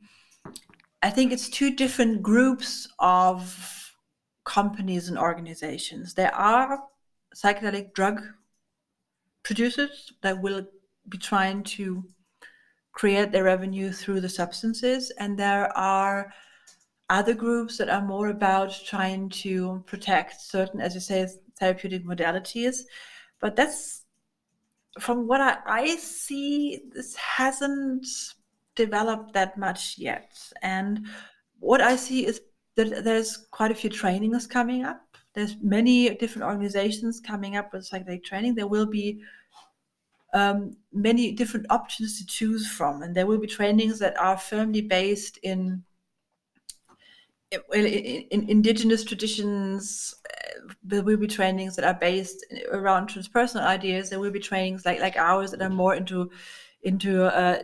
I 1.01 1.09
think 1.09 1.31
it's 1.31 1.49
two 1.49 1.75
different 1.75 2.21
groups 2.21 2.87
of 2.99 3.95
companies 4.43 5.07
and 5.07 5.17
organizations. 5.17 6.13
There 6.13 6.33
are 6.35 6.83
psychedelic 7.35 7.93
drug 7.93 8.21
producers 9.43 10.11
that 10.21 10.41
will 10.41 10.65
be 11.07 11.17
trying 11.17 11.63
to 11.63 12.03
create 12.91 13.31
their 13.31 13.45
revenue 13.45 13.91
through 13.91 14.21
the 14.21 14.29
substances, 14.29 15.11
and 15.19 15.37
there 15.37 15.75
are 15.77 16.33
other 17.09 17.33
groups 17.33 17.77
that 17.77 17.89
are 17.89 18.05
more 18.05 18.29
about 18.29 18.79
trying 18.85 19.29
to 19.29 19.83
protect 19.87 20.41
certain, 20.41 20.79
as 20.79 20.93
you 20.93 21.01
say, 21.01 21.27
therapeutic 21.59 22.05
modalities. 22.05 22.81
But 23.39 23.55
that's 23.55 24.05
from 24.99 25.27
what 25.27 25.41
I, 25.41 25.57
I 25.65 25.95
see, 25.97 26.81
this 26.91 27.15
hasn't 27.15 28.05
developed 28.75 29.33
that 29.33 29.57
much 29.57 29.97
yet. 29.97 30.37
And 30.61 31.05
what 31.59 31.81
I 31.81 31.95
see 31.95 32.25
is 32.25 32.41
that 32.75 33.03
there's 33.03 33.47
quite 33.51 33.71
a 33.71 33.75
few 33.75 33.89
trainings 33.89 34.47
coming 34.47 34.83
up. 34.83 35.01
There's 35.33 35.57
many 35.61 36.15
different 36.15 36.47
organizations 36.47 37.19
coming 37.19 37.55
up 37.55 37.73
with 37.73 37.89
psychedelic 37.89 38.23
training. 38.23 38.55
There 38.55 38.67
will 38.67 38.85
be 38.85 39.21
um, 40.33 40.75
many 40.93 41.31
different 41.31 41.65
options 41.69 42.19
to 42.19 42.25
choose 42.25 42.67
from, 42.67 43.01
and 43.01 43.15
there 43.15 43.25
will 43.25 43.39
be 43.39 43.47
trainings 43.47 43.99
that 43.99 44.19
are 44.19 44.37
firmly 44.37 44.81
based 44.81 45.37
in 45.43 45.83
in, 47.51 47.85
in 48.31 48.49
indigenous 48.49 49.03
traditions 49.03 50.15
uh, 50.29 50.73
there 50.83 51.01
will 51.01 51.17
be 51.17 51.27
trainings 51.27 51.75
that 51.75 51.85
are 51.85 51.99
based 51.99 52.45
around 52.71 53.09
transpersonal 53.09 53.63
ideas 53.63 54.09
there 54.09 54.19
will 54.19 54.31
be 54.31 54.39
trainings 54.39 54.85
like 54.85 54.99
like 54.99 55.17
ours 55.17 55.51
that 55.51 55.61
are 55.61 55.69
more 55.69 55.95
into 55.95 56.29
into 56.83 57.25
uh, 57.25 57.61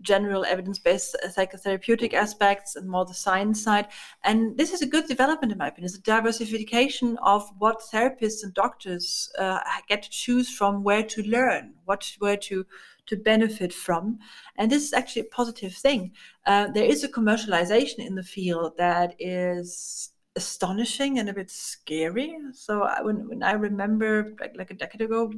general 0.00 0.44
evidence-based 0.44 1.16
psychotherapeutic 1.36 2.14
aspects 2.14 2.76
and 2.76 2.88
more 2.88 3.04
the 3.04 3.14
science 3.14 3.62
side. 3.62 3.88
And 4.22 4.56
this 4.56 4.72
is 4.72 4.82
a 4.82 4.86
good 4.86 5.06
development, 5.06 5.52
in 5.52 5.58
my 5.58 5.68
opinion. 5.68 5.86
It's 5.86 5.98
a 5.98 6.02
diversification 6.02 7.18
of 7.22 7.48
what 7.58 7.82
therapists 7.92 8.44
and 8.44 8.54
doctors 8.54 9.30
uh, 9.38 9.58
get 9.88 10.04
to 10.04 10.10
choose 10.10 10.50
from, 10.50 10.84
where 10.84 11.02
to 11.02 11.22
learn, 11.22 11.74
what 11.84 12.08
where 12.18 12.36
to 12.36 12.64
to 13.06 13.16
benefit 13.16 13.72
from. 13.72 14.18
And 14.56 14.70
this 14.70 14.84
is 14.84 14.92
actually 14.92 15.22
a 15.22 15.36
positive 15.36 15.74
thing. 15.74 16.12
Uh, 16.46 16.68
there 16.68 16.84
is 16.84 17.04
a 17.04 17.08
commercialization 17.08 17.98
in 18.06 18.14
the 18.14 18.22
field 18.22 18.76
that 18.78 19.14
is 19.18 20.10
astonishing 20.36 21.18
and 21.18 21.28
a 21.28 21.34
bit 21.34 21.50
scary. 21.50 22.36
So 22.52 22.82
I, 22.82 23.02
when, 23.02 23.28
when 23.28 23.42
I 23.42 23.52
remember 23.52 24.34
like, 24.40 24.56
like 24.56 24.70
a 24.70 24.74
decade 24.74 25.02
ago, 25.02 25.32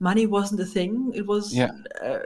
money 0.00 0.26
wasn't 0.26 0.60
a 0.60 0.66
thing. 0.66 1.12
It 1.14 1.26
was, 1.26 1.54
yeah. 1.54 1.70
uh, 2.02 2.18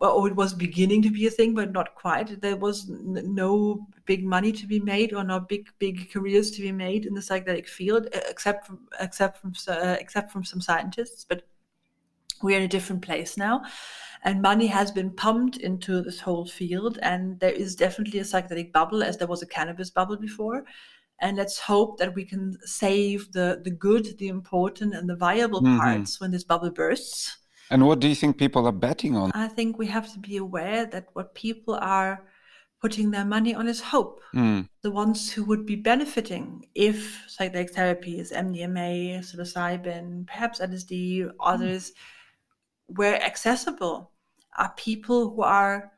well, 0.00 0.26
it 0.26 0.36
was 0.36 0.54
beginning 0.54 1.02
to 1.02 1.10
be 1.10 1.26
a 1.26 1.30
thing, 1.30 1.54
but 1.54 1.72
not 1.72 1.94
quite. 1.94 2.40
There 2.40 2.56
was 2.56 2.88
n- 2.88 3.34
no 3.34 3.86
big 4.04 4.24
money 4.24 4.52
to 4.52 4.66
be 4.66 4.78
made 4.78 5.12
or 5.12 5.24
no 5.24 5.40
big 5.40 5.68
big 5.78 6.12
careers 6.12 6.52
to 6.52 6.62
be 6.62 6.70
made 6.70 7.04
in 7.04 7.14
the 7.14 7.20
psychedelic 7.20 7.66
field, 7.66 8.06
except 8.12 8.66
from 8.66 8.86
except 9.00 9.38
from 9.38 9.52
uh, 9.66 9.96
except 9.98 10.30
from 10.30 10.44
some 10.44 10.60
scientists. 10.60 11.24
But 11.28 11.42
we're 12.42 12.56
in 12.58 12.64
a 12.64 12.68
different 12.68 13.02
place 13.02 13.36
now 13.36 13.62
and 14.24 14.42
money 14.42 14.66
has 14.66 14.90
been 14.90 15.10
pumped 15.10 15.58
into 15.58 16.02
this 16.02 16.20
whole 16.20 16.46
field 16.46 16.98
and 17.02 17.38
there 17.40 17.52
is 17.52 17.74
definitely 17.74 18.18
a 18.18 18.24
psychedelic 18.24 18.72
bubble 18.72 19.02
as 19.02 19.16
there 19.16 19.28
was 19.28 19.42
a 19.42 19.46
cannabis 19.46 19.90
bubble 19.90 20.16
before 20.16 20.64
and 21.20 21.36
let's 21.36 21.58
hope 21.58 21.98
that 21.98 22.14
we 22.14 22.24
can 22.24 22.56
save 22.64 23.32
the 23.32 23.60
the 23.64 23.70
good 23.70 24.18
the 24.18 24.28
important 24.28 24.94
and 24.94 25.08
the 25.08 25.16
viable 25.16 25.62
mm-hmm. 25.62 25.78
parts 25.78 26.20
when 26.20 26.30
this 26.30 26.44
bubble 26.44 26.70
bursts 26.70 27.38
and 27.70 27.86
what 27.86 28.00
do 28.00 28.08
you 28.08 28.14
think 28.14 28.38
people 28.38 28.66
are 28.66 28.72
betting 28.72 29.16
on 29.16 29.30
i 29.34 29.48
think 29.48 29.78
we 29.78 29.86
have 29.86 30.12
to 30.12 30.18
be 30.18 30.36
aware 30.36 30.86
that 30.86 31.06
what 31.12 31.34
people 31.34 31.74
are 31.74 32.24
putting 32.80 33.10
their 33.10 33.24
money 33.24 33.54
on 33.54 33.66
is 33.66 33.80
hope 33.80 34.20
mm. 34.32 34.68
the 34.82 34.90
ones 34.90 35.32
who 35.32 35.44
would 35.44 35.66
be 35.66 35.74
benefiting 35.74 36.64
if 36.76 37.24
psychedelic 37.28 37.72
therapies 37.74 38.32
mdma 38.32 39.18
psilocybin 39.18 40.26
perhaps 40.26 40.60
lsd 40.60 41.28
others 41.40 41.90
mm. 41.90 41.94
Were 42.88 43.14
accessible 43.14 44.10
are 44.56 44.72
people 44.76 45.30
who 45.30 45.42
are 45.42 45.92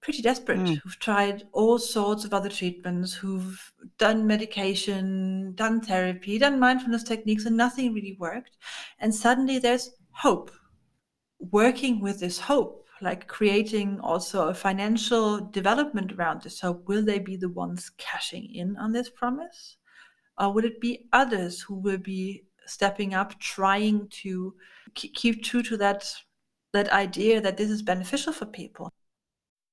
pretty 0.00 0.22
desperate, 0.22 0.58
mm. 0.58 0.78
who've 0.78 0.98
tried 0.98 1.46
all 1.52 1.78
sorts 1.78 2.24
of 2.24 2.32
other 2.32 2.48
treatments, 2.48 3.12
who've 3.12 3.72
done 3.98 4.26
medication, 4.26 5.52
done 5.54 5.80
therapy, 5.80 6.38
done 6.38 6.58
mindfulness 6.58 7.02
techniques, 7.02 7.44
and 7.44 7.56
nothing 7.56 7.92
really 7.92 8.16
worked. 8.18 8.56
And 9.00 9.14
suddenly 9.14 9.58
there's 9.58 9.90
hope. 10.12 10.50
Working 11.40 12.00
with 12.00 12.20
this 12.20 12.38
hope, 12.38 12.86
like 13.00 13.28
creating 13.28 14.00
also 14.00 14.48
a 14.48 14.54
financial 14.54 15.40
development 15.40 16.12
around 16.12 16.42
this 16.42 16.60
hope, 16.60 16.88
will 16.88 17.04
they 17.04 17.18
be 17.18 17.36
the 17.36 17.48
ones 17.48 17.90
cashing 17.98 18.52
in 18.54 18.76
on 18.76 18.92
this 18.92 19.10
promise? 19.10 19.76
Or 20.38 20.52
will 20.52 20.64
it 20.64 20.80
be 20.80 21.08
others 21.12 21.60
who 21.60 21.74
will 21.74 21.98
be 21.98 22.44
stepping 22.66 23.14
up, 23.14 23.38
trying 23.40 24.08
to 24.08 24.54
keep 24.94 25.42
true 25.42 25.62
to 25.62 25.76
that 25.76 26.04
that 26.72 26.90
idea 26.90 27.40
that 27.40 27.56
this 27.56 27.70
is 27.70 27.82
beneficial 27.82 28.32
for 28.32 28.46
people? 28.46 28.90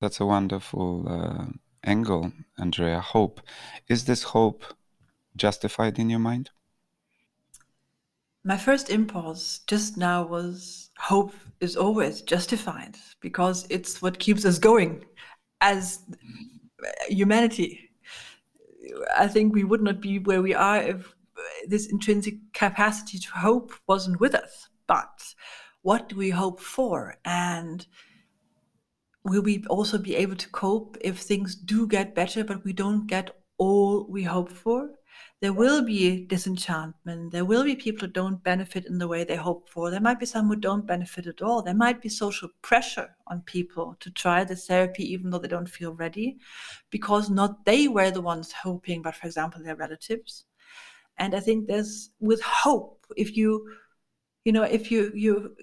That's 0.01 0.19
a 0.19 0.25
wonderful 0.25 1.05
uh, 1.07 1.45
angle, 1.83 2.31
Andrea. 2.57 2.99
Hope. 2.99 3.41
Is 3.87 4.05
this 4.05 4.23
hope 4.23 4.63
justified 5.35 5.99
in 5.99 6.09
your 6.09 6.19
mind? 6.19 6.51
My 8.43 8.57
first 8.57 8.89
impulse 8.89 9.59
just 9.65 9.97
now 9.97 10.23
was 10.23 10.91
hope 10.99 11.33
is 11.61 11.75
always 11.75 12.21
justified 12.21 12.95
because 13.19 13.65
it's 13.69 14.01
what 14.01 14.19
keeps 14.19 14.45
us 14.45 14.59
going 14.59 15.03
as 15.61 15.99
humanity. 17.07 17.89
I 19.17 19.27
think 19.27 19.53
we 19.53 19.63
would 19.63 19.81
not 19.81 19.99
be 19.99 20.19
where 20.19 20.43
we 20.43 20.53
are 20.53 20.77
if 20.77 21.15
this 21.67 21.87
intrinsic 21.87 22.35
capacity 22.53 23.17
to 23.17 23.31
hope 23.31 23.73
wasn't 23.87 24.19
with 24.19 24.35
us. 24.35 24.69
But 24.87 25.33
what 25.85 26.09
do 26.09 26.15
we 26.15 26.31
hope 26.31 26.59
for? 26.59 27.15
And 27.25 27.85
will 29.23 29.43
we 29.43 29.63
also 29.69 29.99
be 29.99 30.15
able 30.15 30.35
to 30.35 30.49
cope 30.49 30.97
if 30.99 31.19
things 31.19 31.53
do 31.55 31.87
get 31.87 32.15
better, 32.15 32.43
but 32.43 32.65
we 32.65 32.73
don't 32.73 33.05
get 33.05 33.29
all 33.59 34.07
we 34.09 34.23
hope 34.23 34.51
for? 34.51 34.89
There 35.41 35.53
will 35.53 35.83
be 35.85 36.25
disenchantment. 36.25 37.31
There 37.31 37.45
will 37.45 37.63
be 37.63 37.75
people 37.75 38.07
who 38.07 38.13
don't 38.13 38.43
benefit 38.43 38.87
in 38.87 38.97
the 38.97 39.07
way 39.07 39.23
they 39.23 39.35
hope 39.35 39.69
for. 39.69 39.91
There 39.91 40.01
might 40.01 40.19
be 40.19 40.25
some 40.25 40.47
who 40.47 40.55
don't 40.55 40.87
benefit 40.87 41.27
at 41.27 41.43
all. 41.43 41.61
There 41.61 41.75
might 41.75 42.01
be 42.01 42.09
social 42.09 42.49
pressure 42.63 43.15
on 43.27 43.41
people 43.41 43.95
to 43.99 44.09
try 44.09 44.43
this 44.43 44.65
therapy 44.65 45.03
even 45.13 45.29
though 45.29 45.37
they 45.37 45.47
don't 45.47 45.69
feel 45.69 45.93
ready 45.93 46.39
because 46.89 47.29
not 47.29 47.63
they 47.63 47.87
were 47.87 48.09
the 48.09 48.21
ones 48.21 48.51
hoping, 48.51 49.03
but 49.03 49.13
for 49.13 49.27
example, 49.27 49.61
their 49.61 49.75
relatives. 49.75 50.45
And 51.19 51.35
I 51.35 51.41
think 51.41 51.67
there's 51.67 52.09
with 52.19 52.41
hope, 52.41 53.05
if 53.15 53.37
you, 53.37 53.69
you 54.45 54.51
know, 54.51 54.63
if 54.63 54.91
you 54.91 55.11
you 55.13 55.55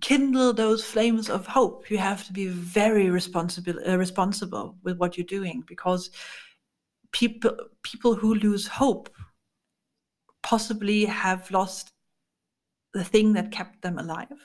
kindle 0.00 0.52
those 0.52 0.84
flames 0.84 1.28
of 1.28 1.46
hope, 1.46 1.90
you 1.90 1.98
have 1.98 2.26
to 2.26 2.32
be 2.32 2.48
very 2.48 3.10
responsible 3.10 3.74
uh, 3.86 3.96
responsible 3.96 4.76
with 4.82 4.96
what 4.96 5.16
you're 5.16 5.26
doing 5.26 5.62
because 5.66 6.10
people 7.12 7.56
people 7.82 8.14
who 8.14 8.34
lose 8.34 8.66
hope 8.66 9.10
possibly 10.42 11.04
have 11.04 11.50
lost 11.50 11.92
the 12.94 13.04
thing 13.04 13.34
that 13.34 13.52
kept 13.52 13.82
them 13.82 13.98
alive, 13.98 14.40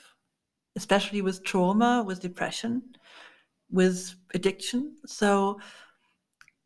especially 0.76 1.22
with 1.22 1.42
trauma, 1.42 2.04
with 2.06 2.20
depression, 2.20 2.82
with 3.70 4.14
addiction. 4.34 4.96
So 5.06 5.58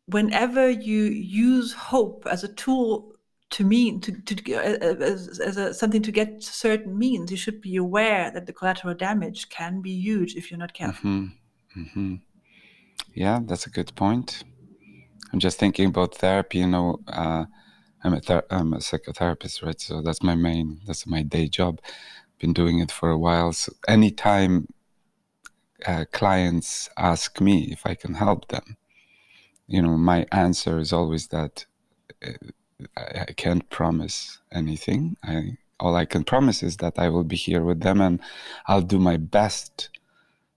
whenever 0.07 0.69
you 0.69 1.03
use 1.03 1.71
hope 1.71 2.27
as 2.29 2.43
a 2.43 2.53
tool 2.53 3.13
to 3.51 3.63
mean 3.63 3.99
to, 4.01 4.11
to 4.11 4.53
as, 4.55 5.39
as 5.39 5.57
a, 5.57 5.73
something 5.73 6.01
to 6.03 6.11
get 6.11 6.43
certain 6.43 6.97
means 6.97 7.31
you 7.31 7.37
should 7.37 7.61
be 7.61 7.75
aware 7.75 8.29
that 8.31 8.45
the 8.45 8.53
collateral 8.53 8.93
damage 8.93 9.49
can 9.49 9.81
be 9.81 9.91
huge 9.91 10.35
if 10.35 10.51
you're 10.51 10.59
not 10.59 10.73
careful. 10.73 11.09
Mm-hmm. 11.09 11.81
Mm-hmm. 11.81 12.15
yeah 13.13 13.39
that's 13.43 13.65
a 13.65 13.69
good 13.69 13.95
point. 13.95 14.43
I'm 15.31 15.39
just 15.39 15.59
thinking 15.59 15.87
about 15.87 16.15
therapy 16.15 16.59
you 16.59 16.67
know 16.67 16.99
uh, 17.07 17.45
I'm, 18.03 18.13
a 18.13 18.21
ther- 18.21 18.47
I'm 18.49 18.73
a 18.73 18.77
psychotherapist 18.77 19.63
right? 19.63 19.79
So 19.79 20.01
that's 20.01 20.23
my 20.23 20.35
main 20.35 20.81
that's 20.85 21.05
my 21.05 21.23
day 21.23 21.47
job. 21.47 21.81
Been 22.39 22.53
doing 22.53 22.79
it 22.79 22.91
for 22.91 23.09
a 23.09 23.17
while. 23.17 23.51
So 23.53 23.73
anytime 23.87 24.67
uh, 25.85 26.05
clients 26.11 26.89
ask 26.97 27.39
me 27.39 27.69
if 27.71 27.85
i 27.85 27.95
can 27.95 28.13
help 28.13 28.47
them 28.49 28.75
you 29.67 29.81
know 29.81 29.97
my 29.97 30.25
answer 30.31 30.79
is 30.79 30.91
always 30.91 31.27
that 31.27 31.65
uh, 32.25 32.31
I, 32.97 33.25
I 33.27 33.33
can't 33.33 33.69
promise 33.69 34.39
anything. 34.51 35.17
I 35.23 35.57
all 35.79 35.95
I 35.95 36.05
can 36.05 36.23
promise 36.23 36.61
is 36.61 36.77
that 36.77 36.99
I 36.99 37.09
will 37.09 37.23
be 37.23 37.37
here 37.37 37.63
with 37.63 37.79
them 37.81 38.01
and 38.01 38.19
I'll 38.67 38.81
do 38.81 38.99
my 38.99 39.17
best 39.17 39.89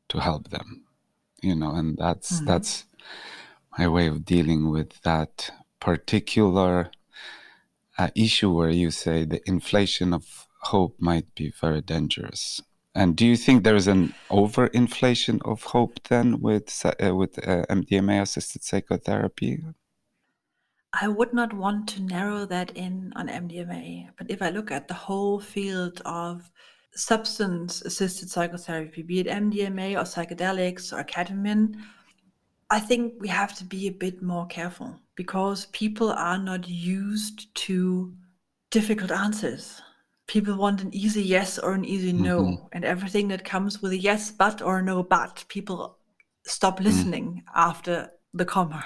to 0.08 0.18
help 0.18 0.50
them. 0.50 0.82
You 1.40 1.54
know, 1.54 1.74
and 1.74 1.96
that's 1.96 2.36
mm-hmm. 2.36 2.46
that's 2.46 2.84
my 3.78 3.88
way 3.88 4.06
of 4.06 4.24
dealing 4.24 4.70
with 4.70 5.00
that 5.02 5.50
particular 5.80 6.90
uh, 7.98 8.10
issue 8.14 8.52
where 8.52 8.70
you 8.70 8.90
say 8.90 9.24
the 9.24 9.40
inflation 9.48 10.12
of 10.12 10.46
hope 10.62 10.96
might 10.98 11.34
be 11.34 11.52
very 11.60 11.80
dangerous. 11.80 12.60
And 12.94 13.16
do 13.16 13.26
you 13.26 13.36
think 13.36 13.64
there 13.64 13.74
is 13.76 13.88
an 13.88 14.14
overinflation 14.30 15.40
of 15.44 15.62
hope 15.62 15.98
then 16.08 16.40
with 16.40 16.84
uh, 16.84 17.14
with 17.14 17.38
uh, 17.38 17.64
MDMA 17.70 18.20
assisted 18.20 18.62
psychotherapy? 18.62 19.64
I 21.00 21.08
would 21.08 21.32
not 21.32 21.54
want 21.54 21.88
to 21.90 22.02
narrow 22.02 22.44
that 22.46 22.70
in 22.76 23.12
on 23.16 23.28
MDMA, 23.28 24.10
but 24.18 24.30
if 24.30 24.42
I 24.42 24.50
look 24.50 24.70
at 24.70 24.88
the 24.88 24.94
whole 24.94 25.40
field 25.40 26.02
of 26.04 26.50
substance 26.94 27.80
assisted 27.82 28.28
psychotherapy, 28.28 29.02
be 29.02 29.20
it 29.20 29.26
MDMA 29.26 29.92
or 29.94 30.04
psychedelics 30.04 30.92
or 30.92 31.02
ketamine, 31.04 31.76
I 32.70 32.78
think 32.78 33.14
we 33.20 33.28
have 33.28 33.56
to 33.56 33.64
be 33.64 33.86
a 33.86 33.92
bit 33.92 34.22
more 34.22 34.46
careful 34.46 35.00
because 35.14 35.66
people 35.66 36.10
are 36.12 36.38
not 36.38 36.68
used 36.68 37.54
to 37.66 38.14
difficult 38.70 39.10
answers. 39.10 39.80
People 40.26 40.56
want 40.56 40.82
an 40.82 40.94
easy 40.94 41.22
yes 41.22 41.58
or 41.58 41.72
an 41.72 41.84
easy 41.84 42.12
no, 42.12 42.42
mm-hmm. 42.42 42.66
and 42.72 42.84
everything 42.84 43.28
that 43.28 43.44
comes 43.44 43.80
with 43.80 43.92
a 43.92 43.98
yes 43.98 44.30
but 44.30 44.60
or 44.60 44.78
a 44.78 44.82
no 44.82 45.02
but, 45.02 45.44
people 45.48 45.98
stop 46.44 46.80
mm. 46.80 46.84
listening 46.84 47.42
mm. 47.46 47.52
after 47.54 48.10
the 48.34 48.44
comma 48.44 48.84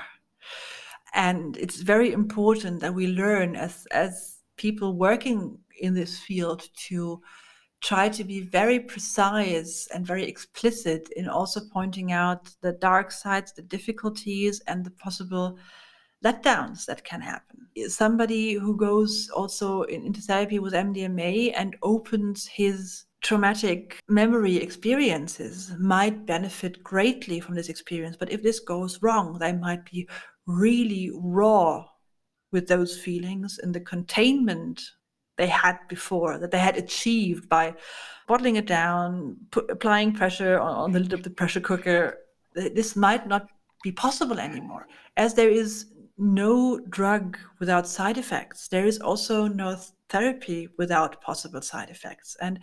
and 1.17 1.57
it's 1.57 1.81
very 1.81 2.13
important 2.13 2.81
that 2.81 2.95
we 2.95 3.09
learn 3.09 3.57
as 3.57 3.87
as 3.91 4.37
people 4.57 4.97
working 4.97 5.59
in 5.81 5.95
this 5.95 6.19
field 6.21 6.63
to 6.89 7.21
try 7.81 8.09
to 8.09 8.25
be 8.25 8.41
very 8.41 8.81
precise 8.81 9.89
and 9.93 10.07
very 10.07 10.25
explicit 10.25 11.09
in 11.17 11.29
also 11.29 11.61
pointing 11.73 12.13
out 12.13 12.49
the 12.63 12.73
dark 12.73 13.11
sides 13.11 13.53
the 13.53 13.63
difficulties 13.63 14.63
and 14.67 14.85
the 14.85 14.91
possible 14.93 15.59
letdowns 16.25 16.87
that 16.87 17.05
can 17.05 17.21
happen. 17.21 17.67
Somebody 17.89 18.55
who 18.55 18.77
goes 18.77 19.31
also 19.35 19.83
in, 19.83 20.07
into 20.07 20.21
therapy 20.21 20.59
with 20.59 20.73
mdma 20.73 21.53
and 21.57 21.77
opens 21.83 22.47
his 22.47 23.05
traumatic 23.23 23.99
memory 24.09 24.57
experiences 24.57 25.73
might 25.79 26.27
benefit 26.27 26.83
greatly 26.83 27.41
from 27.41 27.55
this 27.55 27.69
experience. 27.69 28.17
But 28.17 28.33
if 28.33 28.43
this 28.43 28.61
goes 28.61 29.03
wrong 29.03 29.39
they 29.39 29.53
might 29.53 29.85
be 29.91 30.09
really 30.47 31.11
raw 31.15 31.85
with 32.53 32.69
those 32.69 32.99
feelings 32.99 33.59
and 33.63 33.75
the 33.75 33.81
containment 33.81 34.83
they 35.37 35.47
had 35.47 35.79
before 35.89 36.39
that 36.39 36.51
they 36.51 36.59
had 36.59 36.77
achieved 36.77 37.49
by 37.49 37.75
bottling 38.27 38.57
it 38.57 38.67
down 38.67 39.37
applying 39.69 40.13
pressure 40.13 40.59
on, 40.59 40.75
on 40.75 40.93
the 40.93 41.01
lid 41.01 41.13
of 41.13 41.23
the 41.23 41.31
pressure 41.31 41.61
cooker. 41.61 42.19
This 42.55 42.97
might 42.97 43.27
not 43.27 43.49
be 43.83 43.93
possible 43.93 44.39
anymore. 44.39 44.87
As 45.17 45.35
there 45.35 45.51
is 45.51 45.87
no 46.17 46.81
drug 46.89 47.37
without 47.61 47.87
side 47.87 48.17
effects 48.17 48.69
there 48.69 48.87
is 48.87 48.99
also 49.01 49.47
no 49.47 49.77
therapy 50.09 50.69
without 50.79 51.21
possible 51.21 51.61
side 51.61 51.91
effects. 51.91 52.37
And 52.41 52.61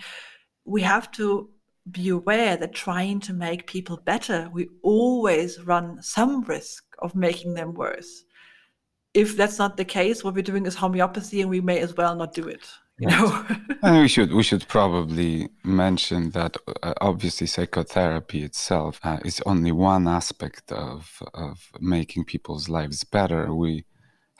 we 0.65 0.81
have 0.81 1.11
to 1.11 1.49
be 1.91 2.09
aware 2.09 2.55
that 2.57 2.73
trying 2.73 3.19
to 3.19 3.34
make 3.34 3.67
people 3.67 3.97
better, 3.97 4.49
we 4.53 4.69
always 4.81 5.61
run 5.61 6.01
some 6.01 6.41
risk 6.43 6.86
of 6.99 7.15
making 7.15 7.53
them 7.53 7.73
worse. 7.73 8.23
If 9.13 9.37
that's 9.37 9.59
not 9.59 9.77
the 9.77 9.85
case, 9.85 10.23
what 10.23 10.33
we're 10.33 10.41
doing 10.41 10.65
is 10.65 10.75
homeopathy, 10.75 11.41
and 11.41 11.49
we 11.49 11.61
may 11.61 11.79
as 11.79 11.95
well 11.95 12.15
not 12.15 12.33
do 12.33 12.47
it. 12.47 12.65
You 12.99 13.09
yes. 13.09 13.21
know, 13.21 13.45
and 13.83 14.01
we 14.01 14.07
should 14.07 14.33
we 14.33 14.43
should 14.43 14.67
probably 14.67 15.49
mention 15.63 16.31
that 16.31 16.57
uh, 16.81 16.93
obviously 17.01 17.47
psychotherapy 17.47 18.43
itself 18.43 18.99
uh, 19.03 19.19
is 19.25 19.41
only 19.45 19.71
one 19.71 20.07
aspect 20.07 20.71
of 20.71 21.21
of 21.33 21.71
making 21.79 22.25
people's 22.25 22.69
lives 22.69 23.03
better. 23.03 23.53
We 23.53 23.85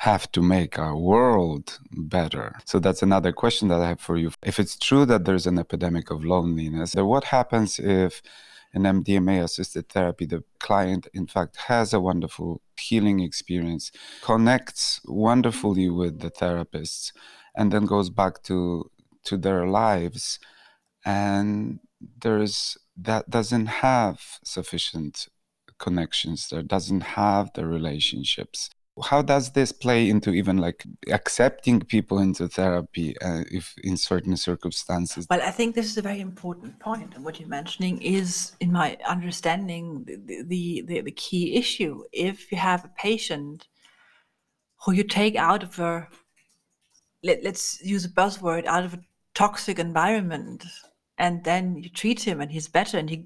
have 0.03 0.29
to 0.33 0.41
make 0.41 0.77
our 0.77 0.97
world 0.97 1.79
better? 1.91 2.59
So 2.65 2.77
that's 2.79 3.01
another 3.01 3.31
question 3.31 3.69
that 3.69 3.79
I 3.79 3.89
have 3.89 4.01
for 4.01 4.17
you. 4.17 4.31
If 4.43 4.59
it's 4.59 4.77
true 4.77 5.05
that 5.05 5.23
there's 5.23 5.47
an 5.47 5.57
epidemic 5.57 6.11
of 6.11 6.25
loneliness, 6.25 6.91
then 6.91 7.05
what 7.05 7.23
happens 7.23 7.79
if 7.79 8.21
in 8.74 8.84
MDMA 8.84 9.43
assisted 9.43 9.89
therapy, 9.89 10.26
the 10.26 10.43
client, 10.59 11.07
in 11.13 11.28
fact, 11.28 11.57
has 11.67 11.93
a 11.93 11.99
wonderful 11.99 12.61
healing 12.80 13.19
experience, 13.19 13.91
connects 14.21 14.99
wonderfully 15.05 15.89
with 15.89 16.19
the 16.19 16.32
therapists, 16.32 17.11
and 17.55 17.71
then 17.71 17.86
goes 17.86 18.09
back 18.09 18.41
to, 18.43 18.89
to 19.26 19.38
their 19.38 19.67
lives. 19.67 20.39
And 21.05 21.80
there's 22.21 22.78
that 22.97 23.30
doesn't 23.30 23.67
have 23.67 24.21
sufficient 24.43 25.28
connections. 25.80 26.49
There, 26.49 26.61
doesn't 26.63 27.01
have 27.01 27.51
the 27.53 27.65
relationships 27.65 28.69
how 29.01 29.21
does 29.21 29.51
this 29.51 29.71
play 29.71 30.07
into 30.07 30.31
even 30.31 30.57
like 30.57 30.83
accepting 31.09 31.79
people 31.79 32.19
into 32.19 32.47
therapy 32.47 33.19
uh, 33.21 33.43
if 33.51 33.73
in 33.83 33.97
certain 33.97 34.37
circumstances? 34.37 35.25
Well 35.29 35.41
i 35.41 35.51
think 35.51 35.73
this 35.73 35.87
is 35.87 35.97
a 35.97 36.01
very 36.01 36.19
important 36.19 36.79
point 36.79 37.15
and 37.15 37.25
what 37.25 37.39
you're 37.39 37.49
mentioning 37.49 38.01
is 38.01 38.51
in 38.59 38.71
my 38.71 38.97
understanding 39.07 40.03
the, 40.05 40.43
the, 40.43 40.83
the, 40.85 41.01
the 41.01 41.11
key 41.11 41.55
issue. 41.55 42.03
If 42.11 42.51
you 42.51 42.57
have 42.57 42.85
a 42.85 42.91
patient 42.97 43.67
who 44.85 44.93
you 44.93 45.03
take 45.03 45.35
out 45.35 45.63
of 45.63 45.79
a 45.79 46.07
let, 47.23 47.43
let's 47.43 47.81
use 47.83 48.05
a 48.05 48.09
buzzword 48.09 48.65
out 48.65 48.83
of 48.83 48.93
a 48.93 48.99
toxic 49.33 49.79
environment 49.79 50.65
and 51.17 51.43
then 51.43 51.77
you 51.77 51.89
treat 51.89 52.21
him 52.21 52.41
and 52.41 52.51
he's 52.51 52.67
better 52.67 52.97
and 52.97 53.09
he 53.09 53.25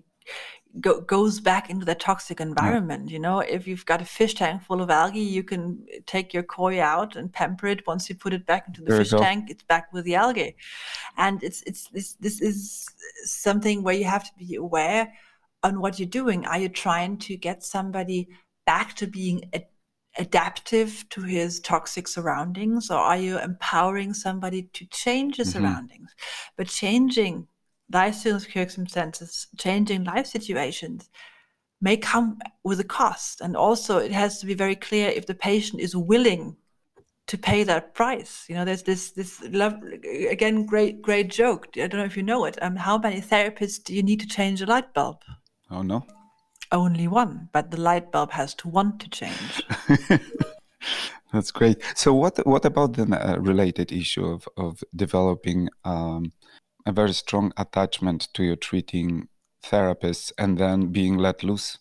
go, 0.80 1.02
goes 1.02 1.40
back 1.40 1.70
into 1.70 1.86
the 1.86 1.96
toxic 1.96 2.40
environment. 2.40 3.10
Yeah. 3.10 3.14
You 3.14 3.20
know, 3.20 3.40
if 3.40 3.68
you've 3.68 3.86
got 3.86 4.02
a 4.02 4.06
fish 4.06 4.36
tank 4.36 4.64
full 4.64 4.82
of 4.82 4.90
algae, 4.90 5.20
you 5.20 5.44
can 5.44 5.86
take 6.06 6.34
your 6.34 6.44
koi 6.44 6.82
out 6.82 7.16
and 7.16 7.32
pamper 7.32 7.68
it. 7.68 7.88
Once 7.88 8.10
you 8.10 8.16
put 8.16 8.34
it 8.34 8.46
back 8.46 8.68
into 8.68 8.82
the 8.82 8.92
there 8.92 8.98
fish 9.00 9.12
tank, 9.12 9.50
it's 9.50 9.64
back 9.64 9.92
with 9.94 10.06
the 10.06 10.16
algae. 10.16 10.56
And 11.18 11.44
it's 11.44 11.64
it's 11.64 11.90
this 11.90 12.14
this 12.14 12.42
is 12.42 12.88
something 13.24 13.84
where 13.84 13.96
you 13.96 14.06
have 14.06 14.24
to 14.24 14.32
be 14.38 14.56
aware 14.56 15.14
on 15.64 15.82
what 15.82 16.00
you're 16.00 16.08
doing. 16.08 16.46
Are 16.46 16.60
you 16.60 16.70
trying 16.70 17.18
to 17.20 17.38
get 17.38 17.64
somebody 17.64 18.30
back 18.66 18.96
to 18.98 19.08
being 19.08 19.50
a, 19.54 19.66
adaptive 20.20 21.06
to 21.10 21.22
his 21.22 21.60
toxic 21.60 22.08
surroundings, 22.08 22.90
or 22.90 22.98
are 22.98 23.18
you 23.18 23.40
empowering 23.40 24.14
somebody 24.14 24.64
to 24.74 24.86
change 24.88 25.38
his 25.38 25.54
mm-hmm. 25.54 25.64
surroundings? 25.64 26.16
But 26.56 26.68
changing 26.68 27.48
life 27.92 28.16
circumstances, 28.16 29.48
changing 29.58 30.04
life 30.04 30.28
situations 30.28 31.10
may 31.82 31.98
come 31.98 32.40
with 32.64 32.80
a 32.80 32.84
cost. 32.84 33.42
And 33.42 33.56
also, 33.56 33.98
it 33.98 34.12
has 34.12 34.40
to 34.40 34.46
be 34.46 34.54
very 34.54 34.76
clear 34.76 35.10
if 35.10 35.26
the 35.26 35.36
patient 35.36 35.82
is 35.82 35.96
willing 35.96 36.58
to 37.28 37.38
pay 37.38 37.64
that 37.64 37.94
price. 37.94 38.46
You 38.48 38.56
know, 38.56 38.66
there's 38.66 38.84
this 38.84 39.12
this 39.12 39.42
love 39.52 39.76
again, 40.30 40.66
great 40.66 41.02
great 41.02 41.30
joke. 41.30 41.68
I 41.76 41.88
don't 41.88 42.00
know 42.00 42.06
if 42.06 42.18
you 42.18 42.24
know 42.24 42.46
it. 42.46 42.58
Um, 42.62 42.76
how 42.76 42.98
many 42.98 43.22
therapists 43.22 43.84
do 43.84 43.94
you 43.94 44.04
need 44.04 44.20
to 44.22 44.28
change 44.28 44.62
a 44.62 44.66
light 44.66 44.94
bulb? 44.94 45.18
Oh 45.70 45.82
no, 45.82 46.06
only 46.72 47.08
one. 47.08 47.50
But 47.52 47.72
the 47.72 47.82
light 47.82 48.12
bulb 48.12 48.32
has 48.32 48.56
to 48.56 48.70
want 48.70 49.00
to 49.02 49.10
change. 49.10 49.64
That's 51.34 51.52
great. 51.52 51.82
So, 51.96 52.14
what 52.14 52.46
what 52.48 52.66
about 52.66 52.94
the 52.94 53.04
uh, 53.04 53.38
related 53.38 53.92
issue 53.92 54.26
of 54.26 54.48
of 54.56 54.84
developing 54.96 55.70
um, 55.84 56.32
a 56.88 56.92
very 56.92 57.14
strong 57.14 57.52
attachment 57.58 58.30
to 58.34 58.44
your 58.44 58.56
treating 58.56 59.28
therapist 59.62 60.34
and 60.38 60.58
then 60.58 60.88
being 60.88 61.18
let 61.18 61.44
loose 61.44 61.78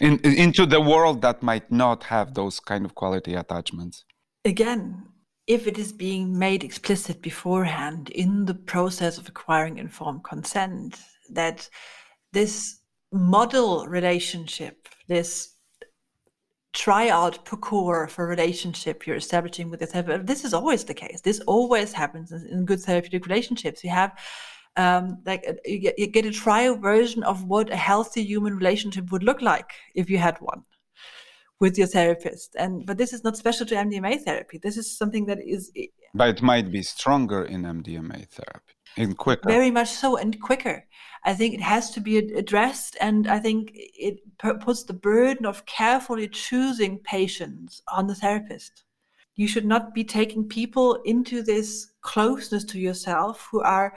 in, 0.00 0.18
into 0.20 0.66
the 0.66 0.80
world 0.80 1.22
that 1.22 1.42
might 1.42 1.70
not 1.72 2.04
have 2.04 2.34
those 2.34 2.60
kind 2.60 2.84
of 2.84 2.94
quality 2.94 3.34
attachments. 3.34 4.04
Again 4.44 5.08
if 5.46 5.66
it 5.66 5.78
is 5.78 5.92
being 5.92 6.38
made 6.38 6.62
explicit 6.62 7.20
beforehand 7.20 8.10
in 8.10 8.44
the 8.44 8.54
process 8.54 9.18
of 9.18 9.28
acquiring 9.28 9.78
informed 9.78 10.22
consent 10.22 10.98
that 11.30 11.68
this 12.32 12.78
model 13.12 13.86
relationship 13.86 14.88
this 15.08 15.56
try 16.72 17.08
out 17.08 17.44
Pucor 17.44 18.08
for 18.08 18.24
a 18.24 18.28
relationship 18.28 19.06
you're 19.06 19.16
establishing 19.16 19.70
with 19.70 19.80
your 19.80 19.88
therapist. 19.88 20.26
This 20.26 20.44
is 20.44 20.54
always 20.54 20.84
the 20.84 20.94
case. 20.94 21.20
This 21.20 21.40
always 21.40 21.92
happens 21.92 22.32
in 22.32 22.64
good 22.64 22.80
therapeutic 22.80 23.26
relationships. 23.26 23.84
You 23.84 23.90
have 23.90 24.18
um, 24.76 25.18
like 25.26 25.44
uh, 25.46 25.54
you 25.66 25.78
get, 25.78 25.98
you 25.98 26.06
get 26.06 26.24
a 26.24 26.30
trial 26.30 26.76
version 26.76 27.22
of 27.24 27.44
what 27.44 27.70
a 27.70 27.76
healthy 27.76 28.24
human 28.24 28.56
relationship 28.56 29.12
would 29.12 29.22
look 29.22 29.42
like 29.42 29.70
if 29.94 30.08
you 30.08 30.16
had 30.16 30.38
one 30.40 30.62
with 31.60 31.76
your 31.76 31.86
therapist. 31.86 32.56
And 32.58 32.86
but 32.86 32.96
this 32.96 33.12
is 33.12 33.22
not 33.22 33.36
special 33.36 33.66
to 33.66 33.74
MDMA 33.74 34.22
therapy. 34.22 34.58
This 34.58 34.78
is 34.78 34.96
something 34.96 35.26
that 35.26 35.38
is. 35.44 35.70
But 36.14 36.28
it 36.30 36.42
might 36.42 36.70
be 36.70 36.82
stronger 36.82 37.44
in 37.44 37.62
MDMA 37.62 38.28
therapy 38.28 38.74
in 38.96 39.14
quicker. 39.14 39.48
Very 39.48 39.70
much 39.70 39.90
so, 39.90 40.16
and 40.16 40.40
quicker. 40.40 40.86
I 41.24 41.34
think 41.34 41.54
it 41.54 41.60
has 41.60 41.90
to 41.92 42.00
be 42.00 42.18
addressed, 42.18 42.96
and 43.00 43.28
I 43.28 43.38
think 43.38 43.70
it 43.74 44.20
puts 44.38 44.82
the 44.82 44.92
burden 44.92 45.46
of 45.46 45.64
carefully 45.66 46.28
choosing 46.28 46.98
patients 46.98 47.82
on 47.86 48.08
the 48.08 48.14
therapist. 48.14 48.84
You 49.36 49.46
should 49.46 49.64
not 49.64 49.94
be 49.94 50.04
taking 50.04 50.48
people 50.48 50.94
into 51.04 51.42
this 51.42 51.92
closeness 52.00 52.64
to 52.64 52.78
yourself 52.78 53.48
who 53.50 53.60
are, 53.60 53.96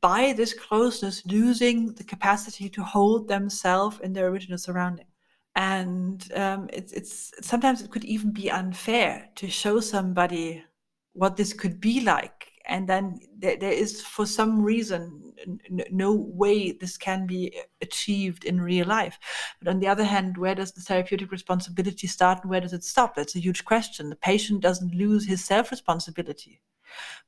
by 0.00 0.32
this 0.32 0.54
closeness, 0.54 1.24
losing 1.26 1.92
the 1.92 2.04
capacity 2.04 2.70
to 2.70 2.82
hold 2.82 3.28
themselves 3.28 4.00
in 4.00 4.14
their 4.14 4.28
original 4.28 4.58
surrounding. 4.58 5.06
And 5.54 6.26
um, 6.34 6.68
it's, 6.72 6.92
it's 6.92 7.32
sometimes 7.42 7.82
it 7.82 7.90
could 7.90 8.04
even 8.04 8.32
be 8.32 8.50
unfair 8.50 9.28
to 9.36 9.48
show 9.48 9.80
somebody 9.80 10.64
what 11.12 11.36
this 11.36 11.52
could 11.52 11.80
be 11.80 12.00
like 12.00 12.45
and 12.66 12.88
then 12.88 13.18
there, 13.38 13.56
there 13.56 13.72
is 13.72 14.02
for 14.02 14.26
some 14.26 14.62
reason 14.62 15.32
n- 15.46 15.84
no 15.90 16.12
way 16.12 16.72
this 16.72 16.96
can 16.96 17.26
be 17.26 17.56
achieved 17.80 18.44
in 18.44 18.60
real 18.60 18.86
life. 18.86 19.18
But 19.60 19.68
on 19.68 19.80
the 19.80 19.88
other 19.88 20.04
hand 20.04 20.36
where 20.36 20.54
does 20.54 20.72
the 20.72 20.80
therapeutic 20.80 21.30
responsibility 21.30 22.06
start 22.06 22.40
and 22.42 22.50
where 22.50 22.60
does 22.60 22.72
it 22.72 22.84
stop? 22.84 23.14
That's 23.14 23.36
a 23.36 23.40
huge 23.40 23.64
question. 23.64 24.10
The 24.10 24.16
patient 24.16 24.60
doesn't 24.60 24.94
lose 24.94 25.26
his 25.26 25.44
self 25.44 25.70
responsibility 25.70 26.60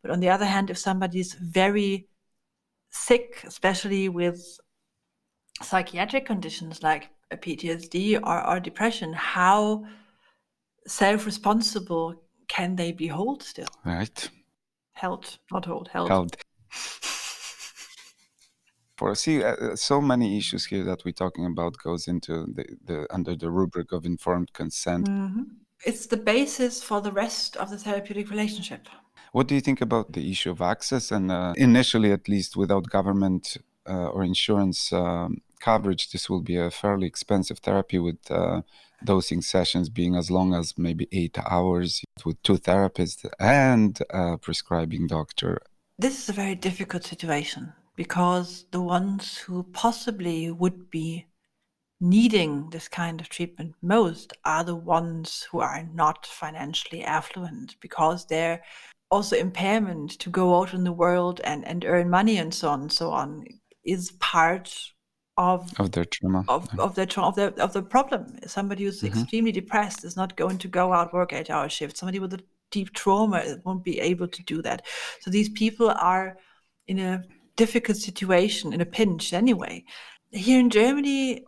but 0.02 0.10
on 0.10 0.20
the 0.20 0.28
other 0.28 0.44
hand 0.46 0.70
if 0.70 0.78
somebody 0.78 1.20
is 1.20 1.34
very 1.34 2.08
sick 2.90 3.42
especially 3.46 4.08
with 4.08 4.58
psychiatric 5.62 6.24
conditions 6.24 6.82
like 6.82 7.10
ptsd 7.34 8.18
or, 8.24 8.46
or 8.48 8.60
depression 8.60 9.12
how 9.12 9.84
self-responsible 10.86 12.14
can 12.48 12.76
they 12.76 12.92
be 12.92 13.06
hold 13.06 13.42
still? 13.42 13.66
Right 13.84 14.30
held, 14.98 15.38
not 15.52 15.64
hold, 15.64 15.88
held. 15.88 16.08
Held. 16.08 16.36
For 18.96 19.14
see, 19.14 19.44
uh, 19.44 19.54
uh, 19.54 19.76
so 19.76 20.00
many 20.00 20.36
issues 20.36 20.66
here 20.66 20.82
that 20.82 21.04
we're 21.04 21.12
talking 21.12 21.46
about 21.46 21.78
goes 21.78 22.08
into 22.08 22.46
the, 22.56 22.64
the 22.84 23.06
under 23.10 23.36
the 23.36 23.50
rubric 23.50 23.92
of 23.92 24.04
informed 24.04 24.52
consent. 24.52 25.06
Mm-hmm. 25.06 25.42
It's 25.84 26.06
the 26.06 26.16
basis 26.16 26.82
for 26.82 27.00
the 27.00 27.12
rest 27.12 27.56
of 27.56 27.70
the 27.70 27.78
therapeutic 27.78 28.28
relationship. 28.30 28.88
What 29.30 29.46
do 29.46 29.54
you 29.54 29.60
think 29.60 29.80
about 29.80 30.12
the 30.14 30.28
issue 30.32 30.50
of 30.50 30.60
access? 30.60 31.12
And 31.12 31.30
uh, 31.30 31.54
initially, 31.56 32.10
at 32.10 32.28
least, 32.28 32.56
without 32.56 32.90
government 32.90 33.56
uh, 33.88 34.08
or 34.08 34.24
insurance 34.24 34.92
um, 34.92 35.42
coverage, 35.60 36.10
this 36.10 36.28
will 36.28 36.42
be 36.42 36.56
a 36.56 36.70
fairly 36.70 37.06
expensive 37.06 37.58
therapy 37.60 37.98
with 38.00 38.18
uh, 38.30 38.62
dosing 39.04 39.42
sessions 39.42 39.88
being 39.88 40.14
as 40.16 40.30
long 40.30 40.54
as 40.54 40.76
maybe 40.76 41.08
eight 41.12 41.38
hours 41.50 42.02
with 42.24 42.42
two 42.42 42.54
therapists 42.56 43.28
and 43.38 43.98
a 44.10 44.38
prescribing 44.38 45.06
doctor. 45.06 45.60
This 45.98 46.18
is 46.22 46.28
a 46.28 46.32
very 46.32 46.54
difficult 46.54 47.04
situation 47.04 47.72
because 47.96 48.66
the 48.70 48.80
ones 48.80 49.36
who 49.36 49.64
possibly 49.72 50.50
would 50.50 50.90
be 50.90 51.26
needing 52.00 52.70
this 52.70 52.86
kind 52.86 53.20
of 53.20 53.28
treatment 53.28 53.74
most 53.82 54.32
are 54.44 54.62
the 54.62 54.76
ones 54.76 55.48
who 55.50 55.58
are 55.58 55.88
not 55.92 56.24
financially 56.26 57.02
affluent 57.02 57.74
because 57.80 58.26
their 58.26 58.62
also 59.10 59.36
impairment 59.36 60.10
to 60.12 60.30
go 60.30 60.56
out 60.60 60.74
in 60.74 60.84
the 60.84 60.92
world 60.92 61.40
and, 61.42 61.66
and 61.66 61.84
earn 61.84 62.08
money 62.08 62.36
and 62.36 62.54
so 62.54 62.68
on 62.68 62.82
and 62.82 62.92
so 62.92 63.10
on 63.10 63.44
is 63.84 64.12
part 64.20 64.92
of 65.38 65.72
of 65.78 65.92
their 65.92 66.04
trauma 66.04 66.44
of, 66.48 66.68
of 66.78 66.94
their 66.96 67.06
trauma 67.06 67.28
of 67.28 67.36
their 67.36 67.50
of 67.60 67.72
the 67.72 67.82
problem. 67.82 68.36
Somebody 68.46 68.84
who's 68.84 69.00
mm-hmm. 69.00 69.18
extremely 69.18 69.52
depressed 69.52 70.04
is 70.04 70.16
not 70.16 70.36
going 70.36 70.58
to 70.58 70.68
go 70.68 70.92
out 70.92 71.14
work 71.14 71.32
eight 71.32 71.48
hour 71.48 71.68
shifts 71.68 72.00
somebody 72.00 72.18
with 72.18 72.34
a 72.34 72.40
deep 72.70 72.92
trauma 72.92 73.42
won't 73.64 73.84
be 73.84 73.98
able 74.00 74.28
to 74.28 74.42
do 74.42 74.60
that. 74.60 74.84
So 75.20 75.30
these 75.30 75.48
people 75.48 75.90
are 75.90 76.36
in 76.86 76.98
a 76.98 77.22
difficult 77.56 77.96
situation 77.96 78.72
in 78.74 78.80
a 78.80 78.86
pinch 78.86 79.32
anyway. 79.32 79.84
Here 80.30 80.60
in 80.60 80.68
germany 80.68 81.46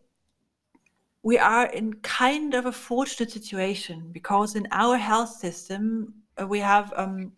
we 1.23 1.37
are 1.37 1.67
in 1.67 1.93
kind 1.95 2.55
of 2.55 2.65
a 2.67 2.73
fortunate 2.73 3.31
situation 3.31 4.11
because 4.13 4.57
in 4.57 4.67
our 4.71 4.97
health 4.97 5.31
system 5.31 6.15
uh, 6.41 6.47
we 6.47 6.61
have 6.61 6.93
um, 6.97 7.33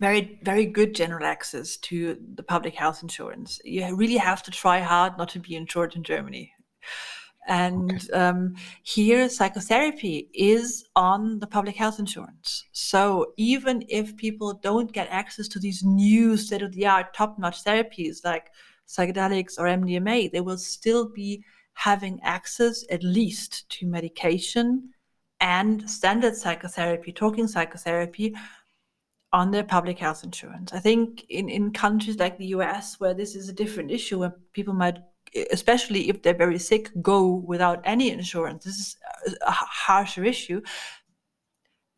very 0.00 0.38
very 0.42 0.66
good 0.66 0.94
general 0.94 1.24
access 1.24 1.76
to 1.76 2.18
the 2.34 2.42
public 2.42 2.74
health 2.74 3.02
insurance. 3.02 3.60
You 3.64 3.94
really 3.94 4.16
have 4.16 4.42
to 4.44 4.50
try 4.50 4.80
hard 4.80 5.18
not 5.18 5.28
to 5.30 5.40
be 5.40 5.56
insured 5.56 5.96
in 5.96 6.02
germany. 6.02 6.52
And 7.48 7.92
okay. 7.92 8.12
um, 8.12 8.56
here 8.82 9.26
psychotherapy 9.30 10.28
is 10.34 10.84
on 10.94 11.38
the 11.38 11.46
public 11.46 11.76
health 11.76 11.98
insurance. 11.98 12.64
So 12.72 13.32
even 13.38 13.84
if 13.88 14.14
people 14.18 14.52
don't 14.52 14.92
get 14.92 15.08
access 15.10 15.48
to 15.48 15.58
these 15.58 15.82
new 15.82 16.36
state-of-the-art 16.36 17.14
top-notch 17.14 17.64
therapies 17.64 18.22
like 18.22 18.50
psychedelics 18.88 19.58
or 19.58 19.64
mdma 19.64 20.30
they 20.32 20.40
will 20.40 20.56
still 20.56 21.10
be 21.10 21.44
having 21.74 22.18
access 22.22 22.84
at 22.90 23.02
least 23.02 23.68
to 23.68 23.86
medication 23.86 24.88
and 25.40 25.88
standard 25.88 26.34
psychotherapy 26.34 27.12
talking 27.12 27.46
psychotherapy 27.46 28.34
on 29.32 29.50
their 29.50 29.64
public 29.64 29.98
health 29.98 30.24
insurance. 30.24 30.72
I 30.72 30.78
think 30.78 31.24
in, 31.28 31.48
in 31.48 31.72
countries 31.72 32.18
like 32.18 32.38
the 32.38 32.46
US, 32.46 32.98
where 32.98 33.14
this 33.14 33.34
is 33.34 33.48
a 33.48 33.52
different 33.52 33.90
issue, 33.90 34.18
where 34.18 34.34
people 34.52 34.74
might, 34.74 34.98
especially 35.50 36.08
if 36.08 36.22
they're 36.22 36.34
very 36.34 36.58
sick, 36.58 36.90
go 37.02 37.34
without 37.34 37.80
any 37.84 38.10
insurance, 38.10 38.64
this 38.64 38.78
is 38.78 38.96
a 39.42 39.50
harsher 39.50 40.24
issue. 40.24 40.62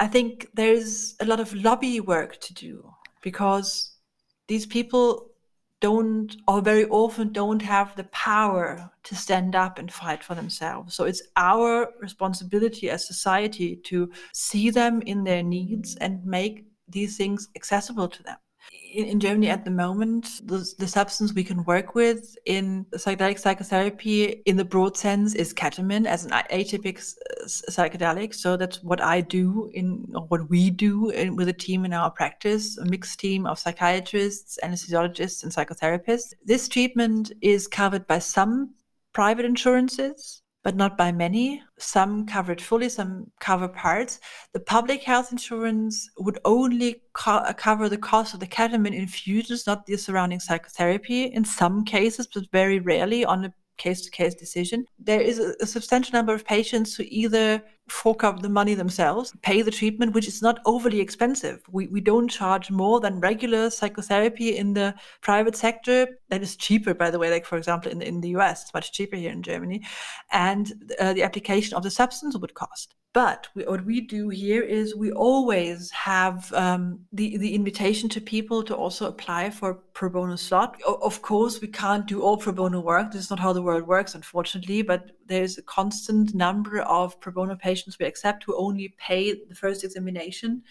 I 0.01 0.09
think 0.09 0.49
there's 0.55 1.14
a 1.20 1.26
lot 1.26 1.41
of 1.41 1.55
lobby 1.55 2.01
work 2.01 2.41
to 2.41 2.55
do 2.55 2.91
because 3.22 3.93
these 4.49 4.66
people 4.66 5.31
don't 5.81 6.37
or 6.47 6.61
very 6.61 6.85
often 6.87 7.33
don't 7.33 7.62
have 7.62 7.97
the 7.97 8.05
power 8.05 8.91
to 9.03 9.14
stand 9.14 9.55
up 9.55 9.78
and 9.78 9.91
fight 9.91 10.22
for 10.22 10.35
themselves 10.35 10.95
so 10.95 11.05
it's 11.05 11.22
our 11.37 11.89
responsibility 12.01 12.91
as 12.91 13.07
society 13.07 13.76
to 13.76 14.11
see 14.35 14.68
them 14.68 15.01
in 15.07 15.24
their 15.24 15.43
needs 15.43 15.97
and 15.97 16.24
make 16.26 16.70
these 16.91 17.16
things 17.16 17.49
accessible 17.57 18.09
to 18.09 18.22
them. 18.22 18.36
In, 18.93 19.05
in 19.07 19.20
Germany 19.20 19.49
at 19.49 19.64
the 19.64 19.70
moment, 19.70 20.47
the, 20.47 20.59
the, 20.78 20.86
substance 20.86 21.32
we 21.32 21.45
can 21.45 21.64
work 21.64 21.95
with 21.95 22.36
in 22.45 22.84
psychedelic 22.93 23.38
psychotherapy 23.38 24.43
in 24.47 24.57
the 24.57 24.64
broad 24.64 24.97
sense 24.97 25.34
is 25.34 25.55
ketamine 25.55 26.07
as 26.07 26.24
an 26.24 26.32
atypic 26.32 26.99
psychedelic. 27.47 28.34
So 28.34 28.57
that's 28.57 28.82
what 28.82 29.01
I 29.01 29.22
do 29.22 29.70
in 29.72 30.07
what 30.28 30.49
we 30.51 30.70
do 30.70 31.11
in, 31.11 31.36
with 31.36 31.49
a 31.49 31.53
team 31.53 31.84
in 31.84 31.93
our 31.93 32.11
practice, 32.11 32.78
a 32.78 32.84
mixed 32.84 33.18
team 33.18 33.47
of 33.47 33.59
psychiatrists, 33.59 34.59
anesthesiologists, 34.62 35.43
and 35.43 35.53
psychotherapists. 35.53 36.34
This 36.45 36.68
treatment 36.68 37.32
is 37.41 37.66
covered 37.66 38.07
by 38.07 38.18
some 38.18 38.74
private 39.12 39.45
insurances 39.45 40.43
but 40.63 40.77
not 40.77 40.97
by 40.97 41.11
many. 41.11 41.63
Some 41.79 42.27
cover 42.27 42.53
it 42.53 42.61
fully, 42.61 42.89
some 42.89 43.31
cover 43.41 43.69
parts. 43.69 44.21
The 44.53 44.61
public 44.61 45.03
health 45.03 45.33
insurance 45.33 46.11
would 46.19 46.39
only 46.45 47.03
co- 47.15 47.37
uh, 47.37 47.53
cover 47.53 47.89
the 47.89 47.99
cost 47.99 48.35
of 48.35 48.41
the 48.41 48.47
ketamine 48.47 48.95
infusions, 48.95 49.67
not 49.67 49.87
the 49.87 49.97
surrounding 49.97 50.41
psychotherapy 50.41 51.25
in 51.25 51.45
some 51.45 51.85
cases, 51.85 52.27
but 52.27 52.51
very 52.53 52.79
rarely 52.81 53.25
on 53.25 53.45
a 53.45 53.55
case 53.79 54.03
to 54.03 54.11
case 54.11 54.35
decision. 54.35 54.85
There 54.99 55.23
is 55.23 55.39
a, 55.39 55.55
a, 55.61 55.67
substantial 55.67 56.13
number 56.13 56.35
of 56.35 56.45
patients 56.45 56.95
who 56.95 57.05
either 57.09 57.63
fork 57.91 58.24
up 58.24 58.41
the 58.41 58.49
money 58.49 58.74
themselves, 58.74 59.34
pay 59.43 59.62
the 59.62 59.70
treatment, 59.70 60.14
which 60.14 60.28
is 60.28 60.43
not 60.43 60.61
overly 60.64 61.01
expensive. 61.01 61.62
We, 61.70 61.88
we 61.88 62.01
don't 62.01 62.28
charge 62.28 62.70
more 62.70 63.01
than 63.01 63.20
regular 63.20 63.70
psychotherapy 63.70 64.57
in 64.57 64.74
the 64.74 64.95
private 65.20 65.57
sector. 65.57 66.07
That 66.28 66.43
is 66.43 66.57
cheaper, 66.57 66.95
by 66.95 67.11
the 67.11 67.18
way, 67.18 67.30
like 67.30 67.47
for 67.47 67.59
example, 67.59 67.91
in, 67.91 68.03
in 68.03 68.20
the 68.20 68.30
US, 68.30 68.62
it's 68.62 68.74
much 68.74 68.93
cheaper 68.93 69.16
here 69.16 69.32
in 69.32 69.43
Germany. 69.43 69.82
And 70.32 70.72
uh, 70.99 71.12
the 71.12 71.22
application 71.22 71.76
of 71.76 71.82
the 71.82 71.91
substance 71.91 72.36
would 72.36 72.55
cost. 72.55 72.95
But 73.13 73.49
we, 73.57 73.65
what 73.65 73.85
we 73.85 74.01
do 74.01 74.29
here 74.29 74.63
is 74.63 74.95
we 74.95 75.11
always 75.11 75.91
have 75.91 76.53
um, 76.53 77.01
the 77.13 77.39
the 77.39 77.55
invitation 77.57 78.09
to 78.11 78.21
people 78.21 78.63
to 78.63 78.75
also 78.75 79.09
apply 79.09 79.51
for 79.51 79.75
pro 79.95 80.11
bono 80.11 80.37
slot. 80.37 80.81
O- 80.87 81.01
of 81.03 81.21
course, 81.21 81.61
we 81.61 81.67
can't 81.67 82.07
do 82.07 82.23
all 82.23 82.37
pro 82.37 82.53
bono 82.53 82.81
work. 82.81 83.11
This 83.11 83.23
is 83.23 83.31
not 83.31 83.41
how 83.41 83.53
the 83.53 83.63
world 83.63 83.89
works, 83.89 84.15
unfortunately. 84.15 84.83
But 84.83 85.11
there's 85.27 85.59
a 85.59 85.63
constant 85.63 86.35
number 86.35 86.83
of 86.83 87.19
pro 87.21 87.33
bono 87.33 87.57
patients 87.57 87.99
we 87.99 88.07
accept 88.07 88.45
who 88.45 88.57
only 88.57 88.95
pay 88.97 89.33
the 89.33 89.57
first 89.57 89.83
examination 89.83 90.63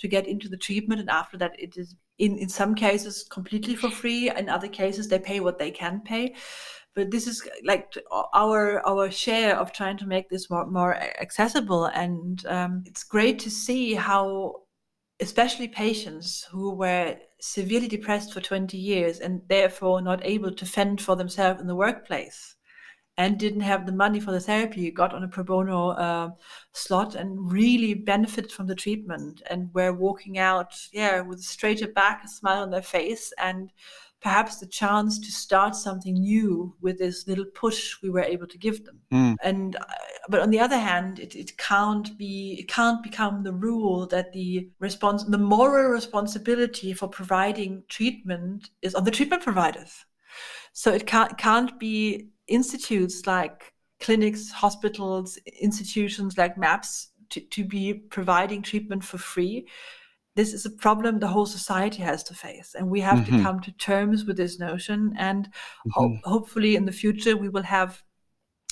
to 0.00 0.08
get 0.08 0.26
into 0.26 0.48
the 0.48 0.56
treatment, 0.56 1.00
and 1.00 1.10
after 1.10 1.36
that, 1.38 1.54
it 1.60 1.76
is 1.76 1.94
in 2.18 2.38
in 2.38 2.48
some 2.48 2.74
cases 2.74 3.24
completely 3.30 3.76
for 3.76 3.90
free. 3.90 4.30
In 4.30 4.48
other 4.48 4.68
cases, 4.68 5.06
they 5.06 5.20
pay 5.20 5.38
what 5.38 5.58
they 5.58 5.70
can 5.70 6.00
pay 6.00 6.34
but 6.98 7.12
this 7.12 7.28
is 7.28 7.48
like 7.62 7.96
our 8.10 8.84
our 8.84 9.08
share 9.08 9.56
of 9.56 9.72
trying 9.72 9.96
to 9.98 10.06
make 10.06 10.28
this 10.28 10.50
more, 10.50 10.66
more 10.66 10.96
accessible. 10.96 11.84
And 11.84 12.44
um, 12.46 12.82
it's 12.86 13.04
great 13.04 13.38
to 13.40 13.50
see 13.50 13.94
how 13.94 14.62
especially 15.20 15.68
patients 15.68 16.44
who 16.50 16.74
were 16.74 17.16
severely 17.40 17.86
depressed 17.86 18.32
for 18.32 18.40
20 18.40 18.76
years 18.76 19.20
and 19.20 19.42
therefore 19.48 20.02
not 20.02 20.20
able 20.24 20.52
to 20.52 20.66
fend 20.66 21.00
for 21.00 21.14
themselves 21.14 21.60
in 21.60 21.68
the 21.68 21.76
workplace 21.76 22.56
and 23.16 23.38
didn't 23.38 23.60
have 23.60 23.86
the 23.86 23.92
money 23.92 24.18
for 24.18 24.32
the 24.32 24.40
therapy 24.40 24.90
got 24.90 25.14
on 25.14 25.22
a 25.22 25.28
pro 25.28 25.44
bono 25.44 25.90
uh, 25.90 26.30
slot 26.72 27.14
and 27.14 27.52
really 27.52 27.94
benefited 27.94 28.50
from 28.50 28.66
the 28.66 28.74
treatment 28.74 29.42
and 29.50 29.72
were 29.74 29.92
walking 29.92 30.38
out 30.38 30.72
yeah 30.92 31.20
with 31.20 31.40
a 31.40 31.42
straighter 31.42 31.88
back 31.88 32.22
a 32.24 32.28
smile 32.28 32.62
on 32.62 32.70
their 32.70 32.82
face 32.82 33.32
and 33.38 33.70
perhaps 34.20 34.58
the 34.58 34.66
chance 34.66 35.18
to 35.18 35.30
start 35.30 35.76
something 35.76 36.14
new 36.14 36.74
with 36.80 36.98
this 36.98 37.26
little 37.26 37.44
push 37.44 37.96
we 38.02 38.10
were 38.10 38.22
able 38.22 38.46
to 38.46 38.58
give 38.58 38.84
them 38.84 38.98
mm. 39.12 39.36
and 39.42 39.76
uh, 39.76 39.84
but 40.28 40.40
on 40.40 40.50
the 40.50 40.58
other 40.58 40.78
hand 40.78 41.18
it, 41.18 41.34
it 41.36 41.56
can't 41.58 42.18
be 42.18 42.56
it 42.58 42.68
can't 42.68 43.02
become 43.02 43.42
the 43.42 43.52
rule 43.52 44.06
that 44.06 44.32
the 44.32 44.68
response 44.80 45.24
the 45.24 45.38
moral 45.38 45.90
responsibility 45.90 46.92
for 46.92 47.08
providing 47.08 47.82
treatment 47.88 48.70
is 48.82 48.94
on 48.94 49.04
the 49.04 49.10
treatment 49.10 49.42
providers 49.42 50.04
so 50.72 50.92
it 50.92 51.06
can't 51.06 51.38
can't 51.38 51.78
be 51.78 52.28
institutes 52.48 53.26
like 53.26 53.72
clinics, 54.00 54.50
hospitals, 54.50 55.38
institutions 55.60 56.38
like 56.38 56.56
MAPS 56.56 57.10
to, 57.30 57.40
to 57.40 57.64
be 57.64 57.94
providing 57.94 58.62
treatment 58.62 59.04
for 59.04 59.18
free. 59.18 59.66
This 60.38 60.54
is 60.54 60.64
a 60.64 60.70
problem 60.70 61.18
the 61.18 61.26
whole 61.26 61.46
society 61.46 62.00
has 62.02 62.22
to 62.28 62.32
face. 62.32 62.76
And 62.78 62.88
we 62.88 63.00
have 63.00 63.18
mm-hmm. 63.18 63.38
to 63.38 63.42
come 63.42 63.58
to 63.62 63.72
terms 63.72 64.24
with 64.24 64.36
this 64.36 64.60
notion. 64.60 65.12
And 65.18 65.46
mm-hmm. 65.46 65.90
ho- 65.90 66.18
hopefully, 66.22 66.76
in 66.76 66.84
the 66.84 66.92
future, 66.92 67.36
we 67.36 67.48
will 67.48 67.64
have 67.64 68.04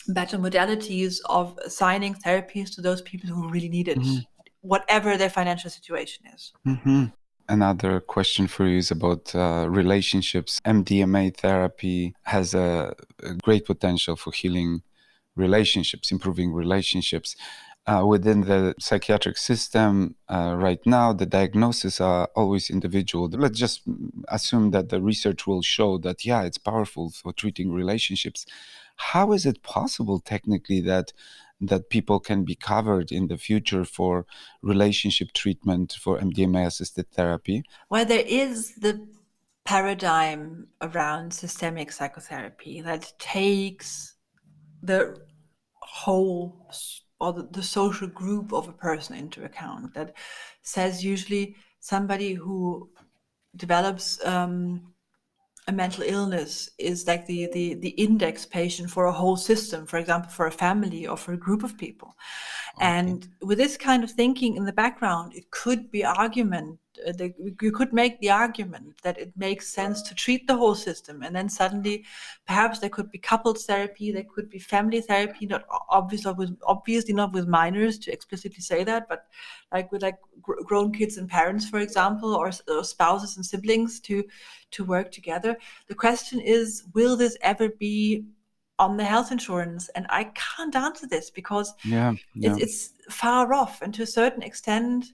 better 0.07 0.39
modalities 0.39 1.19
of 1.25 1.59
assigning 1.64 2.14
therapies 2.14 2.73
to 2.77 2.81
those 2.81 3.03
people 3.03 3.29
who 3.31 3.49
really 3.49 3.69
need 3.69 3.89
it, 3.89 3.99
mm-hmm. 3.99 4.19
whatever 4.61 5.17
their 5.17 5.29
financial 5.29 5.69
situation 5.69 6.23
is. 6.33 6.53
Mm-hmm. 6.64 7.07
Another 7.49 7.99
question 7.99 8.47
for 8.47 8.64
you 8.69 8.79
is 8.79 8.93
about 8.93 9.35
uh, 9.35 9.67
relationships. 9.69 10.61
MDMA 10.64 11.37
therapy 11.37 12.14
has 12.23 12.55
a, 12.55 12.95
a, 13.25 13.35
great 13.43 13.64
potential 13.67 14.14
for 14.14 14.33
healing 14.33 14.83
relationships, 15.35 16.12
improving 16.12 16.53
relationships. 16.53 17.35
Uh, 17.89 18.05
within 18.05 18.41
the 18.41 18.74
psychiatric 18.80 19.39
system 19.39 20.16
uh, 20.28 20.57
right 20.59 20.84
now, 20.84 21.12
the 21.12 21.24
diagnoses 21.24 22.01
are 22.01 22.28
always 22.34 22.68
individual. 22.68 23.28
Let's 23.28 23.59
just 23.59 23.82
assume 24.26 24.72
that 24.72 24.89
the 24.89 25.01
research 25.01 25.47
will 25.47 25.62
show 25.62 25.97
that, 25.99 26.24
yeah, 26.24 26.43
it's 26.43 26.59
powerful 26.59 27.11
for 27.11 27.32
treating 27.32 27.70
relationships. 27.70 28.45
How 28.97 29.32
is 29.32 29.47
it 29.47 29.62
possible 29.62 30.18
technically 30.18 30.80
that 30.80 31.12
that 31.61 31.89
people 31.89 32.20
can 32.20 32.45
be 32.45 32.55
covered 32.55 33.11
in 33.11 33.28
the 33.28 33.39
future 33.39 33.84
for 33.84 34.26
relationship 34.62 35.32
treatment 35.32 35.97
for 35.99 36.18
MDMA 36.18 36.66
assisted 36.66 37.11
therapy? 37.12 37.62
Well, 37.89 38.05
there 38.05 38.24
is 38.26 38.74
the 38.74 39.07
paradigm 39.64 40.68
around 40.80 41.32
systemic 41.32 41.93
psychotherapy 41.93 42.80
that 42.82 43.12
takes 43.18 44.14
the 44.82 45.16
whole 45.80 46.70
or 47.21 47.33
the, 47.33 47.49
the, 47.51 47.62
social 47.62 48.09
group 48.09 48.53
of 48.53 48.69
a 48.69 48.73
person 48.73 49.17
into 49.17 49.45
account 49.45 49.95
that 49.95 50.14
says 50.62 51.05
usually 51.05 51.57
somebody 51.81 52.35
who 52.35 52.91
develops 53.57 54.25
um, 54.27 54.93
a 55.69 55.73
mental 55.73 56.05
illness 56.05 56.71
is 56.79 57.07
like 57.07 57.27
the, 57.27 57.49
the 57.53 57.75
the 57.75 57.89
index 57.91 58.47
patient 58.47 58.91
for 58.91 59.07
a 59.07 59.12
whole 59.12 59.37
system 59.37 59.87
for 59.87 59.99
example 59.99 60.31
for 60.31 60.47
a 60.47 60.53
family 60.53 61.07
or 61.07 61.17
for 61.17 61.33
a 61.33 61.37
group 61.37 61.64
of 61.64 61.77
people 61.77 62.14
okay. 62.77 62.87
and 62.87 63.29
with 63.43 63.59
this 63.59 63.77
kind 63.77 64.05
of 64.05 64.11
thinking 64.11 64.57
in 64.57 64.64
the 64.64 64.73
background 64.73 65.33
it 65.35 65.51
could 65.51 65.91
be 65.91 66.05
argument 66.05 66.79
Uh, 67.07 67.12
the, 67.12 67.34
you 67.61 67.72
could 67.72 67.92
make 67.92 68.18
the 68.20 68.30
argument 68.30 68.94
that 69.03 69.18
it 69.18 69.32
makes 69.36 69.68
sense 69.68 70.03
to 70.03 70.14
treat 70.14 70.47
the 70.47 70.57
whole 70.57 70.74
system 70.74 71.22
and 71.22 71.34
then 71.34 71.49
suddenly 71.49 72.05
perhaps 72.47 72.78
there 72.78 72.90
could 72.90 73.11
be 73.11 73.18
couples 73.18 73.64
therapy 73.66 74.12
there 74.12 74.24
could 74.24 74.49
be 74.49 74.59
family 74.59 75.01
therapy 75.01 75.47
not 75.47 75.64
obviously 75.88 76.32
with 76.32 76.57
obviously 76.66 77.14
not 77.14 77.32
with 77.32 77.47
minors 77.47 77.99
to 77.99 78.12
explicitly 78.12 78.61
say 78.61 78.84
that 78.84 79.09
but 79.09 79.26
like 79.72 79.90
with 79.92 80.03
like 80.03 80.18
gr- 80.40 80.62
grown 80.64 80.92
kids 80.92 81.16
and 81.16 81.28
parents 81.28 81.68
for 81.68 81.80
example 81.80 82.34
or, 82.34 82.51
or 82.68 82.84
spouses 82.84 83.36
and 83.36 83.44
siblings 83.44 84.01
to 84.01 84.24
to 84.70 84.84
work 84.84 85.11
together 85.11 85.57
the 85.88 85.94
question 85.94 86.40
is 86.40 86.84
will 86.94 87.16
this 87.16 87.36
ever 87.42 87.68
be 87.68 88.24
on 88.78 88.97
the 88.97 89.05
health 89.05 89.32
insurance 89.32 89.88
and 89.90 90.07
i 90.11 90.24
can't 90.34 90.76
answer 90.76 91.07
this 91.07 91.30
because 91.30 91.74
yeah, 91.84 92.12
yeah. 92.34 92.53
It's, 92.53 92.62
it's 92.62 93.14
far 93.14 93.53
off 93.55 93.82
and 93.82 93.94
to 93.94 94.03
a 94.03 94.07
certain 94.07 94.42
extent 94.42 95.07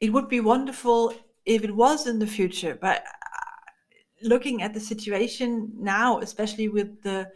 it 0.00 0.12
would 0.12 0.28
be 0.28 0.40
wonderful 0.40 1.12
if 1.44 1.64
it 1.64 1.74
was 1.74 2.06
in 2.06 2.18
the 2.18 2.26
future 2.26 2.76
but 2.80 2.98
uh, 2.98 3.98
looking 4.22 4.62
at 4.62 4.74
the 4.74 4.80
situation 4.80 5.70
now 5.76 6.18
especially 6.20 6.68
with 6.68 7.02
the 7.02 7.28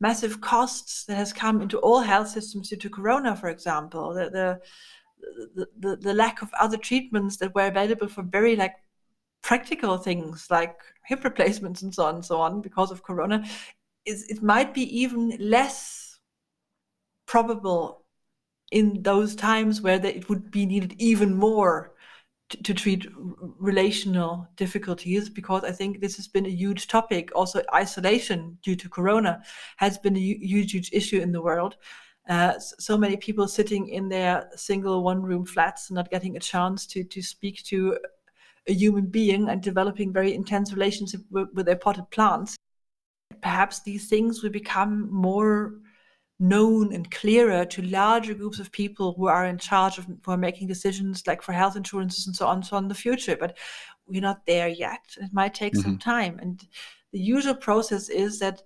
massive 0.00 0.40
costs 0.40 1.04
that 1.04 1.16
has 1.16 1.32
come 1.32 1.62
into 1.62 1.78
all 1.78 2.00
health 2.00 2.28
systems 2.28 2.68
due 2.68 2.76
to 2.76 2.90
corona 2.90 3.36
for 3.36 3.48
example 3.48 4.12
the 4.14 4.30
the 4.30 4.60
the, 5.54 5.66
the, 5.78 5.96
the 5.96 6.14
lack 6.14 6.42
of 6.42 6.50
other 6.60 6.76
treatments 6.76 7.36
that 7.36 7.54
were 7.54 7.66
available 7.66 8.08
for 8.08 8.22
very 8.22 8.56
like 8.56 8.74
practical 9.42 9.96
things 9.96 10.48
like 10.50 10.76
hip 11.06 11.22
replacements 11.24 11.82
and 11.82 11.94
so 11.94 12.04
on 12.04 12.16
and 12.16 12.24
so 12.24 12.40
on 12.40 12.60
because 12.60 12.90
of 12.90 13.02
corona 13.02 13.44
is 14.04 14.24
it 14.28 14.42
might 14.42 14.74
be 14.74 14.82
even 15.00 15.36
less 15.38 16.18
probable 17.26 18.04
in 18.70 19.02
those 19.02 19.34
times 19.36 19.80
where 19.80 20.04
it 20.04 20.28
would 20.28 20.50
be 20.50 20.66
needed 20.66 20.94
even 20.98 21.34
more 21.34 21.91
to, 22.62 22.74
treat 22.74 23.06
relational 23.58 24.48
difficulties 24.56 25.28
because 25.28 25.64
I 25.64 25.72
think 25.72 26.00
this 26.00 26.16
has 26.16 26.28
been 26.28 26.46
a 26.46 26.50
huge 26.50 26.86
topic. 26.88 27.30
Also, 27.34 27.62
isolation 27.74 28.58
due 28.62 28.76
to 28.76 28.88
Corona 28.88 29.42
has 29.76 29.98
been 29.98 30.16
a 30.16 30.20
huge, 30.20 30.72
huge 30.72 30.90
issue 30.92 31.20
in 31.20 31.32
the 31.32 31.42
world. 31.42 31.76
Uh, 32.28 32.58
so 32.58 32.96
many 32.96 33.16
people 33.16 33.48
sitting 33.48 33.88
in 33.88 34.08
their 34.08 34.48
single 34.54 35.02
one-room 35.02 35.44
flats, 35.44 35.90
not 35.90 36.10
getting 36.10 36.36
a 36.36 36.40
chance 36.40 36.86
to 36.86 37.02
to 37.04 37.20
speak 37.20 37.62
to 37.64 37.98
a 38.68 38.72
human 38.72 39.06
being 39.06 39.48
and 39.48 39.60
developing 39.60 40.12
very 40.12 40.34
intense 40.34 40.72
relationships 40.72 41.24
with, 41.30 41.48
with 41.52 41.66
their 41.66 41.76
potted 41.76 42.08
plants. 42.10 42.56
Perhaps 43.42 43.82
these 43.82 44.08
things 44.08 44.42
will 44.42 44.50
become 44.50 45.10
more 45.12 45.74
known 46.42 46.92
and 46.92 47.08
clearer 47.12 47.64
to 47.64 47.82
larger 47.82 48.34
groups 48.34 48.58
of 48.58 48.72
people 48.72 49.14
who 49.16 49.28
are 49.28 49.46
in 49.46 49.56
charge 49.56 49.96
of 49.96 50.06
who 50.06 50.32
are 50.32 50.36
making 50.36 50.66
decisions 50.66 51.24
like 51.24 51.40
for 51.40 51.52
health 51.52 51.76
insurances 51.76 52.26
and 52.26 52.34
so 52.34 52.48
on 52.48 52.56
and 52.56 52.66
so 52.66 52.76
on 52.76 52.82
in 52.82 52.88
the 52.88 52.94
future 52.96 53.36
but 53.36 53.56
we're 54.08 54.20
not 54.20 54.44
there 54.44 54.66
yet 54.66 55.04
it 55.18 55.30
might 55.32 55.54
take 55.54 55.72
mm-hmm. 55.72 55.82
some 55.82 55.98
time 55.98 56.40
and 56.40 56.66
the 57.12 57.20
usual 57.20 57.54
process 57.54 58.08
is 58.08 58.40
that 58.40 58.60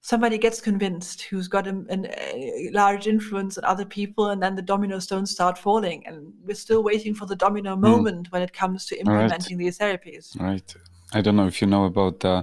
somebody 0.00 0.38
gets 0.38 0.60
convinced 0.60 1.22
who's 1.22 1.46
got 1.46 1.68
a, 1.68 1.84
a, 1.90 2.70
large 2.72 3.06
influence 3.06 3.56
on 3.56 3.64
other 3.64 3.84
people 3.84 4.30
and 4.30 4.42
then 4.42 4.56
the 4.56 4.62
domino 4.62 4.98
stones 4.98 5.30
start 5.30 5.56
falling 5.56 6.04
and 6.08 6.32
we're 6.42 6.54
still 6.54 6.82
waiting 6.82 7.14
for 7.14 7.26
the 7.26 7.36
domino 7.36 7.76
mm. 7.76 7.80
moment 7.80 8.26
when 8.32 8.42
it 8.42 8.52
comes 8.52 8.86
to 8.86 8.98
implementing 8.98 9.56
right. 9.56 9.64
these 9.64 9.78
therapies 9.78 10.40
right 10.40 10.74
I 11.12 11.20
don't 11.20 11.36
know 11.36 11.46
if 11.46 11.60
you 11.60 11.66
know 11.66 11.84
about 11.84 12.24
uh, 12.24 12.42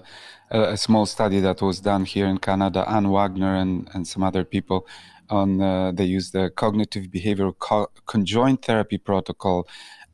a 0.50 0.78
small 0.78 1.06
study 1.06 1.40
that 1.40 1.62
was 1.62 1.80
done 1.80 2.06
here 2.06 2.28
in 2.28 2.38
Canada. 2.38 2.86
Anne 2.88 3.10
Wagner 3.10 3.56
and, 3.56 3.90
and 3.94 4.08
some 4.08 4.24
other 4.24 4.44
people 4.44 4.88
on 5.30 5.62
uh, 5.62 5.92
they 5.92 6.06
used 6.06 6.34
the 6.34 6.50
cognitive 6.50 7.06
behavioral 7.06 7.58
co- 7.58 7.92
conjoint 8.06 8.64
therapy 8.64 8.98
protocol 8.98 9.68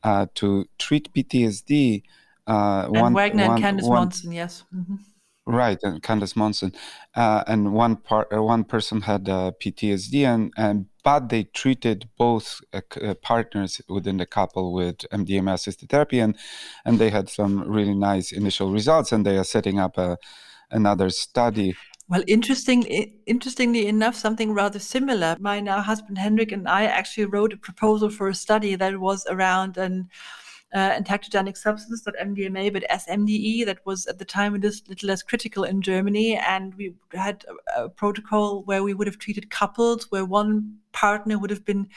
uh, 0.03 0.25
to 0.35 0.65
treat 0.77 1.13
PTSD. 1.13 2.03
Uh, 2.45 2.83
and 2.85 3.01
one, 3.01 3.13
Wagner 3.13 3.47
one, 3.47 3.63
and 3.63 3.79
Candice 3.79 3.89
Monson, 3.89 4.31
yes. 4.31 4.63
Mm-hmm. 4.75 4.95
Right, 5.45 5.77
and 5.83 6.01
Candice 6.01 6.37
Monson, 6.37 6.73
uh, 7.15 7.43
and 7.47 7.73
one 7.73 7.97
part, 7.97 8.31
uh, 8.33 8.41
one 8.41 8.63
person 8.63 9.01
had 9.01 9.27
uh, 9.27 9.51
PTSD, 9.61 10.25
and, 10.25 10.53
and 10.55 10.85
but 11.03 11.27
they 11.27 11.43
treated 11.43 12.07
both 12.17 12.61
uh, 12.71 12.79
uh 13.01 13.13
partners 13.15 13.81
within 13.89 14.15
the 14.15 14.25
couple 14.25 14.71
with 14.71 14.99
MDMA 15.11 15.55
assisted 15.55 15.89
therapy, 15.89 16.19
and 16.19 16.37
and 16.85 16.97
they 16.97 17.09
had 17.09 17.27
some 17.27 17.69
really 17.69 17.93
nice 17.93 18.31
initial 18.31 18.71
results, 18.71 19.11
and 19.11 19.25
they 19.25 19.37
are 19.37 19.43
setting 19.43 19.79
up 19.79 19.97
a 19.97 20.17
another 20.71 21.09
study. 21.09 21.75
Well, 22.07 22.23
interesting, 22.27 22.83
interestingly 23.25 23.87
enough, 23.87 24.15
something 24.15 24.53
rather 24.53 24.79
similar. 24.79 25.35
My 25.39 25.59
now 25.59 25.81
husband 25.81 26.17
Henrik 26.19 26.51
and 26.51 26.69
I 26.69 26.85
actually 26.85 27.25
wrote 27.25 27.53
a 27.53 27.57
proposal 27.57 28.09
for 28.09 28.29
a 28.29 28.35
study 28.35 28.75
that 28.75 28.99
was 28.99 29.25
around 29.29 29.77
an 29.77 30.09
uh, 30.73 30.91
entactogenic 30.99 31.55
substance, 31.55 32.05
not 32.05 32.15
MDMA, 32.21 32.73
but 32.73 32.85
SMDE, 32.89 33.65
that 33.65 33.85
was 33.85 34.07
at 34.07 34.17
the 34.17 34.25
time 34.25 34.55
a 34.55 34.57
little 34.57 35.07
less 35.07 35.21
critical 35.21 35.63
in 35.63 35.81
Germany. 35.81 36.35
And 36.35 36.73
we 36.75 36.95
had 37.13 37.45
a, 37.75 37.83
a 37.83 37.89
protocol 37.89 38.63
where 38.63 38.83
we 38.83 38.93
would 38.93 39.07
have 39.07 39.19
treated 39.19 39.49
couples 39.51 40.11
where 40.11 40.25
one 40.25 40.77
partner 40.91 41.37
would 41.37 41.51
have 41.51 41.65
been 41.65 41.87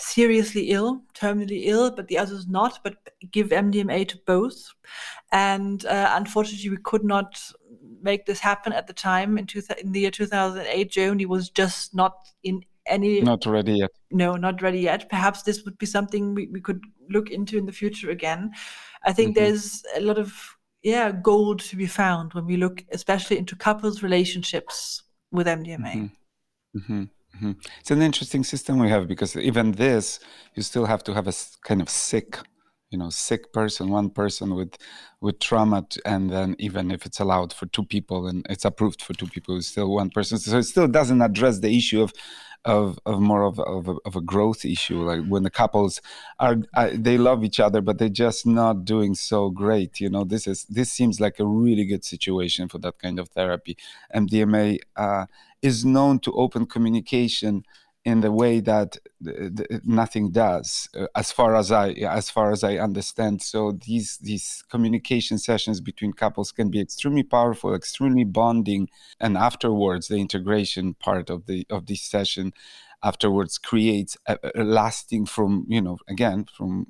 seriously 0.00 0.70
ill, 0.70 1.02
terminally 1.14 1.62
ill, 1.66 1.90
but 1.90 2.08
the 2.08 2.18
others 2.18 2.46
not, 2.48 2.80
but 2.82 2.96
give 3.30 3.48
MDMA 3.48 4.06
to 4.08 4.18
both. 4.26 4.74
And 5.32 5.84
uh, 5.86 6.12
unfortunately, 6.14 6.70
we 6.70 6.76
could 6.78 7.04
not 7.04 7.40
make 8.00 8.26
this 8.26 8.40
happen 8.40 8.72
at 8.72 8.86
the 8.86 8.92
time 8.92 9.38
in, 9.38 9.46
two, 9.46 9.62
in 9.80 9.92
the 9.92 10.00
year 10.00 10.10
2008. 10.10 10.90
Germany 10.90 11.26
was 11.26 11.50
just 11.50 11.94
not 11.94 12.14
in 12.42 12.62
any. 12.88 13.20
Not 13.20 13.46
ready 13.46 13.74
yet. 13.74 13.90
No, 14.10 14.36
not 14.36 14.62
ready 14.62 14.80
yet. 14.80 15.08
Perhaps 15.08 15.42
this 15.42 15.64
would 15.64 15.78
be 15.78 15.86
something 15.86 16.34
we, 16.34 16.48
we 16.48 16.60
could 16.60 16.82
look 17.10 17.30
into 17.30 17.58
in 17.58 17.66
the 17.66 17.72
future 17.72 18.10
again. 18.10 18.52
I 19.04 19.12
think 19.12 19.36
mm-hmm. 19.36 19.44
there's 19.44 19.82
a 19.96 20.00
lot 20.00 20.18
of 20.18 20.32
yeah 20.82 21.10
gold 21.10 21.60
to 21.60 21.76
be 21.76 21.86
found 21.86 22.34
when 22.34 22.46
we 22.46 22.56
look 22.56 22.84
especially 22.92 23.38
into 23.38 23.56
couples 23.56 24.02
relationships 24.02 25.02
with 25.30 25.46
MDMA. 25.46 25.94
Mm-hmm. 25.94 26.78
Mm-hmm. 26.78 27.02
Mm-hmm. 27.36 27.52
It's 27.80 27.90
an 27.90 28.02
interesting 28.02 28.42
system 28.42 28.78
we 28.78 28.88
have 28.88 29.06
because 29.06 29.36
even 29.36 29.72
this, 29.72 30.20
you 30.54 30.62
still 30.62 30.86
have 30.86 31.04
to 31.04 31.14
have 31.14 31.28
a 31.28 31.32
kind 31.62 31.80
of 31.80 31.88
sick, 31.88 32.38
you 32.90 32.98
know, 32.98 33.10
sick 33.10 33.52
person, 33.52 33.90
one 33.90 34.10
person 34.10 34.54
with 34.54 34.76
with 35.20 35.38
trauma, 35.40 35.86
and 36.04 36.30
then 36.30 36.56
even 36.58 36.90
if 36.90 37.04
it's 37.04 37.20
allowed 37.20 37.52
for 37.52 37.66
two 37.66 37.84
people 37.84 38.26
and 38.26 38.46
it's 38.48 38.64
approved 38.64 39.02
for 39.02 39.14
two 39.14 39.26
people, 39.26 39.56
it's 39.56 39.66
still 39.66 39.90
one 39.92 40.10
person. 40.10 40.38
So 40.38 40.58
it 40.58 40.62
still 40.64 40.88
doesn't 40.88 41.20
address 41.20 41.58
the 41.58 41.76
issue 41.76 42.02
of 42.02 42.12
of, 42.64 42.98
of 43.06 43.20
more 43.20 43.44
of, 43.44 43.58
of, 43.60 43.88
a, 43.88 43.94
of 44.04 44.16
a 44.16 44.20
growth 44.20 44.64
issue 44.64 45.02
like 45.02 45.24
when 45.26 45.42
the 45.42 45.50
couples 45.50 46.00
are 46.40 46.56
uh, 46.74 46.90
they 46.92 47.16
love 47.16 47.44
each 47.44 47.60
other 47.60 47.80
but 47.80 47.98
they're 47.98 48.08
just 48.08 48.46
not 48.46 48.84
doing 48.84 49.14
so 49.14 49.48
great 49.48 50.00
you 50.00 50.10
know 50.10 50.24
this 50.24 50.46
is 50.46 50.64
this 50.64 50.90
seems 50.90 51.20
like 51.20 51.38
a 51.38 51.46
really 51.46 51.84
good 51.84 52.04
situation 52.04 52.68
for 52.68 52.78
that 52.78 52.98
kind 52.98 53.18
of 53.18 53.28
therapy 53.28 53.76
mdma 54.14 54.76
uh, 54.96 55.26
is 55.62 55.84
known 55.84 56.18
to 56.18 56.32
open 56.32 56.66
communication 56.66 57.62
in 58.08 58.20
the 58.22 58.32
way 58.32 58.58
that 58.58 58.96
the, 59.20 59.32
the, 59.56 59.80
nothing 59.84 60.30
does 60.30 60.88
uh, 60.96 61.06
as 61.14 61.30
far 61.30 61.54
as 61.54 61.70
i 61.70 61.90
as 62.20 62.30
far 62.30 62.50
as 62.50 62.64
i 62.64 62.74
understand 62.88 63.42
so 63.42 63.72
these 63.86 64.18
these 64.28 64.64
communication 64.70 65.36
sessions 65.36 65.78
between 65.80 66.12
couples 66.14 66.50
can 66.50 66.70
be 66.70 66.80
extremely 66.80 67.22
powerful 67.22 67.74
extremely 67.74 68.24
bonding 68.24 68.88
and 69.20 69.36
afterwards 69.36 70.08
the 70.08 70.16
integration 70.16 70.94
part 70.94 71.28
of 71.28 71.44
the 71.46 71.66
of 71.68 71.86
this 71.86 72.02
session 72.02 72.52
afterwards 73.02 73.58
creates 73.58 74.16
a, 74.26 74.38
a 74.54 74.64
lasting 74.64 75.26
from 75.26 75.66
you 75.68 75.82
know 75.82 75.98
again 76.08 76.46
from 76.56 76.86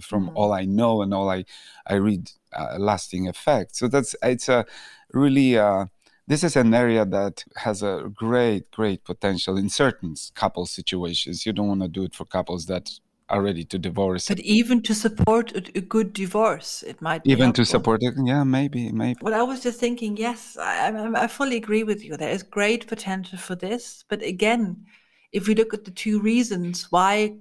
from 0.00 0.26
mm-hmm. 0.26 0.36
all 0.38 0.52
i 0.52 0.64
know 0.64 1.02
and 1.02 1.12
all 1.12 1.28
i 1.28 1.44
i 1.86 1.94
read 1.94 2.30
uh, 2.58 2.76
lasting 2.78 3.28
effect 3.28 3.76
so 3.76 3.88
that's 3.88 4.16
it's 4.22 4.48
a 4.48 4.64
really 5.12 5.58
uh, 5.58 5.84
this 6.26 6.44
is 6.44 6.56
an 6.56 6.72
area 6.72 7.04
that 7.04 7.44
has 7.56 7.82
a 7.82 8.10
great, 8.14 8.70
great 8.70 9.04
potential 9.04 9.56
in 9.56 9.68
certain 9.68 10.14
couple 10.34 10.66
situations. 10.66 11.44
You 11.44 11.52
don't 11.52 11.68
want 11.68 11.82
to 11.82 11.88
do 11.88 12.04
it 12.04 12.14
for 12.14 12.24
couples 12.24 12.66
that 12.66 12.90
are 13.28 13.42
ready 13.42 13.64
to 13.64 13.78
divorce. 13.78 14.28
But 14.28 14.40
even 14.40 14.82
to 14.82 14.94
support 14.94 15.52
a, 15.52 15.62
a 15.74 15.80
good 15.80 16.12
divorce, 16.12 16.82
it 16.82 17.00
might 17.00 17.22
even 17.24 17.46
helpful. 17.46 17.64
to 17.64 17.70
support 17.70 18.02
it. 18.02 18.14
Yeah, 18.22 18.44
maybe, 18.44 18.92
maybe. 18.92 19.18
Well, 19.22 19.34
I 19.34 19.42
was 19.42 19.62
just 19.62 19.80
thinking. 19.80 20.16
Yes, 20.16 20.56
I, 20.58 20.90
I, 20.90 21.24
I 21.24 21.26
fully 21.26 21.56
agree 21.56 21.82
with 21.82 22.04
you. 22.04 22.16
There 22.16 22.30
is 22.30 22.42
great 22.42 22.86
potential 22.86 23.38
for 23.38 23.54
this, 23.54 24.04
but 24.08 24.22
again, 24.22 24.84
if 25.32 25.48
we 25.48 25.54
look 25.54 25.72
at 25.72 25.84
the 25.84 25.90
two 25.90 26.20
reasons 26.20 26.88
why 26.90 27.36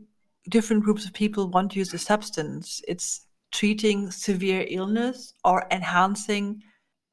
different 0.50 0.84
groups 0.84 1.06
of 1.06 1.14
people 1.14 1.50
want 1.50 1.72
to 1.72 1.80
use 1.80 1.94
a 1.94 2.00
substance, 2.00 2.82
it's 2.88 3.28
treating 3.52 4.10
severe 4.12 4.66
illness 4.70 5.34
or 5.44 5.68
enhancing 5.72 6.64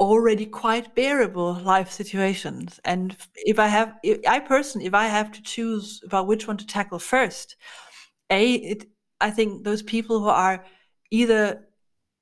already 0.00 0.46
quite 0.46 0.94
bearable 0.94 1.54
life 1.54 1.90
situations. 1.90 2.78
And 2.84 3.16
if 3.34 3.58
I 3.58 3.66
have, 3.66 3.94
if 4.02 4.20
I 4.26 4.38
personally, 4.38 4.86
if 4.86 4.94
I 4.94 5.06
have 5.06 5.32
to 5.32 5.42
choose 5.42 6.00
about 6.04 6.26
which 6.26 6.46
one 6.46 6.56
to 6.56 6.66
tackle 6.66 6.98
first, 6.98 7.56
a, 8.30 8.54
it, 8.54 8.86
I 9.20 9.30
think 9.30 9.64
those 9.64 9.82
people 9.82 10.20
who 10.20 10.28
are 10.28 10.64
either 11.10 11.68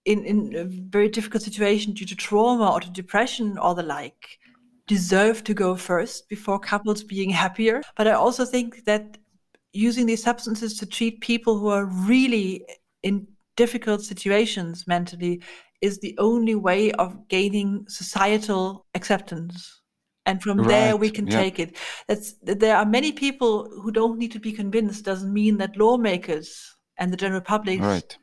in, 0.05 0.25
in 0.25 0.55
a 0.57 0.65
very 0.65 1.09
difficult 1.09 1.43
situation 1.43 1.93
due 1.93 2.07
to 2.07 2.17
trauma 2.17 2.73
or 2.73 2.81
to 2.81 2.91
depression 2.91 3.59
or 3.59 3.75
the 3.75 3.83
like 3.83 4.39
deserve 4.87 5.43
to 5.45 5.53
go 5.53 5.75
first 5.75 6.29
before 6.29 6.61
couples 6.61 7.03
being 7.03 7.31
happier. 7.31 7.83
But 7.97 8.07
I 8.07 8.13
also 8.13 8.45
think 8.45 8.85
that 8.85 9.19
using 9.73 10.07
these 10.07 10.23
substances 10.23 10.79
to 10.79 10.87
treat 10.87 11.21
people 11.21 11.59
who 11.59 11.69
are 11.69 11.85
really 11.85 12.65
in 13.03 13.27
difficult 13.57 14.03
situations 14.03 14.87
mentally 14.87 15.43
is 15.81 15.99
the 15.99 16.17
only 16.19 16.55
way 16.55 16.93
of 16.93 17.29
gaining 17.29 17.85
societal 17.89 18.87
acceptance 18.95 19.83
and 20.25 20.43
from 20.43 20.59
right. 20.59 20.69
there 20.69 20.97
we 20.97 21.11
can 21.11 21.27
take 21.27 21.59
it 21.59 21.77
that's 22.09 22.35
there 22.43 22.77
are 22.77 22.87
many 22.87 23.13
people 23.13 23.69
who 23.83 23.91
don't 23.91 24.19
need 24.19 24.33
to 24.33 24.41
be 24.41 24.53
convinced 24.53 25.05
doesn't 25.05 25.33
mean 25.33 25.57
that 25.59 25.77
lawmakers 25.77 26.75
and 26.99 27.13
the 27.13 27.17
general 27.17 27.41
public 27.41 27.81
right 27.81 28.19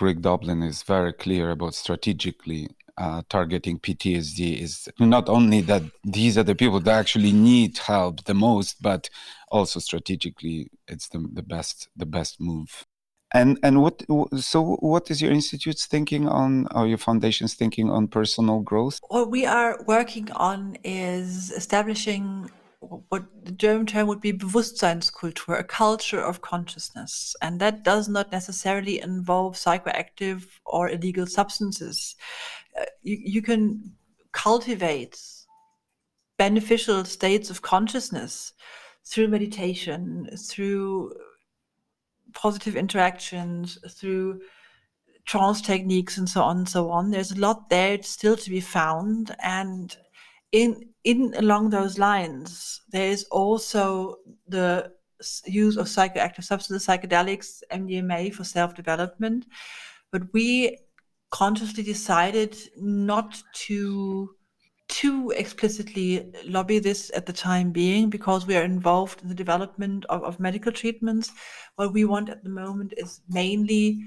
Rick 0.00 0.20
Doblin 0.20 0.62
is 0.62 0.84
very 0.84 1.12
clear 1.12 1.50
about 1.50 1.74
strategically 1.74 2.68
uh, 2.98 3.22
targeting 3.28 3.78
PTSD 3.78 4.60
is 4.60 4.88
not 4.98 5.28
only 5.28 5.60
that 5.62 5.82
these 6.04 6.36
are 6.36 6.42
the 6.42 6.54
people 6.54 6.80
that 6.80 6.98
actually 6.98 7.32
need 7.32 7.78
help 7.78 8.24
the 8.24 8.34
most, 8.34 8.82
but 8.82 9.08
also 9.50 9.78
strategically 9.78 10.70
it's 10.88 11.08
the, 11.08 11.24
the 11.32 11.42
best 11.42 11.88
the 11.96 12.06
best 12.06 12.40
move. 12.40 12.84
And 13.34 13.58
and 13.62 13.82
what 13.82 14.02
so 14.38 14.76
what 14.80 15.10
is 15.10 15.20
your 15.20 15.30
institute's 15.30 15.86
thinking 15.86 16.26
on 16.26 16.66
or 16.74 16.86
your 16.86 16.96
foundation's 16.96 17.54
thinking 17.54 17.90
on 17.90 18.08
personal 18.08 18.60
growth? 18.60 19.00
What 19.08 19.30
we 19.30 19.44
are 19.44 19.78
working 19.86 20.30
on 20.32 20.78
is 20.82 21.50
establishing 21.50 22.50
what 22.80 23.24
the 23.44 23.52
German 23.52 23.86
term 23.86 24.06
would 24.06 24.20
be 24.20 24.32
Bewusstseinskultur, 24.32 25.58
a 25.58 25.64
culture 25.64 26.20
of 26.20 26.40
consciousness. 26.40 27.34
And 27.42 27.60
that 27.60 27.82
does 27.82 28.08
not 28.08 28.32
necessarily 28.32 29.00
involve 29.00 29.54
psychoactive 29.54 30.46
or 30.64 30.88
illegal 30.88 31.26
substances. 31.26 32.14
Uh, 32.80 32.84
you, 33.02 33.18
you 33.20 33.42
can 33.42 33.92
cultivate 34.32 35.20
beneficial 36.38 37.04
states 37.04 37.50
of 37.50 37.62
consciousness 37.62 38.52
through 39.04 39.28
meditation, 39.28 40.28
through 40.36 41.12
positive 42.34 42.76
interactions, 42.76 43.78
through 43.90 44.40
trance 45.24 45.60
techniques 45.60 46.16
and 46.16 46.28
so 46.28 46.42
on 46.42 46.58
and 46.58 46.68
so 46.68 46.90
on. 46.90 47.10
There's 47.10 47.32
a 47.32 47.38
lot 47.38 47.68
there 47.68 48.02
still 48.02 48.36
to 48.36 48.50
be 48.50 48.60
found. 48.60 49.34
And 49.42 49.96
in 50.52 50.88
in 51.04 51.34
along 51.36 51.70
those 51.70 51.98
lines, 51.98 52.80
there 52.90 53.10
is 53.10 53.24
also 53.30 54.16
the 54.46 54.92
use 55.46 55.76
of 55.76 55.86
psychoactive 55.86 56.44
substances, 56.44 56.86
psychedelics, 56.86 57.62
MDMA 57.72 58.32
for 58.34 58.44
self-development. 58.44 59.46
But 60.10 60.32
we 60.32 60.78
consciously 61.30 61.82
decided 61.82 62.56
not 62.76 63.42
to 63.52 64.34
too 64.98 65.32
explicitly 65.36 66.26
lobby 66.44 66.80
this 66.80 67.08
at 67.14 67.24
the 67.24 67.32
time 67.32 67.70
being 67.70 68.10
because 68.10 68.48
we 68.48 68.56
are 68.56 68.64
involved 68.64 69.22
in 69.22 69.28
the 69.28 69.34
development 69.44 70.04
of, 70.06 70.24
of 70.24 70.40
medical 70.40 70.72
treatments. 70.72 71.30
What 71.76 71.92
we 71.92 72.04
want 72.04 72.28
at 72.30 72.42
the 72.42 72.50
moment 72.50 72.94
is 72.96 73.20
mainly 73.28 74.02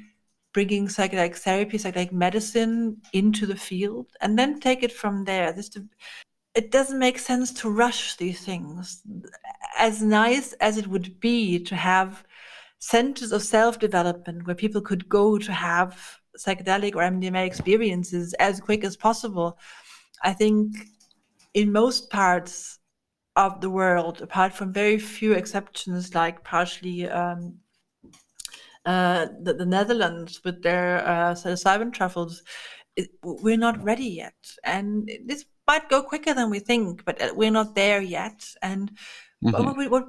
bringing 0.53 0.87
psychedelic 0.87 1.37
therapy, 1.37 1.77
psychedelic 1.77 2.11
medicine 2.11 2.97
into 3.13 3.45
the 3.45 3.55
field, 3.55 4.07
and 4.19 4.37
then 4.37 4.59
take 4.59 4.83
it 4.83 4.91
from 4.91 5.23
there. 5.23 5.53
This 5.53 5.69
it 6.55 6.71
doesn't 6.71 6.99
make 6.99 7.19
sense 7.19 7.53
to 7.53 7.69
rush 7.69 8.17
these 8.17 8.41
things. 8.41 9.01
As 9.79 10.01
nice 10.01 10.51
as 10.59 10.75
it 10.77 10.87
would 10.87 11.21
be 11.21 11.57
to 11.63 11.75
have 11.77 12.25
centers 12.79 13.31
of 13.31 13.43
self 13.43 13.79
development 13.79 14.45
where 14.45 14.55
people 14.57 14.81
could 14.81 15.07
go 15.07 15.37
to 15.37 15.53
have 15.53 16.19
psychedelic 16.37 16.95
or 16.95 17.03
MDMA 17.03 17.45
experiences 17.45 18.33
as 18.33 18.59
quick 18.59 18.83
as 18.83 18.97
possible 18.97 19.57
I 20.23 20.33
think 20.33 20.75
in 21.53 21.71
most 21.71 22.09
parts 22.09 22.79
of 23.35 23.61
the 23.61 23.69
world, 23.69 24.21
apart 24.21 24.53
from 24.53 24.73
very 24.73 24.97
few 24.97 25.33
exceptions, 25.33 26.13
like 26.13 26.43
partially 26.43 27.07
um, 27.09 27.55
uh, 28.85 29.27
the, 29.41 29.53
the, 29.53 29.65
Netherlands 29.65 30.41
with 30.43 30.61
their 30.63 31.07
uh, 31.07 31.33
psilocybin 31.33 31.93
truffles, 31.93 32.43
it, 32.95 33.09
we're 33.23 33.57
not 33.57 33.81
ready 33.83 34.05
yet. 34.05 34.35
And 34.63 35.09
this 35.25 35.45
might 35.67 35.89
go 35.89 36.03
quicker 36.03 36.33
than 36.33 36.49
we 36.49 36.59
think, 36.59 37.05
but 37.05 37.21
uh, 37.21 37.31
we're 37.33 37.51
not 37.51 37.75
there 37.75 38.01
yet. 38.01 38.45
And 38.61 38.91
mm-hmm. 39.43 39.63
what, 39.63 39.91
what, 39.91 40.07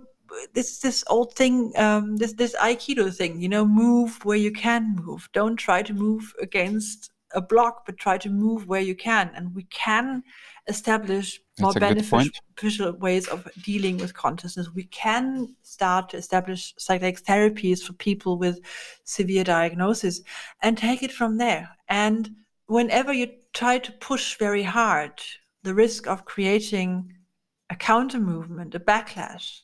this 0.54 0.80
this 0.80 1.04
old 1.08 1.34
thing, 1.34 1.72
um, 1.76 2.16
this 2.16 2.32
this 2.32 2.56
Aikido 2.56 3.14
thing, 3.14 3.40
you 3.40 3.48
know, 3.48 3.64
move 3.66 4.24
where 4.24 4.38
you 4.38 4.50
can 4.50 4.96
move. 4.96 5.28
Don't 5.32 5.56
try 5.56 5.82
to 5.82 5.94
move 5.94 6.32
against 6.40 7.11
a 7.34 7.40
block, 7.40 7.84
but 7.86 7.96
try 7.96 8.18
to 8.18 8.30
move 8.30 8.66
where 8.66 8.80
you 8.80 8.94
can. 8.94 9.30
And 9.34 9.54
we 9.54 9.64
can 9.64 10.22
establish 10.68 11.40
more 11.60 11.72
beneficial 11.72 12.92
ways 12.92 13.26
of 13.28 13.48
dealing 13.62 13.98
with 13.98 14.14
consciousness. 14.14 14.70
We 14.74 14.84
can 14.84 15.54
start 15.62 16.10
to 16.10 16.16
establish 16.16 16.74
psychedelic 16.76 17.22
therapies 17.22 17.82
for 17.82 17.92
people 17.94 18.38
with 18.38 18.60
severe 19.04 19.44
diagnosis 19.44 20.22
and 20.62 20.78
take 20.78 21.02
it 21.02 21.12
from 21.12 21.38
there. 21.38 21.68
And 21.88 22.30
whenever 22.66 23.12
you 23.12 23.28
try 23.52 23.78
to 23.78 23.92
push 23.92 24.38
very 24.38 24.62
hard, 24.62 25.20
the 25.62 25.74
risk 25.74 26.06
of 26.06 26.24
creating 26.24 27.12
a 27.70 27.76
counter 27.76 28.18
movement, 28.18 28.74
a 28.74 28.80
backlash, 28.80 29.60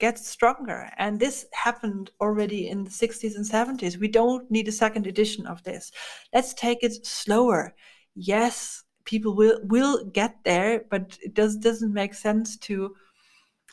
gets 0.00 0.28
stronger. 0.28 0.90
And 0.98 1.20
this 1.20 1.46
happened 1.52 2.10
already 2.20 2.68
in 2.68 2.84
the 2.84 2.90
60s 2.90 3.36
and 3.36 3.44
70s. 3.44 3.98
We 3.98 4.08
don't 4.08 4.50
need 4.50 4.68
a 4.68 4.72
second 4.72 5.06
edition 5.06 5.46
of 5.46 5.62
this. 5.62 5.92
Let's 6.34 6.54
take 6.54 6.82
it 6.82 7.06
slower. 7.06 7.74
Yes, 8.14 8.82
people 9.04 9.34
will 9.36 9.60
will 9.64 10.04
get 10.04 10.32
there, 10.44 10.84
but 10.90 11.18
it 11.22 11.34
does 11.34 11.56
doesn't 11.56 11.92
make 11.92 12.14
sense 12.14 12.56
to 12.66 12.94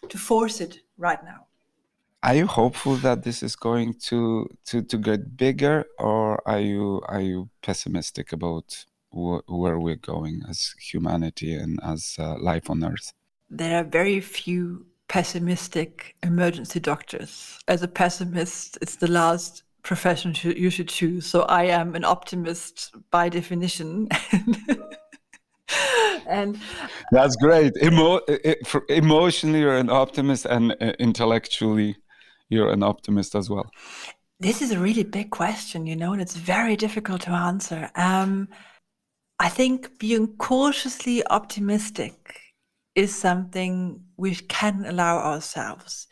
to 0.09 0.17
force 0.17 0.61
it 0.61 0.82
right 0.97 1.23
now. 1.23 1.47
Are 2.23 2.36
you 2.36 2.47
hopeful 2.47 2.95
that 2.97 3.23
this 3.23 3.41
is 3.43 3.55
going 3.55 3.95
to 4.09 4.47
to 4.65 4.82
to 4.82 4.97
get 4.97 5.38
bigger, 5.38 5.86
or 5.97 6.41
are 6.47 6.59
you 6.59 7.01
are 7.07 7.21
you 7.21 7.49
pessimistic 7.61 8.34
about 8.34 8.86
wh 9.11 9.39
where 9.47 9.80
we're 9.80 10.03
going 10.13 10.43
as 10.49 10.75
humanity 10.91 11.53
and 11.53 11.80
as 11.84 12.15
uh, 12.19 12.36
life 12.39 12.69
on 12.69 12.84
Earth? 12.84 13.13
There 13.49 13.78
are 13.80 13.84
very 13.84 14.19
few 14.19 14.88
pessimistic 15.08 16.16
emergency 16.24 16.80
doctors. 16.80 17.60
As 17.68 17.82
a 17.84 17.88
pessimist, 17.88 18.78
it's 18.82 18.97
the 18.97 19.10
last 19.10 19.64
profession 19.84 20.36
you 20.43 20.70
should 20.70 20.89
choose. 20.89 21.26
So 21.26 21.43
I 21.43 21.66
am 21.66 21.95
an 21.95 22.03
optimist 22.03 22.91
by 23.10 23.30
definition. 23.30 24.10
and 26.28 26.60
that's 27.12 27.36
great. 27.38 27.74
Emo- 27.82 28.20
emotionally, 28.89 29.62
you're 29.62 29.78
an 29.78 29.89
optimist, 29.89 30.45
and 30.45 30.76
uh, 30.82 30.93
intellectually, 30.99 31.95
you're 32.49 32.72
an 32.72 32.84
optimist 32.84 33.34
as 33.36 33.49
well. 33.49 33.70
This 34.39 34.62
is 34.62 34.72
a 34.72 34.80
really 34.80 35.03
big 35.03 35.32
question, 35.32 35.88
you 35.88 35.95
know, 35.95 36.14
and 36.14 36.22
it's 36.22 36.36
very 36.36 36.76
difficult 36.76 37.22
to 37.22 37.32
answer. 37.32 37.89
Um, 37.95 38.49
I 39.39 39.49
think 39.49 39.99
being 39.99 40.36
cautiously 40.38 41.26
optimistic 41.28 42.39
is 42.93 43.16
something 43.16 44.01
we 44.18 44.36
can 44.36 44.86
allow 44.86 45.18
ourselves. 45.18 46.07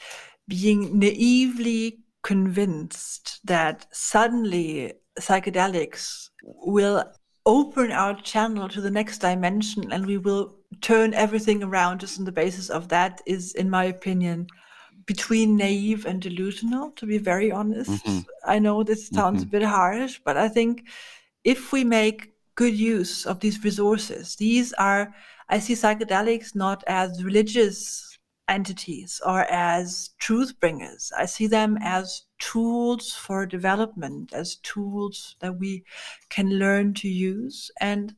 Being 0.48 1.00
naively 1.00 2.00
convinced 2.24 3.40
that 3.44 3.88
suddenly 3.92 4.94
psychedelics 5.20 6.30
will 6.44 7.04
open 7.46 7.92
our 7.92 8.16
channel 8.22 8.68
to 8.70 8.82
the 8.82 8.92
next 8.92 9.20
dimension 9.20 9.92
and 9.92 10.06
we 10.06 10.18
will 10.18 10.56
turn 10.82 11.14
everything 11.14 11.64
around 11.64 12.00
just 12.00 12.18
on 12.20 12.26
the 12.26 12.32
basis 12.32 12.70
of 12.70 12.90
that 12.90 13.22
is, 13.26 13.54
in 13.54 13.70
my 13.70 13.86
opinion, 13.86 14.48
between 15.06 15.56
naive 15.56 16.06
and 16.06 16.22
delusional, 16.22 16.92
to 16.92 17.06
be 17.06 17.18
very 17.18 17.52
honest. 17.52 17.92
Mm-hmm. 17.92 18.20
I 18.46 18.60
know 18.60 18.84
this 18.84 19.08
sounds 19.10 19.44
mm-hmm. 19.44 19.56
a 19.56 19.60
bit 19.60 19.68
harsh, 19.68 20.20
but 20.26 20.38
I 20.38 20.50
think 20.50 20.86
if 21.44 21.72
we 21.72 21.84
make 21.84 22.34
good 22.56 22.74
use 22.74 23.26
of 23.26 23.40
these 23.40 23.64
resources, 23.64 24.36
these 24.36 24.74
are, 24.74 25.14
I 25.50 25.60
see 25.60 25.74
psychedelics 25.74 26.56
not 26.56 26.84
as 26.88 27.24
religious 27.24 28.18
entities 28.48 29.22
or 29.26 29.42
as 29.46 30.12
truth 30.20 30.60
bringers. 30.60 31.12
I 31.18 31.26
see 31.26 31.48
them 31.48 31.78
as 31.82 32.24
tools 32.40 33.12
for 33.12 33.46
development, 33.46 34.34
as 34.34 34.58
tools 34.58 35.36
that 35.40 35.58
we 35.60 35.84
can 36.30 36.60
learn 36.60 36.94
to 36.96 37.08
use. 37.08 37.72
And 37.82 38.16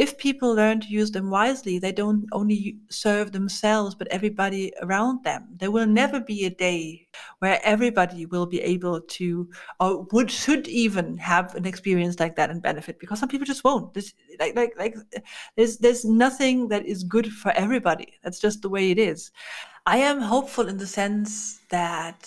if 0.00 0.16
people 0.16 0.54
learn 0.54 0.80
to 0.80 0.88
use 0.88 1.10
them 1.10 1.28
wisely, 1.28 1.78
they 1.78 1.92
don't 1.92 2.24
only 2.32 2.78
serve 2.88 3.32
themselves, 3.32 3.94
but 3.94 4.08
everybody 4.08 4.72
around 4.80 5.22
them. 5.24 5.46
There 5.58 5.70
will 5.70 5.86
never 5.86 6.20
be 6.20 6.46
a 6.46 6.56
day 6.68 7.06
where 7.40 7.60
everybody 7.62 8.24
will 8.24 8.46
be 8.46 8.62
able 8.62 9.02
to, 9.18 9.50
or 9.78 10.06
would, 10.12 10.30
should 10.30 10.66
even 10.68 11.18
have 11.18 11.54
an 11.54 11.66
experience 11.66 12.18
like 12.18 12.34
that 12.36 12.48
and 12.48 12.62
benefit, 12.62 12.98
because 12.98 13.18
some 13.20 13.28
people 13.28 13.44
just 13.44 13.62
won't. 13.62 13.92
There's, 13.92 14.14
like, 14.38 14.56
like, 14.56 14.72
like, 14.78 14.96
there's, 15.56 15.76
there's 15.76 16.06
nothing 16.06 16.68
that 16.68 16.86
is 16.86 17.04
good 17.04 17.30
for 17.30 17.52
everybody. 17.52 18.14
That's 18.22 18.40
just 18.40 18.62
the 18.62 18.70
way 18.70 18.90
it 18.90 18.98
is. 18.98 19.30
I 19.84 19.98
am 19.98 20.22
hopeful 20.22 20.68
in 20.68 20.78
the 20.78 20.86
sense 20.86 21.60
that 21.68 22.26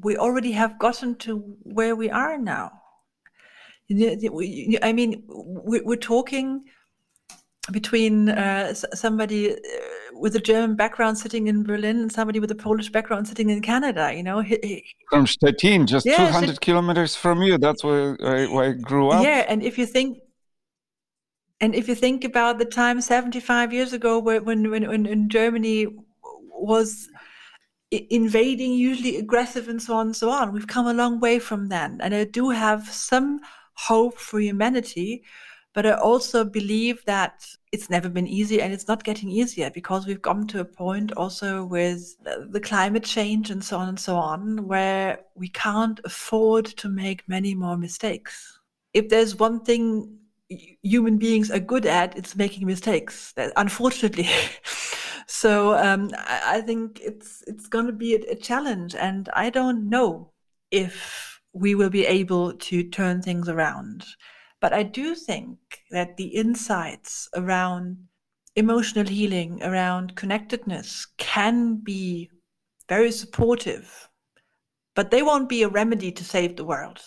we 0.00 0.16
already 0.16 0.52
have 0.52 0.78
gotten 0.78 1.16
to 1.16 1.40
where 1.64 1.96
we 1.96 2.08
are 2.08 2.38
now. 2.38 2.72
I 3.90 4.92
mean, 4.94 5.22
we're 5.28 5.96
talking 5.96 6.64
between 7.72 8.28
uh, 8.28 8.74
somebody 8.74 9.52
uh, 9.52 9.56
with 10.12 10.36
a 10.36 10.40
German 10.40 10.76
background 10.76 11.18
sitting 11.18 11.46
in 11.46 11.62
Berlin 11.62 12.00
and 12.00 12.12
somebody 12.12 12.40
with 12.40 12.50
a 12.50 12.54
Polish 12.54 12.90
background 12.90 13.26
sitting 13.28 13.50
in 13.50 13.62
Canada. 13.62 14.12
You 14.14 14.22
know, 14.22 14.44
from 15.10 15.26
Stettin, 15.26 15.86
just 15.86 16.06
yeah, 16.06 16.16
200 16.16 16.60
kilometers 16.60 17.14
from 17.14 17.42
you. 17.42 17.58
That's 17.58 17.82
where 17.82 18.16
I, 18.22 18.46
where 18.46 18.70
I 18.70 18.72
grew 18.72 19.08
up. 19.08 19.24
Yeah, 19.24 19.44
and 19.48 19.62
if 19.62 19.78
you 19.78 19.86
think 19.86 20.18
and 21.60 21.74
if 21.74 21.88
you 21.88 21.94
think 21.94 22.24
about 22.24 22.58
the 22.58 22.64
time 22.64 23.00
75 23.00 23.72
years 23.72 23.92
ago 23.92 24.18
when 24.18 24.44
when 24.44 24.70
when, 24.70 24.84
when 25.04 25.28
Germany 25.28 25.86
was 26.50 27.08
invading, 27.90 28.72
usually 28.72 29.16
aggressive, 29.16 29.68
and 29.68 29.80
so 29.80 29.94
on 29.94 30.06
and 30.06 30.16
so 30.16 30.30
on. 30.30 30.52
We've 30.52 30.66
come 30.66 30.86
a 30.86 30.94
long 30.94 31.20
way 31.20 31.38
from 31.38 31.68
then. 31.68 32.00
And 32.00 32.14
I 32.14 32.24
do 32.24 32.50
have 32.50 32.88
some 32.88 33.40
hope 33.74 34.18
for 34.18 34.40
humanity, 34.40 35.24
but 35.74 35.84
I 35.84 35.92
also 35.92 36.44
believe 36.44 37.04
that 37.04 37.44
it's 37.72 37.90
never 37.90 38.08
been 38.08 38.28
easy 38.28 38.62
and 38.62 38.72
it's 38.72 38.86
not 38.86 39.02
getting 39.02 39.28
easier 39.28 39.70
because 39.70 40.06
we've 40.06 40.22
come 40.22 40.46
to 40.46 40.60
a 40.60 40.64
point 40.64 41.12
also 41.12 41.64
with 41.64 42.16
the 42.24 42.60
climate 42.60 43.02
change 43.02 43.50
and 43.50 43.62
so 43.62 43.76
on 43.78 43.88
and 43.88 43.98
so 43.98 44.14
on 44.14 44.68
where 44.68 45.18
we 45.34 45.48
can't 45.48 46.00
afford 46.04 46.64
to 46.64 46.88
make 46.88 47.28
many 47.28 47.54
more 47.56 47.76
mistakes. 47.76 48.60
If 48.92 49.08
there's 49.08 49.34
one 49.34 49.60
thing 49.60 50.16
human 50.82 51.18
beings 51.18 51.50
are 51.50 51.58
good 51.58 51.86
at, 51.86 52.16
it's 52.16 52.36
making 52.36 52.66
mistakes, 52.66 53.34
unfortunately. 53.56 54.28
so 55.26 55.76
um, 55.76 56.10
I, 56.16 56.60
think 56.60 57.00
it's 57.02 57.42
it's 57.48 57.66
going 57.66 57.86
to 57.86 57.92
be 57.92 58.14
a, 58.14 58.32
a 58.32 58.36
challenge, 58.36 58.94
and 58.94 59.28
I 59.34 59.50
don't 59.50 59.88
know 59.88 60.30
if 60.70 61.40
we 61.52 61.74
will 61.74 61.90
be 61.90 62.06
able 62.06 62.52
to 62.52 62.84
turn 62.84 63.22
things 63.22 63.48
around. 63.48 64.04
But 64.64 64.72
I 64.72 64.82
do 64.82 65.14
think 65.14 65.58
that 65.90 66.16
the 66.16 66.28
insights 66.28 67.28
around 67.34 68.08
emotional 68.56 69.06
healing, 69.06 69.62
around 69.62 70.16
connectedness, 70.16 71.06
can 71.18 71.76
be 71.84 72.30
very 72.88 73.12
supportive. 73.12 74.08
But 74.94 75.10
they 75.10 75.22
won't 75.22 75.50
be 75.50 75.62
a 75.62 75.68
remedy 75.68 76.10
to 76.12 76.24
save 76.24 76.56
the 76.56 76.64
world. 76.64 77.02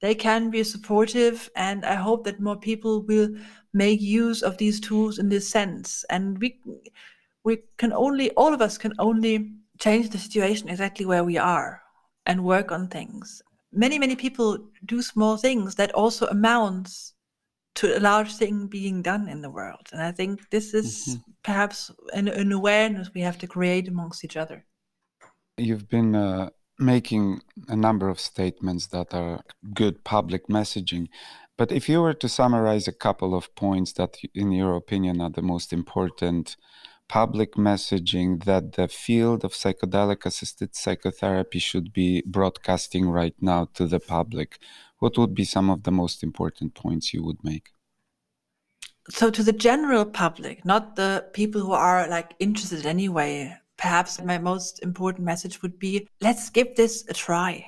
They 0.00 0.14
can 0.14 0.48
be 0.48 0.64
supportive, 0.64 1.50
and 1.54 1.84
I 1.84 1.96
hope 1.96 2.24
that 2.24 2.40
more 2.40 2.56
people 2.56 3.02
will 3.02 3.28
make 3.74 4.00
use 4.00 4.42
of 4.42 4.56
these 4.56 4.80
tools 4.80 5.18
in 5.18 5.28
this 5.28 5.46
sense. 5.46 6.06
And 6.08 6.38
we 6.38 6.58
we 7.44 7.64
can 7.76 7.92
only 7.92 8.30
all 8.30 8.54
of 8.54 8.62
us 8.62 8.78
can 8.78 8.94
only 8.98 9.52
change 9.78 10.08
the 10.08 10.16
situation 10.16 10.70
exactly 10.70 11.04
where 11.04 11.22
we 11.22 11.36
are 11.36 11.82
and 12.24 12.46
work 12.46 12.72
on 12.72 12.88
things 12.88 13.42
many 13.74 13.98
many 13.98 14.16
people 14.16 14.58
do 14.84 15.02
small 15.02 15.36
things 15.36 15.74
that 15.74 15.92
also 15.92 16.26
amounts 16.26 17.14
to 17.74 17.98
a 17.98 18.00
large 18.00 18.32
thing 18.34 18.68
being 18.68 19.02
done 19.02 19.28
in 19.28 19.42
the 19.42 19.50
world 19.50 19.88
and 19.92 20.02
i 20.02 20.12
think 20.12 20.48
this 20.50 20.74
is 20.74 21.04
mm-hmm. 21.08 21.30
perhaps 21.42 21.90
an, 22.12 22.28
an, 22.28 22.52
awareness 22.52 23.10
we 23.14 23.20
have 23.20 23.38
to 23.38 23.46
create 23.46 23.88
amongst 23.88 24.24
each 24.24 24.36
other 24.36 24.64
you've 25.56 25.88
been 25.88 26.14
uh, 26.14 26.50
making 26.78 27.40
a 27.68 27.76
number 27.76 28.08
of 28.08 28.20
statements 28.20 28.86
that 28.88 29.12
are 29.12 29.42
good 29.74 30.04
public 30.04 30.46
messaging 30.48 31.08
but 31.56 31.70
if 31.70 31.88
you 31.88 32.02
were 32.02 32.14
to 32.14 32.28
summarize 32.28 32.88
a 32.88 32.92
couple 32.92 33.34
of 33.34 33.54
points 33.54 33.92
that 33.92 34.16
in 34.34 34.50
your 34.52 34.74
opinion 34.76 35.20
are 35.20 35.30
the 35.30 35.42
most 35.42 35.72
important 35.72 36.56
public 37.08 37.54
messaging 37.54 38.44
that 38.44 38.72
the 38.72 38.88
field 38.88 39.44
of 39.44 39.52
psychedelic 39.52 40.24
assisted 40.24 40.74
psychotherapy 40.74 41.58
should 41.58 41.92
be 41.92 42.22
broadcasting 42.26 43.08
right 43.08 43.34
now 43.40 43.68
to 43.74 43.86
the 43.86 44.00
public, 44.00 44.58
what 44.98 45.18
would 45.18 45.34
be 45.34 45.44
some 45.44 45.70
of 45.70 45.82
the 45.82 45.92
most 45.92 46.22
important 46.22 46.74
points 46.74 47.12
you 47.12 47.22
would 47.22 47.42
make? 47.44 47.70
So, 49.10 49.30
to 49.30 49.42
the 49.42 49.52
general 49.52 50.06
public, 50.06 50.64
not 50.64 50.96
the 50.96 51.26
people 51.34 51.60
who 51.60 51.72
are 51.72 52.08
like 52.08 52.34
interested 52.38 52.86
anyway, 52.86 53.54
perhaps 53.76 54.20
my 54.22 54.38
most 54.38 54.82
important 54.82 55.24
message 55.24 55.60
would 55.60 55.78
be 55.78 56.08
let's 56.22 56.48
give 56.48 56.74
this 56.74 57.04
a 57.08 57.12
try. 57.12 57.66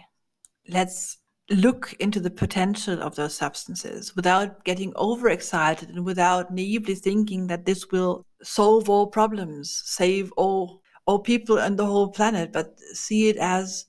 Let's 0.69 1.19
look 1.51 1.95
into 2.01 2.19
the 2.19 2.31
potential 2.31 3.03
of 3.03 3.15
those 3.15 3.37
substances 3.37 4.17
without 4.17 4.65
getting 4.65 4.93
overexcited 4.97 5.91
and 5.91 6.05
without 6.05 6.53
naively 6.53 6.95
thinking 6.95 7.47
that 7.47 7.67
this 7.67 7.91
will 7.93 8.26
solve 8.43 8.89
all 8.89 9.07
problems, 9.07 9.83
save 9.85 10.33
all 10.37 10.83
all 11.07 11.21
people 11.21 11.59
and 11.59 11.79
the 11.79 11.87
whole 11.87 12.09
planet, 12.09 12.53
but 12.53 12.79
see 12.93 13.29
it 13.29 13.37
as 13.37 13.87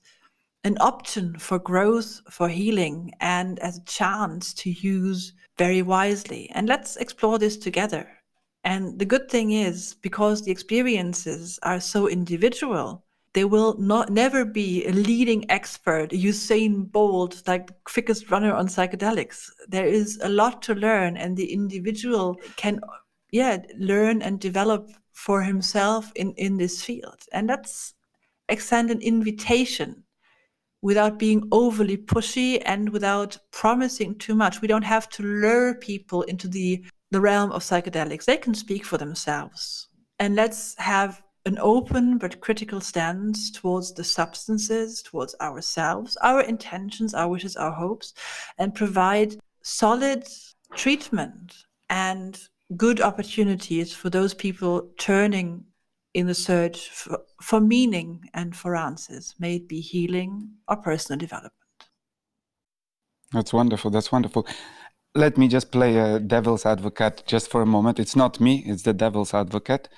an 0.64 0.76
option 0.80 1.38
for 1.38 1.58
growth, 1.58 2.20
for 2.30 2.48
healing, 2.48 3.12
and 3.20 3.58
as 3.58 3.78
a 3.78 3.84
chance 3.84 4.54
to 4.54 4.70
use 4.70 5.32
very 5.56 5.82
wisely. 5.82 6.50
And 6.54 6.68
let's 6.68 6.96
explore 6.96 7.38
this 7.38 7.56
together. 7.56 8.08
And 8.64 8.98
the 8.98 9.04
good 9.04 9.30
thing 9.30 9.52
is, 9.52 9.94
because 10.02 10.42
the 10.42 10.50
experiences 10.50 11.58
are 11.62 11.80
so 11.80 12.08
individual, 12.08 13.04
there 13.34 13.48
will 13.48 13.76
not 13.78 14.10
never 14.10 14.44
be 14.44 14.84
a 14.86 14.92
leading 14.92 15.48
expert, 15.50 16.10
Usain 16.10 16.90
Bolt, 16.90 17.42
like 17.46 17.68
the 17.68 17.74
quickest 17.84 18.30
runner 18.30 18.52
on 18.52 18.66
psychedelics. 18.66 19.50
There 19.68 19.86
is 19.86 20.18
a 20.22 20.28
lot 20.28 20.62
to 20.62 20.74
learn, 20.74 21.16
and 21.16 21.36
the 21.36 21.52
individual 21.52 22.36
can 22.56 22.80
yeah 23.30 23.58
learn 23.78 24.22
and 24.22 24.40
develop 24.40 24.90
for 25.12 25.42
himself 25.42 26.12
in 26.14 26.32
in 26.34 26.56
this 26.56 26.82
field 26.82 27.22
and 27.32 27.48
that's 27.48 27.94
extend 28.48 28.90
an 28.90 29.00
invitation 29.00 30.04
without 30.80 31.18
being 31.18 31.48
overly 31.50 31.96
pushy 31.96 32.62
and 32.64 32.88
without 32.90 33.36
promising 33.50 34.16
too 34.16 34.34
much. 34.34 34.60
We 34.60 34.68
don't 34.68 34.84
have 34.84 35.08
to 35.10 35.22
lure 35.22 35.74
people 35.74 36.22
into 36.22 36.48
the, 36.48 36.84
the 37.10 37.20
realm 37.20 37.50
of 37.52 37.62
psychedelics. 37.62 38.24
They 38.24 38.36
can 38.36 38.54
speak 38.54 38.84
for 38.84 38.96
themselves. 38.96 39.88
And 40.20 40.36
let's 40.36 40.76
have 40.78 41.22
an 41.46 41.58
open 41.60 42.18
but 42.18 42.40
critical 42.40 42.80
stance 42.80 43.50
towards 43.50 43.94
the 43.94 44.04
substances, 44.04 45.02
towards 45.02 45.34
ourselves, 45.40 46.16
our 46.22 46.42
intentions, 46.42 47.14
our 47.14 47.28
wishes, 47.28 47.56
our 47.56 47.72
hopes, 47.72 48.14
and 48.58 48.74
provide 48.74 49.36
solid 49.62 50.28
treatment 50.74 51.54
and 51.90 52.38
good 52.76 53.00
opportunities 53.00 53.92
for 53.92 54.10
those 54.10 54.34
people 54.34 54.90
turning 54.98 55.64
in 56.14 56.26
the 56.26 56.34
search 56.34 56.90
for, 56.90 57.20
for 57.40 57.60
meaning 57.60 58.28
and 58.34 58.56
for 58.56 58.76
answers, 58.76 59.34
may 59.38 59.56
it 59.56 59.68
be 59.68 59.80
healing 59.80 60.50
or 60.68 60.76
personal 60.76 61.18
development. 61.18 61.52
That's 63.32 63.52
wonderful. 63.52 63.90
That's 63.90 64.10
wonderful. 64.10 64.46
Let 65.14 65.36
me 65.36 65.48
just 65.48 65.70
play 65.70 65.96
a 65.96 66.18
devil's 66.18 66.64
advocate 66.64 67.24
just 67.26 67.50
for 67.50 67.62
a 67.62 67.66
moment. 67.66 67.98
It's 67.98 68.16
not 68.16 68.40
me, 68.40 68.62
it's 68.66 68.82
the 68.82 68.92
devil's 68.92 69.34
advocate 69.34 69.88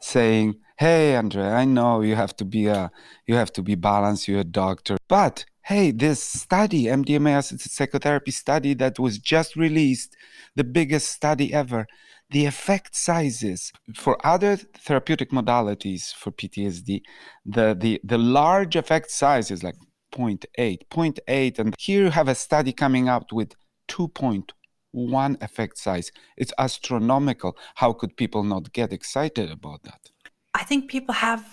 saying, 0.00 0.56
Hey 0.78 1.16
Andre, 1.16 1.42
I 1.42 1.64
know 1.64 2.02
you 2.02 2.14
have 2.14 2.36
to 2.36 2.44
be 2.44 2.66
a 2.66 2.90
you 3.26 3.34
have 3.34 3.52
to 3.54 3.62
be 3.62 3.74
balanced, 3.74 4.28
you're 4.28 4.40
a 4.40 4.44
doctor. 4.44 4.96
But 5.08 5.44
hey, 5.62 5.90
this 5.90 6.22
study, 6.22 6.84
MDMA 6.84 7.38
assisted 7.38 7.72
psychotherapy 7.72 8.30
study 8.30 8.74
that 8.74 8.98
was 8.98 9.18
just 9.18 9.56
released, 9.56 10.16
the 10.54 10.64
biggest 10.64 11.10
study 11.10 11.52
ever, 11.52 11.86
the 12.30 12.44
effect 12.44 12.94
sizes 12.94 13.72
for 13.94 14.24
other 14.26 14.56
therapeutic 14.56 15.30
modalities 15.30 16.14
for 16.14 16.30
PTSD, 16.30 17.00
the, 17.46 17.76
the, 17.78 18.00
the 18.04 18.18
large 18.18 18.76
effect 18.76 19.10
size 19.10 19.50
is 19.50 19.62
like 19.62 19.76
0.8, 20.12 20.88
0.8. 20.88 21.58
And 21.58 21.74
here 21.78 22.04
you 22.04 22.10
have 22.10 22.28
a 22.28 22.34
study 22.34 22.72
coming 22.72 23.08
out 23.08 23.32
with 23.32 23.54
2.1 23.88 25.42
effect 25.42 25.78
size. 25.78 26.10
It's 26.36 26.52
astronomical. 26.58 27.56
How 27.76 27.92
could 27.92 28.16
people 28.16 28.42
not 28.42 28.72
get 28.72 28.92
excited 28.92 29.50
about 29.50 29.82
that? 29.84 30.10
I 30.54 30.64
think 30.64 30.90
people 30.90 31.14
have 31.14 31.46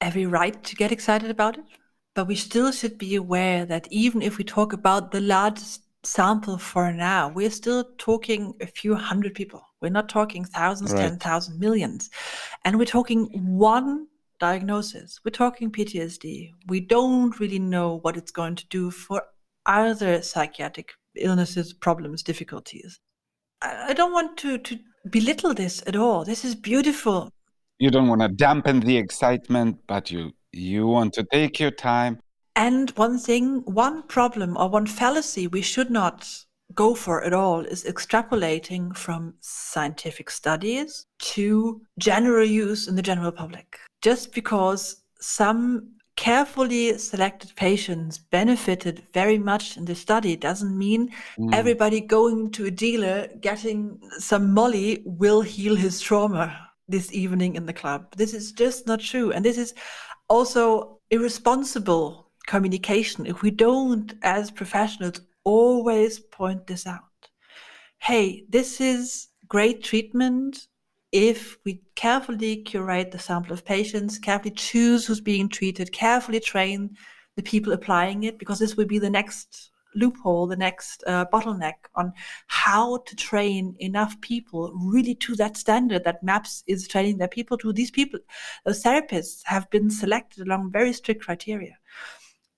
every 0.00 0.26
right 0.26 0.62
to 0.64 0.76
get 0.76 0.92
excited 0.92 1.30
about 1.30 1.58
it, 1.58 1.64
but 2.14 2.26
we 2.26 2.34
still 2.34 2.72
should 2.72 2.98
be 2.98 3.14
aware 3.14 3.64
that 3.64 3.88
even 3.90 4.22
if 4.22 4.36
we 4.36 4.44
talk 4.44 4.72
about 4.72 5.10
the 5.10 5.20
largest 5.20 5.82
sample 6.04 6.58
for 6.58 6.92
now, 6.92 7.28
we're 7.28 7.50
still 7.50 7.84
talking 7.98 8.54
a 8.60 8.66
few 8.66 8.94
hundred 8.94 9.34
people. 9.34 9.62
We're 9.80 9.90
not 9.90 10.08
talking 10.08 10.44
thousands, 10.44 10.92
right. 10.92 11.02
10,000, 11.02 11.58
millions. 11.58 12.10
And 12.64 12.78
we're 12.78 12.84
talking 12.84 13.26
one 13.34 14.06
diagnosis. 14.38 15.20
We're 15.24 15.30
talking 15.30 15.70
PTSD. 15.70 16.50
We 16.68 16.80
don't 16.80 17.38
really 17.40 17.58
know 17.58 17.98
what 18.02 18.16
it's 18.16 18.30
going 18.30 18.56
to 18.56 18.66
do 18.68 18.90
for 18.90 19.22
other 19.66 20.22
psychiatric 20.22 20.92
illnesses, 21.16 21.72
problems, 21.72 22.22
difficulties. 22.22 23.00
I 23.60 23.92
don't 23.92 24.12
want 24.12 24.36
to, 24.38 24.58
to 24.58 24.78
belittle 25.10 25.54
this 25.54 25.82
at 25.86 25.96
all. 25.96 26.24
This 26.24 26.44
is 26.44 26.54
beautiful. 26.54 27.30
You 27.78 27.90
don't 27.90 28.08
want 28.08 28.20
to 28.22 28.28
dampen 28.28 28.80
the 28.80 28.96
excitement, 28.96 29.78
but 29.86 30.10
you 30.10 30.32
you 30.52 30.86
want 30.86 31.12
to 31.12 31.24
take 31.30 31.60
your 31.60 31.70
time 31.70 32.18
and 32.58 32.90
one 32.96 33.18
thing, 33.18 33.62
one 33.66 34.02
problem 34.02 34.56
or 34.56 34.68
one 34.68 34.86
fallacy 34.86 35.46
we 35.46 35.62
should 35.62 35.90
not 35.90 36.28
go 36.74 36.92
for 36.92 37.22
at 37.22 37.32
all 37.32 37.60
is 37.60 37.84
extrapolating 37.84 38.94
from 38.96 39.34
scientific 39.40 40.28
studies 40.28 41.06
to 41.20 41.80
general 42.00 42.44
use 42.44 42.88
in 42.88 42.96
the 42.96 43.02
general 43.10 43.30
public. 43.30 43.78
Just 44.02 44.34
because 44.34 45.02
some 45.20 45.92
carefully 46.16 46.98
selected 46.98 47.54
patients 47.54 48.18
benefited 48.18 49.04
very 49.14 49.38
much 49.38 49.76
in 49.76 49.84
the 49.84 49.94
study 49.94 50.34
doesn't 50.34 50.76
mean 50.76 51.10
mm. 51.38 51.54
everybody 51.54 52.00
going 52.00 52.50
to 52.50 52.66
a 52.66 52.72
dealer 52.72 53.28
getting 53.40 54.00
some 54.18 54.52
molly 54.52 55.00
will 55.04 55.42
heal 55.42 55.76
his 55.76 56.00
trauma 56.00 56.70
this 56.88 57.12
evening 57.12 57.54
in 57.54 57.66
the 57.66 57.72
club. 57.72 58.16
This 58.16 58.34
is 58.34 58.50
just 58.50 58.84
not 58.88 58.98
true. 58.98 59.30
And 59.30 59.44
this 59.44 59.58
is 59.58 59.74
also 60.28 60.98
irresponsible 61.10 62.27
communication 62.48 63.26
if 63.26 63.42
we 63.42 63.50
don't, 63.50 64.14
as 64.22 64.50
professionals, 64.50 65.20
always 65.44 66.18
point 66.18 66.66
this 66.66 66.86
out. 66.86 67.20
Hey, 67.98 68.44
this 68.48 68.80
is 68.80 69.28
great 69.48 69.84
treatment 69.84 70.66
if 71.12 71.58
we 71.64 71.80
carefully 71.94 72.56
curate 72.56 73.10
the 73.10 73.18
sample 73.18 73.52
of 73.52 73.64
patients, 73.64 74.18
carefully 74.18 74.54
choose 74.54 75.06
who's 75.06 75.20
being 75.20 75.48
treated, 75.48 75.92
carefully 75.92 76.40
train 76.40 76.96
the 77.36 77.42
people 77.42 77.72
applying 77.72 78.24
it, 78.24 78.38
because 78.38 78.58
this 78.58 78.76
will 78.76 78.86
be 78.86 78.98
the 78.98 79.10
next 79.10 79.70
loophole, 79.94 80.46
the 80.46 80.56
next 80.56 81.02
uh, 81.06 81.24
bottleneck 81.32 81.74
on 81.94 82.12
how 82.46 82.98
to 82.98 83.16
train 83.16 83.74
enough 83.78 84.20
people 84.20 84.72
really 84.74 85.14
to 85.14 85.34
that 85.36 85.56
standard 85.56 86.04
that 86.04 86.22
MAPS 86.22 86.62
is 86.66 86.86
training 86.86 87.18
their 87.18 87.28
people 87.28 87.56
to. 87.58 87.72
These 87.72 87.90
people, 87.90 88.20
those 88.64 88.82
therapists 88.82 89.40
have 89.44 89.68
been 89.70 89.90
selected 89.90 90.46
along 90.46 90.72
very 90.72 90.92
strict 90.92 91.22
criteria. 91.22 91.76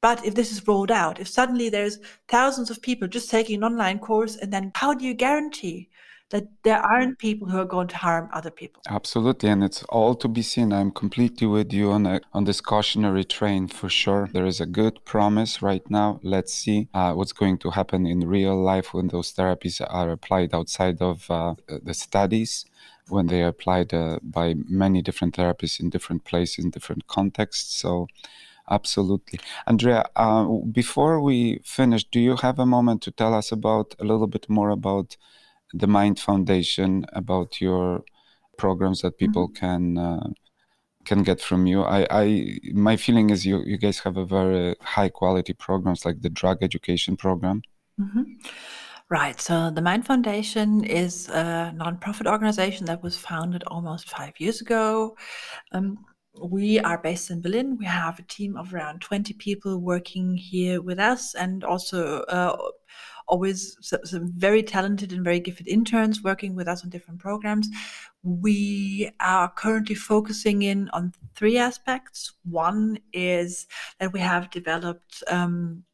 But 0.01 0.25
if 0.25 0.35
this 0.35 0.51
is 0.51 0.67
rolled 0.67 0.91
out, 0.91 1.21
if 1.21 1.29
suddenly 1.29 1.69
there's 1.69 1.99
thousands 2.29 2.71
of 2.71 2.81
people 2.81 3.07
just 3.07 3.31
taking 3.31 3.57
an 3.57 3.65
online 3.65 3.99
course, 3.99 4.37
and 4.37 4.53
then 4.53 4.73
how 4.75 4.95
do 4.95 5.05
you 5.05 5.15
guarantee 5.15 5.91
that 6.31 6.47
there 6.63 6.79
aren't 6.79 7.19
people 7.19 7.49
who 7.49 7.59
are 7.59 7.67
going 7.67 7.89
to 7.89 7.97
harm 7.97 8.31
other 8.33 8.51
people? 8.51 8.81
Absolutely, 8.89 9.51
and 9.51 9.63
it's 9.63 9.83
all 9.85 10.15
to 10.15 10.29
be 10.29 10.43
seen. 10.43 10.73
I'm 10.73 10.91
completely 10.91 11.47
with 11.47 11.73
you 11.73 11.91
on 11.91 12.07
a, 12.07 12.21
on 12.33 12.45
this 12.45 12.61
cautionary 12.61 13.25
train 13.25 13.69
for 13.69 13.89
sure. 13.89 14.31
There 14.33 14.47
is 14.47 14.61
a 14.61 14.67
good 14.67 15.05
promise 15.05 15.61
right 15.61 15.89
now. 15.91 16.21
Let's 16.23 16.55
see 16.55 16.89
uh, 16.95 17.13
what's 17.13 17.33
going 17.33 17.59
to 17.59 17.71
happen 17.71 18.07
in 18.07 18.21
real 18.21 18.57
life 18.57 18.95
when 18.95 19.09
those 19.09 19.33
therapies 19.33 19.85
are 19.87 20.11
applied 20.11 20.55
outside 20.55 21.03
of 21.03 21.31
uh, 21.31 21.57
the 21.69 21.95
studies 21.95 22.65
when 23.09 23.27
they 23.27 23.43
are 23.43 23.49
applied 23.49 23.93
uh, 23.93 24.21
by 24.23 24.55
many 24.69 25.03
different 25.03 25.35
therapists 25.35 25.81
in 25.81 25.91
different 25.91 26.25
places 26.25 26.65
in 26.65 26.71
different 26.71 27.07
contexts 27.09 27.75
so 27.75 28.07
Absolutely. 28.71 29.41
Andrea, 29.67 30.05
uh, 30.15 30.45
before 30.71 31.21
we 31.21 31.61
finish, 31.65 32.05
do 32.05 32.21
you 32.21 32.37
have 32.37 32.59
a 32.59 32.67
moment 32.67 33.03
to 33.03 33.11
tell 33.11 33.35
us 33.35 33.51
about 33.51 33.95
a 33.99 34.05
little 34.05 34.29
bit 34.29 34.49
more 34.49 34.71
about 34.71 35.17
the 35.73 35.89
Mind 35.89 36.21
Foundation, 36.21 37.05
about 37.13 37.61
your 37.61 38.05
programs 38.57 39.03
that 39.03 39.19
people 39.19 39.49
mm-hmm. 39.49 39.67
can 39.67 39.99
uh, 39.99 40.29
can 41.05 41.23
get 41.23 41.41
from 41.41 41.67
you? 41.67 41.83
I, 41.83 42.07
I, 42.11 42.59
my 42.73 42.97
feeling 42.97 43.31
is 43.31 43.45
you 43.45 43.63
you 43.65 43.77
guys 43.77 43.99
have 44.01 44.17
a 44.17 44.25
very 44.25 44.77
high 44.81 45.09
quality 45.09 45.53
programs 45.53 46.05
like 46.05 46.23
the 46.23 46.31
drug 46.31 46.63
education 46.63 47.17
program. 47.17 47.63
Mm-hmm. 48.01 48.23
Right. 49.09 49.41
So 49.41 49.71
the 49.71 49.83
Mind 49.83 50.07
Foundation 50.07 50.85
is 50.85 51.29
a 51.29 51.75
nonprofit 51.77 52.31
organization 52.31 52.87
that 52.87 53.03
was 53.03 53.17
founded 53.17 53.65
almost 53.67 54.09
five 54.09 54.35
years 54.39 54.61
ago. 54.61 55.17
Um, 55.73 55.99
we 56.39 56.79
are 56.81 56.99
based 56.99 57.31
in 57.31 57.41
Berlin. 57.41 57.77
We 57.77 57.87
have 57.87 58.19
a 58.19 58.23
team 58.23 58.57
of 58.57 58.73
around 58.73 59.01
20 59.01 59.35
people 59.35 59.79
working 59.79 60.37
here 60.37 60.81
with 60.81 60.99
us, 60.99 61.35
and 61.35 61.65
also 61.65 62.21
uh, 62.23 62.57
always 63.27 63.77
some 63.81 64.33
very 64.37 64.63
talented 64.63 65.13
and 65.13 65.25
very 65.25 65.41
gifted 65.41 65.69
interns 65.69 66.23
working 66.23 66.55
with 66.55 66.69
us 66.69 66.83
on 66.83 66.91
different 66.91 67.21
programs. 67.21 67.69
We 68.23 69.11
are 69.21 69.51
currently 69.51 69.95
focusing 69.95 70.63
in 70.63 70.89
on 70.91 71.13
three 71.35 71.57
aspects. 71.57 72.33
One 72.45 72.99
is 73.13 73.67
that 73.99 74.13
we 74.13 74.21
have 74.21 74.51
developed 74.51 75.23
um, 75.29 75.85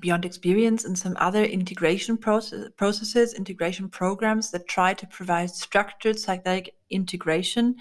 beyond 0.00 0.24
experience 0.24 0.84
and 0.84 0.98
some 0.98 1.16
other 1.18 1.44
integration 1.44 2.16
process, 2.16 2.68
processes, 2.76 3.34
integration 3.34 3.88
programs 3.88 4.50
that 4.50 4.66
try 4.66 4.94
to 4.94 5.06
provide 5.06 5.50
structured 5.50 6.16
psychedelic 6.16 6.70
integration 6.90 7.76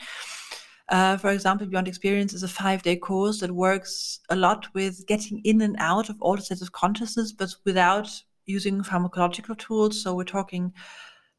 uh, 0.89 1.17
for 1.17 1.31
example, 1.31 1.67
Beyond 1.67 1.87
Experience 1.87 2.33
is 2.33 2.43
a 2.43 2.47
five 2.47 2.83
day 2.83 2.95
course 2.95 3.39
that 3.39 3.51
works 3.51 4.19
a 4.29 4.35
lot 4.35 4.67
with 4.73 5.05
getting 5.07 5.39
in 5.43 5.61
and 5.61 5.75
out 5.79 6.09
of 6.09 6.21
all 6.21 6.35
the 6.35 6.41
states 6.41 6.61
of 6.61 6.71
consciousness, 6.71 7.31
but 7.31 7.55
without 7.65 8.09
using 8.45 8.81
pharmacological 8.83 9.57
tools. 9.57 10.01
So 10.03 10.13
we're 10.13 10.25
talking 10.25 10.73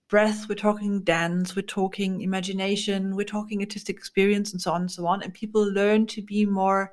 breath, 0.09 0.49
we're 0.49 0.55
talking 0.55 1.03
dance, 1.03 1.55
we're 1.55 1.63
talking 1.63 2.23
imagination, 2.23 3.17
we're 3.17 3.25
talking 3.25 3.61
artistic 3.61 3.97
experience, 3.97 4.53
and 4.53 4.63
so 4.63 4.73
on 4.73 4.83
and 4.83 4.91
so 4.91 5.07
on. 5.07 5.23
And 5.23 5.35
people 5.35 5.63
learn 5.63 6.07
to 6.09 6.23
be 6.23 6.47
more 6.47 6.93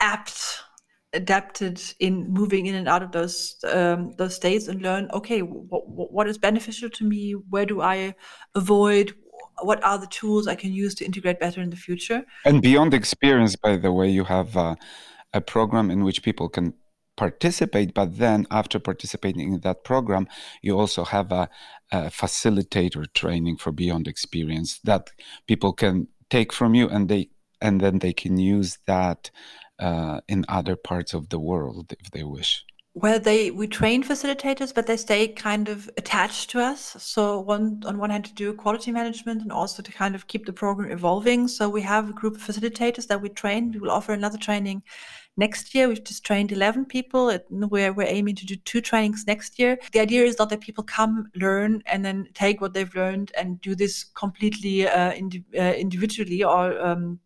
apt 0.00 0.60
adapted 1.14 1.80
in 2.00 2.28
moving 2.32 2.66
in 2.66 2.74
and 2.74 2.88
out 2.88 3.02
of 3.02 3.12
those 3.12 3.56
um, 3.72 4.12
those 4.18 4.34
states 4.34 4.66
and 4.66 4.82
learn 4.82 5.08
okay 5.12 5.42
what, 5.42 5.88
what 5.88 6.28
is 6.28 6.36
beneficial 6.36 6.90
to 6.90 7.04
me 7.04 7.32
where 7.50 7.64
do 7.64 7.80
i 7.80 8.12
avoid 8.56 9.14
what 9.62 9.82
are 9.84 9.98
the 9.98 10.06
tools 10.06 10.46
I 10.46 10.54
can 10.54 10.72
use 10.72 10.94
to 10.96 11.04
integrate 11.04 11.40
better 11.40 11.60
in 11.60 11.70
the 11.70 11.76
future. 11.76 12.24
And 12.44 12.62
beyond 12.62 12.94
experience, 12.94 13.56
by 13.56 13.76
the 13.76 13.92
way, 13.92 14.08
you 14.10 14.24
have 14.24 14.56
uh, 14.56 14.76
a 15.32 15.40
program 15.40 15.90
in 15.90 16.04
which 16.04 16.22
people 16.22 16.48
can 16.48 16.74
participate, 17.16 17.94
but 17.94 18.18
then 18.18 18.46
after 18.50 18.78
participating 18.78 19.52
in 19.52 19.60
that 19.60 19.84
program, 19.84 20.26
you 20.62 20.78
also 20.78 21.04
have 21.04 21.30
a, 21.30 21.48
a 21.92 22.02
facilitator 22.06 23.04
training 23.14 23.56
for 23.56 23.70
beyond 23.70 24.08
experience 24.08 24.80
that 24.84 25.10
people 25.46 25.72
can 25.72 26.08
take 26.30 26.52
from 26.52 26.74
you 26.74 26.88
and 26.88 27.08
they 27.08 27.28
and 27.60 27.80
then 27.80 27.98
they 28.00 28.12
can 28.12 28.36
use 28.36 28.78
that 28.86 29.30
uh, 29.78 30.20
in 30.28 30.44
other 30.48 30.76
parts 30.76 31.14
of 31.14 31.28
the 31.30 31.38
world 31.38 31.94
if 31.98 32.10
they 32.10 32.22
wish? 32.22 32.64
Well, 32.96 33.18
they 33.18 33.50
we 33.50 33.66
train 33.66 34.04
facilitators, 34.04 34.72
but 34.72 34.86
they 34.86 34.96
stay 34.96 35.26
kind 35.26 35.68
of 35.68 35.90
attached 35.96 36.50
to 36.50 36.60
us. 36.60 36.94
So 37.00 37.40
one 37.40 37.82
on 37.84 37.98
one 37.98 38.10
hand 38.10 38.24
to 38.26 38.34
do 38.34 38.52
quality 38.54 38.92
management 38.92 39.42
and 39.42 39.50
also 39.50 39.82
to 39.82 39.90
kind 39.90 40.14
of 40.14 40.28
keep 40.28 40.46
the 40.46 40.52
program 40.52 40.92
evolving. 40.92 41.48
So 41.48 41.68
we 41.68 41.82
have 41.82 42.10
a 42.10 42.12
group 42.12 42.36
of 42.36 42.42
facilitators 42.42 43.08
that 43.08 43.20
we 43.20 43.30
train. 43.30 43.72
We 43.72 43.80
will 43.80 43.90
offer 43.90 44.12
another 44.12 44.38
training 44.38 44.84
next 45.36 45.74
year. 45.74 45.88
We've 45.88 46.04
just 46.04 46.24
trained 46.24 46.52
11 46.52 46.84
people. 46.84 47.36
We're, 47.50 47.92
we're 47.92 48.06
aiming 48.06 48.36
to 48.36 48.46
do 48.46 48.54
two 48.56 48.80
trainings 48.80 49.24
next 49.26 49.58
year. 49.58 49.76
The 49.92 49.98
idea 49.98 50.24
is 50.24 50.38
not 50.38 50.50
that 50.50 50.60
people 50.60 50.84
come, 50.84 51.30
learn, 51.34 51.82
and 51.86 52.04
then 52.04 52.28
take 52.32 52.60
what 52.60 52.74
they've 52.74 52.94
learned 52.94 53.32
and 53.36 53.60
do 53.60 53.74
this 53.74 54.04
completely 54.04 54.86
uh, 54.86 55.12
indi- 55.12 55.44
uh, 55.58 55.72
individually 55.72 56.44
or 56.44 56.80
um, 56.80 57.18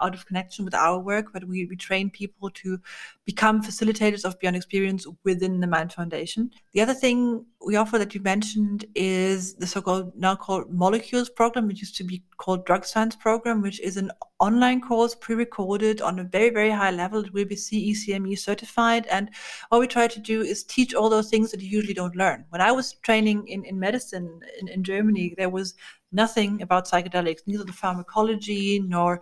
out 0.00 0.14
of 0.14 0.26
connection 0.26 0.64
with 0.64 0.74
our 0.74 0.98
work, 0.98 1.32
but 1.32 1.44
we, 1.44 1.66
we 1.66 1.76
train 1.76 2.10
people 2.10 2.50
to 2.50 2.80
become 3.24 3.62
facilitators 3.62 4.24
of 4.24 4.38
Beyond 4.38 4.56
Experience 4.56 5.06
within 5.24 5.60
the 5.60 5.66
Mind 5.66 5.92
Foundation. 5.92 6.50
The 6.72 6.80
other 6.80 6.94
thing 6.94 7.44
we 7.64 7.76
offer 7.76 7.98
that 7.98 8.14
you 8.14 8.20
mentioned 8.20 8.84
is 8.94 9.54
the 9.54 9.66
so-called 9.66 10.12
now 10.16 10.36
called 10.36 10.72
Molecules 10.72 11.28
program, 11.28 11.66
which 11.66 11.80
used 11.80 11.96
to 11.96 12.04
be 12.04 12.22
called 12.36 12.64
Drug 12.64 12.84
Science 12.84 13.16
program, 13.16 13.60
which 13.60 13.80
is 13.80 13.96
an 13.96 14.10
online 14.38 14.80
course 14.80 15.14
pre-recorded 15.14 16.00
on 16.00 16.20
a 16.20 16.24
very, 16.24 16.50
very 16.50 16.70
high 16.70 16.92
level. 16.92 17.24
It 17.24 17.32
will 17.32 17.44
be 17.44 17.56
CECME 17.56 18.38
certified. 18.38 19.06
And 19.08 19.30
what 19.68 19.80
we 19.80 19.88
try 19.88 20.06
to 20.06 20.20
do 20.20 20.42
is 20.42 20.62
teach 20.62 20.94
all 20.94 21.10
those 21.10 21.28
things 21.28 21.50
that 21.50 21.60
you 21.60 21.68
usually 21.68 21.94
don't 21.94 22.16
learn. 22.16 22.44
When 22.50 22.60
I 22.60 22.70
was 22.72 22.92
training 23.02 23.48
in, 23.48 23.64
in 23.64 23.78
medicine 23.78 24.40
in, 24.60 24.68
in 24.68 24.84
Germany, 24.84 25.34
there 25.36 25.50
was 25.50 25.74
nothing 26.12 26.62
about 26.62 26.86
psychedelics, 26.86 27.40
neither 27.46 27.64
the 27.64 27.72
pharmacology 27.72 28.80
nor 28.80 29.20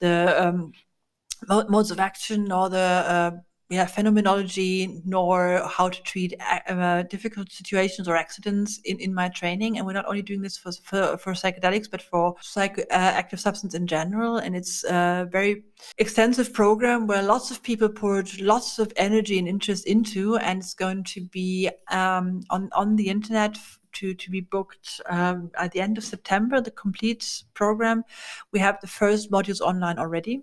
the 0.00 0.46
um, 0.46 0.72
modes 1.48 1.90
of 1.90 2.00
action 2.00 2.50
or 2.52 2.68
the 2.68 2.78
uh, 2.78 3.30
yeah, 3.70 3.84
phenomenology 3.84 5.02
nor 5.04 5.62
how 5.68 5.90
to 5.90 6.02
treat 6.02 6.32
uh, 6.68 7.02
difficult 7.02 7.52
situations 7.52 8.08
or 8.08 8.16
accidents 8.16 8.80
in, 8.84 8.98
in 8.98 9.12
my 9.12 9.28
training. 9.28 9.76
And 9.76 9.86
we're 9.86 9.92
not 9.92 10.06
only 10.06 10.22
doing 10.22 10.40
this 10.40 10.56
for, 10.56 10.72
for, 10.72 11.18
for 11.18 11.32
psychedelics, 11.34 11.90
but 11.90 12.00
for 12.00 12.34
psych, 12.40 12.82
uh, 12.90 13.22
substance 13.36 13.74
in 13.74 13.86
general. 13.86 14.38
And 14.38 14.56
it's 14.56 14.84
a 14.84 15.28
very 15.30 15.64
extensive 15.98 16.54
program 16.54 17.06
where 17.06 17.22
lots 17.22 17.50
of 17.50 17.62
people 17.62 17.90
poured 17.90 18.40
lots 18.40 18.78
of 18.78 18.90
energy 18.96 19.38
and 19.38 19.46
interest 19.46 19.86
into. 19.86 20.38
And 20.38 20.60
it's 20.60 20.72
going 20.72 21.04
to 21.04 21.20
be 21.20 21.68
um, 21.90 22.40
on, 22.48 22.70
on 22.72 22.96
the 22.96 23.08
internet 23.08 23.58
to, 23.98 24.14
to 24.14 24.30
be 24.30 24.40
booked 24.40 25.00
um, 25.08 25.50
at 25.58 25.72
the 25.72 25.80
end 25.80 25.98
of 25.98 26.04
September, 26.04 26.60
the 26.60 26.70
complete 26.70 27.44
program. 27.54 28.04
We 28.52 28.58
have 28.60 28.80
the 28.80 28.86
first 28.86 29.30
modules 29.30 29.60
online 29.60 29.98
already. 29.98 30.42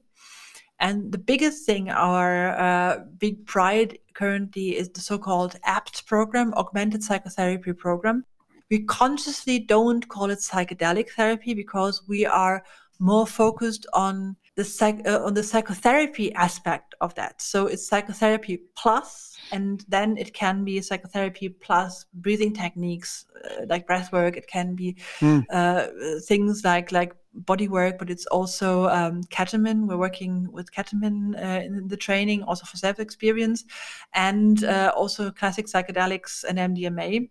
And 0.79 1.11
the 1.11 1.17
biggest 1.17 1.65
thing, 1.65 1.89
our 1.89 2.49
uh, 2.59 2.99
big 3.17 3.45
pride 3.45 3.97
currently 4.13 4.75
is 4.75 4.89
the 4.89 4.99
so 4.99 5.17
called 5.17 5.55
APT 5.63 6.05
program, 6.05 6.53
Augmented 6.55 7.01
Psychotherapy 7.01 7.73
Program. 7.73 8.25
We 8.69 8.83
consciously 8.83 9.59
don't 9.59 10.07
call 10.09 10.31
it 10.31 10.39
psychedelic 10.39 11.11
therapy 11.11 11.53
because 11.53 12.01
we 12.07 12.25
are 12.25 12.63
more 12.99 13.27
focused 13.27 13.85
on 13.93 14.35
the 14.55 14.63
psych- 14.63 15.05
uh, 15.05 15.21
on 15.23 15.33
the 15.33 15.43
psychotherapy 15.43 16.33
aspect 16.33 16.95
of 17.01 17.13
that. 17.15 17.41
So 17.41 17.67
it's 17.67 17.87
psychotherapy 17.87 18.61
plus, 18.75 19.37
and 19.51 19.83
then 19.87 20.17
it 20.17 20.33
can 20.33 20.63
be 20.63 20.81
psychotherapy 20.81 21.49
plus 21.49 22.05
breathing 22.13 22.53
techniques 22.53 23.25
uh, 23.43 23.65
like 23.67 23.85
breath 23.85 24.11
work. 24.13 24.37
It 24.37 24.47
can 24.47 24.75
be 24.75 24.95
mm. 25.19 25.43
uh, 25.51 25.87
things 26.21 26.63
like 26.63 26.91
like 26.91 27.13
body 27.33 27.67
work, 27.67 27.99
but 27.99 28.09
it's 28.09 28.25
also 28.27 28.87
um, 28.87 29.23
ketamine. 29.25 29.87
We're 29.87 29.97
working 29.97 30.49
with 30.51 30.71
ketamine 30.71 31.35
uh, 31.35 31.65
in 31.65 31.87
the 31.89 31.97
training, 31.97 32.43
also 32.43 32.65
for 32.65 32.77
self 32.77 32.99
experience, 32.99 33.65
and 34.13 34.63
uh, 34.63 34.93
also 34.95 35.31
classic 35.31 35.65
psychedelics 35.67 36.45
and 36.45 36.57
MDMA 36.57 37.29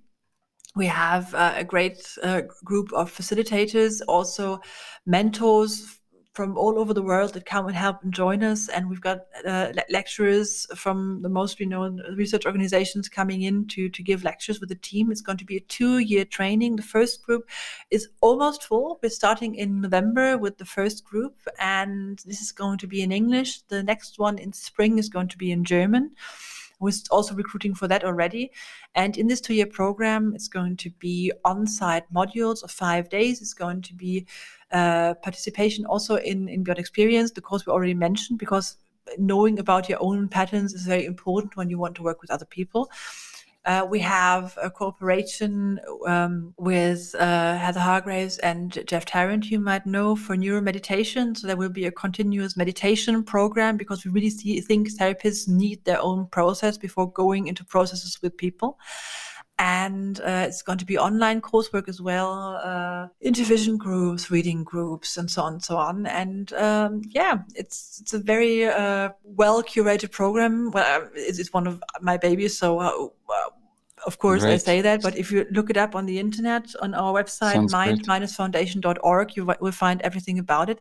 we 0.76 0.86
have 0.86 1.32
uh, 1.34 1.52
a 1.56 1.62
great 1.62 2.04
uh, 2.24 2.42
group 2.64 2.92
of 2.92 3.08
facilitators, 3.08 4.00
also 4.08 4.60
mentors 5.06 6.00
from 6.34 6.58
all 6.58 6.80
over 6.80 6.92
the 6.92 7.02
world 7.02 7.32
that 7.32 7.46
come 7.46 7.66
and 7.66 7.76
help 7.76 8.02
and 8.02 8.12
join 8.12 8.42
us. 8.42 8.68
And 8.68 8.90
we've 8.90 9.00
got 9.00 9.20
uh, 9.46 9.72
lecturers 9.88 10.66
from 10.74 11.22
the 11.22 11.28
most 11.28 11.60
renowned 11.60 12.02
research 12.16 12.44
organizations 12.44 13.08
coming 13.08 13.42
in 13.42 13.66
to, 13.68 13.88
to 13.88 14.02
give 14.02 14.24
lectures 14.24 14.58
with 14.58 14.68
the 14.68 14.74
team. 14.74 15.12
It's 15.12 15.20
going 15.20 15.38
to 15.38 15.44
be 15.44 15.56
a 15.56 15.60
two 15.60 15.98
year 15.98 16.24
training. 16.24 16.74
The 16.74 16.82
first 16.82 17.22
group 17.22 17.48
is 17.90 18.08
almost 18.20 18.64
full. 18.64 18.98
We're 19.00 19.10
starting 19.10 19.54
in 19.54 19.80
November 19.80 20.36
with 20.36 20.58
the 20.58 20.64
first 20.64 21.04
group, 21.04 21.36
and 21.60 22.20
this 22.26 22.40
is 22.40 22.50
going 22.50 22.78
to 22.78 22.88
be 22.88 23.02
in 23.02 23.12
English. 23.12 23.62
The 23.62 23.84
next 23.84 24.18
one 24.18 24.38
in 24.38 24.52
spring 24.52 24.98
is 24.98 25.08
going 25.08 25.28
to 25.28 25.38
be 25.38 25.52
in 25.52 25.64
German. 25.64 26.16
We're 26.80 26.92
also 27.10 27.34
recruiting 27.34 27.74
for 27.74 27.88
that 27.88 28.04
already. 28.04 28.50
And 28.94 29.16
in 29.16 29.26
this 29.26 29.40
two 29.40 29.54
year 29.54 29.66
program, 29.66 30.32
it's 30.34 30.48
going 30.48 30.76
to 30.78 30.90
be 30.90 31.32
on 31.44 31.66
site 31.66 32.12
modules 32.12 32.62
of 32.62 32.70
five 32.70 33.08
days. 33.08 33.40
It's 33.40 33.54
going 33.54 33.82
to 33.82 33.94
be 33.94 34.26
uh, 34.74 35.14
participation 35.22 35.86
also 35.86 36.16
in, 36.16 36.48
in 36.48 36.62
Beyond 36.64 36.78
Experience, 36.78 37.30
the 37.30 37.40
course 37.40 37.64
we 37.64 37.72
already 37.72 37.94
mentioned, 37.94 38.38
because 38.38 38.76
knowing 39.18 39.58
about 39.58 39.88
your 39.88 40.02
own 40.02 40.28
patterns 40.28 40.74
is 40.74 40.84
very 40.84 41.04
important 41.04 41.56
when 41.56 41.70
you 41.70 41.78
want 41.78 41.94
to 41.94 42.02
work 42.02 42.20
with 42.20 42.30
other 42.30 42.46
people. 42.46 42.90
Uh, 43.66 43.86
we 43.88 43.98
have 43.98 44.58
a 44.62 44.70
cooperation 44.70 45.80
um, 46.06 46.52
with 46.58 47.14
uh, 47.18 47.56
Heather 47.56 47.80
Hargraves 47.80 48.36
and 48.38 48.82
Jeff 48.86 49.06
Tarrant, 49.06 49.50
you 49.50 49.58
might 49.58 49.86
know, 49.86 50.14
for 50.14 50.36
neuromeditation. 50.36 51.34
So 51.34 51.46
there 51.46 51.56
will 51.56 51.70
be 51.70 51.86
a 51.86 51.90
continuous 51.90 52.58
meditation 52.58 53.22
program 53.22 53.78
because 53.78 54.04
we 54.04 54.10
really 54.10 54.28
see, 54.28 54.60
think 54.60 54.90
therapists 54.90 55.48
need 55.48 55.82
their 55.84 56.02
own 56.02 56.26
process 56.26 56.76
before 56.76 57.10
going 57.10 57.46
into 57.46 57.64
processes 57.64 58.20
with 58.20 58.36
people 58.36 58.78
and 59.58 60.20
uh, 60.20 60.44
it's 60.48 60.62
going 60.62 60.78
to 60.78 60.84
be 60.84 60.98
online 60.98 61.40
coursework 61.40 61.88
as 61.88 62.00
well 62.00 62.60
uh, 62.64 63.06
intervision 63.24 63.78
groups 63.78 64.30
reading 64.30 64.64
groups 64.64 65.16
and 65.16 65.30
so 65.30 65.42
on 65.42 65.54
and 65.54 65.62
so 65.62 65.76
on 65.76 66.06
and 66.06 66.52
um, 66.54 67.02
yeah 67.10 67.38
it's 67.54 68.00
it's 68.00 68.12
a 68.14 68.18
very 68.18 68.66
uh, 68.66 69.10
well 69.22 69.62
curated 69.62 70.10
program 70.10 70.70
well 70.72 71.08
it's, 71.14 71.38
it's, 71.38 71.52
one 71.52 71.66
of 71.66 71.82
my 72.00 72.16
babies 72.16 72.58
so 72.58 72.80
uh, 72.80 72.90
uh, 73.30 73.50
of 74.06 74.18
course 74.18 74.42
Great. 74.42 74.54
I 74.54 74.56
say 74.58 74.80
that, 74.82 75.02
but 75.02 75.16
if 75.16 75.30
you 75.30 75.46
look 75.50 75.70
it 75.70 75.76
up 75.76 75.94
on 75.94 76.04
the 76.04 76.18
internet 76.18 76.74
on 76.82 76.92
our 76.92 77.14
website, 77.14 77.70
mind-foundation.org, 77.70 79.36
you 79.36 79.46
will 79.60 79.72
find 79.72 80.02
everything 80.02 80.38
about 80.38 80.68
it. 80.68 80.80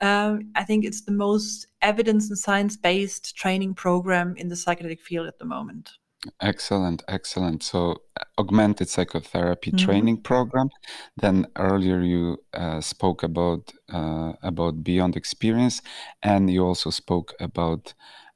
Um, 0.00 0.52
I 0.54 0.64
think 0.64 0.84
it's 0.84 1.02
the 1.02 1.12
most 1.12 1.66
evidence 1.82 2.28
and 2.28 2.38
science-based 2.38 3.36
training 3.36 3.74
program 3.74 4.34
in 4.36 4.48
the 4.48 4.54
psychedelic 4.54 5.00
field 5.00 5.26
at 5.26 5.38
the 5.38 5.44
moment. 5.44 5.90
Excellent, 6.40 7.04
excellent. 7.06 7.62
So, 7.62 8.02
uh, 8.20 8.24
augmented 8.38 8.88
psychotherapy 8.88 9.70
mm-hmm. 9.70 9.86
training 9.86 10.22
program. 10.22 10.68
Then 11.16 11.46
earlier 11.56 12.00
you 12.00 12.38
uh, 12.54 12.80
spoke 12.80 13.22
about 13.22 13.72
uh, 13.92 14.32
about 14.42 14.82
Beyond 14.82 15.16
Experience, 15.16 15.80
and 16.22 16.50
you 16.50 16.66
also 16.66 16.90
spoke 16.90 17.34
about 17.38 17.94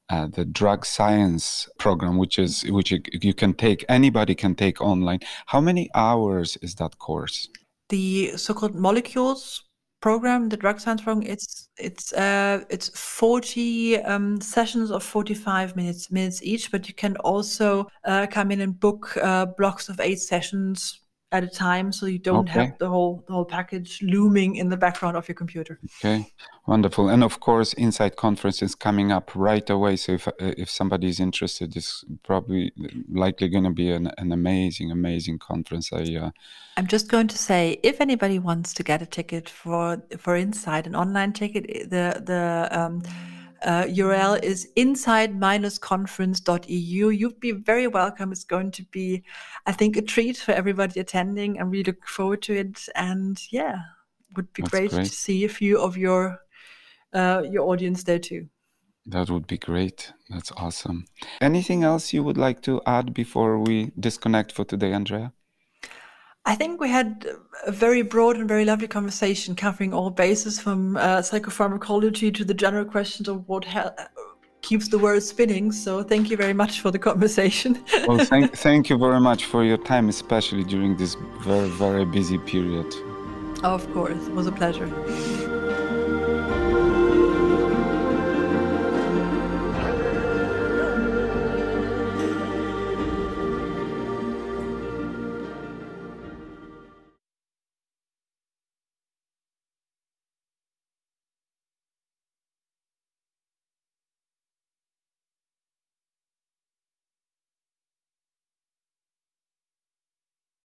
uh, 0.08 0.28
the 0.28 0.44
drug 0.44 0.86
science 0.86 1.68
program, 1.78 2.18
which 2.18 2.38
is 2.38 2.62
which 2.70 2.92
you, 2.92 3.00
you 3.20 3.34
can 3.34 3.52
take 3.52 3.84
anybody 3.88 4.36
can 4.36 4.54
take 4.54 4.80
online. 4.80 5.20
How 5.46 5.60
many 5.60 5.90
hours 5.94 6.56
is 6.62 6.76
that 6.76 6.98
course? 6.98 7.48
The 7.88 8.36
so-called 8.36 8.76
molecules 8.76 9.64
program, 10.02 10.48
the 10.48 10.56
drug 10.56 10.80
science 10.80 11.02
it's 11.22 11.68
it's 11.78 12.12
uh, 12.12 12.64
it's 12.68 12.90
40 12.98 14.02
um, 14.02 14.40
sessions 14.40 14.90
of 14.90 15.02
45 15.02 15.76
minutes 15.76 16.10
minutes 16.10 16.42
each, 16.42 16.70
but 16.70 16.88
you 16.88 16.94
can 16.94 17.16
also 17.18 17.86
uh, 18.04 18.26
come 18.30 18.50
in 18.50 18.60
and 18.60 18.78
book 18.78 19.16
uh, 19.22 19.46
blocks 19.46 19.88
of 19.88 20.00
eight 20.00 20.20
sessions 20.20 21.01
at 21.32 21.42
a 21.42 21.48
time 21.48 21.92
so 21.92 22.06
you 22.06 22.18
don't 22.18 22.48
okay. 22.48 22.66
have 22.66 22.78
the 22.78 22.88
whole 22.88 23.24
the 23.26 23.32
whole 23.32 23.44
package 23.44 24.00
looming 24.02 24.56
in 24.56 24.68
the 24.68 24.76
background 24.76 25.16
of 25.16 25.26
your 25.28 25.34
computer. 25.34 25.80
Okay 25.98 26.26
wonderful. 26.66 27.08
And 27.08 27.24
of 27.24 27.40
course 27.40 27.74
Insight 27.74 28.16
conference 28.16 28.62
is 28.62 28.74
coming 28.74 29.10
up 29.10 29.34
right 29.34 29.68
away 29.68 29.96
so 29.96 30.12
if 30.12 30.28
if 30.38 30.70
somebody 30.70 31.08
is 31.08 31.18
interested 31.18 31.74
it's 31.76 32.04
probably 32.22 32.72
likely 33.10 33.48
going 33.48 33.64
to 33.64 33.70
be 33.70 33.90
an, 33.90 34.12
an 34.18 34.32
amazing 34.32 34.90
amazing 34.90 35.38
conference. 35.38 35.92
I 35.92 36.02
uh, 36.14 36.30
i'm 36.76 36.86
just 36.86 37.08
going 37.08 37.28
to 37.28 37.38
say 37.38 37.78
if 37.82 38.00
anybody 38.00 38.38
wants 38.38 38.72
to 38.74 38.82
get 38.82 39.02
a 39.02 39.06
ticket 39.06 39.48
for 39.48 40.02
for 40.18 40.36
Insight 40.36 40.86
an 40.86 40.94
online 40.94 41.32
ticket 41.32 41.90
the 41.90 42.22
the 42.24 42.68
um, 42.70 43.02
uh, 43.64 43.84
URL 43.84 44.42
is 44.42 44.68
insight-conference.eu. 44.76 47.08
You'd 47.08 47.40
be 47.40 47.52
very 47.52 47.86
welcome. 47.86 48.32
It's 48.32 48.44
going 48.44 48.70
to 48.72 48.82
be, 48.84 49.22
I 49.66 49.72
think, 49.72 49.96
a 49.96 50.02
treat 50.02 50.36
for 50.36 50.52
everybody 50.52 51.00
attending. 51.00 51.58
and 51.58 51.70
we 51.70 51.84
look 51.84 52.06
forward 52.06 52.42
to 52.42 52.54
it. 52.54 52.86
And 52.94 53.40
yeah, 53.50 53.78
would 54.36 54.52
be 54.52 54.62
great, 54.62 54.90
great, 54.90 55.06
to 55.06 55.12
see 55.12 55.44
a 55.44 55.48
few 55.48 55.80
of 55.80 55.96
your 55.96 56.40
uh, 57.12 57.42
your 57.50 57.68
audience 57.68 58.04
there 58.04 58.18
too. 58.18 58.48
That 59.06 59.30
would 59.30 59.46
be 59.46 59.58
great. 59.58 60.12
That's 60.30 60.52
awesome. 60.52 61.06
Anything 61.40 61.82
else 61.82 62.12
you 62.12 62.22
would 62.22 62.38
like 62.38 62.62
to 62.62 62.80
add 62.86 63.12
before 63.12 63.58
we 63.58 63.90
disconnect 63.98 64.52
for 64.52 64.64
today, 64.64 64.92
Andrea? 64.92 65.32
I 66.44 66.56
think 66.56 66.80
we 66.80 66.88
had 66.88 67.26
a 67.66 67.70
very 67.70 68.02
broad 68.02 68.36
and 68.36 68.48
very 68.48 68.64
lovely 68.64 68.88
conversation 68.88 69.54
covering 69.54 69.94
all 69.94 70.10
bases 70.10 70.60
from 70.60 70.96
uh, 70.96 71.18
psychopharmacology 71.18 72.34
to 72.34 72.44
the 72.44 72.54
general 72.54 72.84
questions 72.84 73.28
of 73.28 73.48
what 73.48 73.64
keeps 74.62 74.88
the 74.88 74.98
world 74.98 75.22
spinning. 75.22 75.70
So 75.70 76.02
thank 76.02 76.30
you 76.30 76.36
very 76.36 76.54
much 76.54 76.80
for 76.80 76.90
the 76.90 76.98
conversation. 76.98 77.84
well, 78.08 78.18
thank, 78.24 78.56
thank 78.56 78.90
you 78.90 78.98
very 78.98 79.20
much 79.20 79.44
for 79.44 79.62
your 79.64 79.78
time, 79.78 80.08
especially 80.08 80.64
during 80.64 80.96
this 80.96 81.16
very, 81.42 81.68
very 81.68 82.04
busy 82.04 82.38
period. 82.38 82.92
Of 83.62 83.92
course, 83.92 84.26
it 84.26 84.32
was 84.32 84.48
a 84.48 84.52
pleasure. 84.52 85.51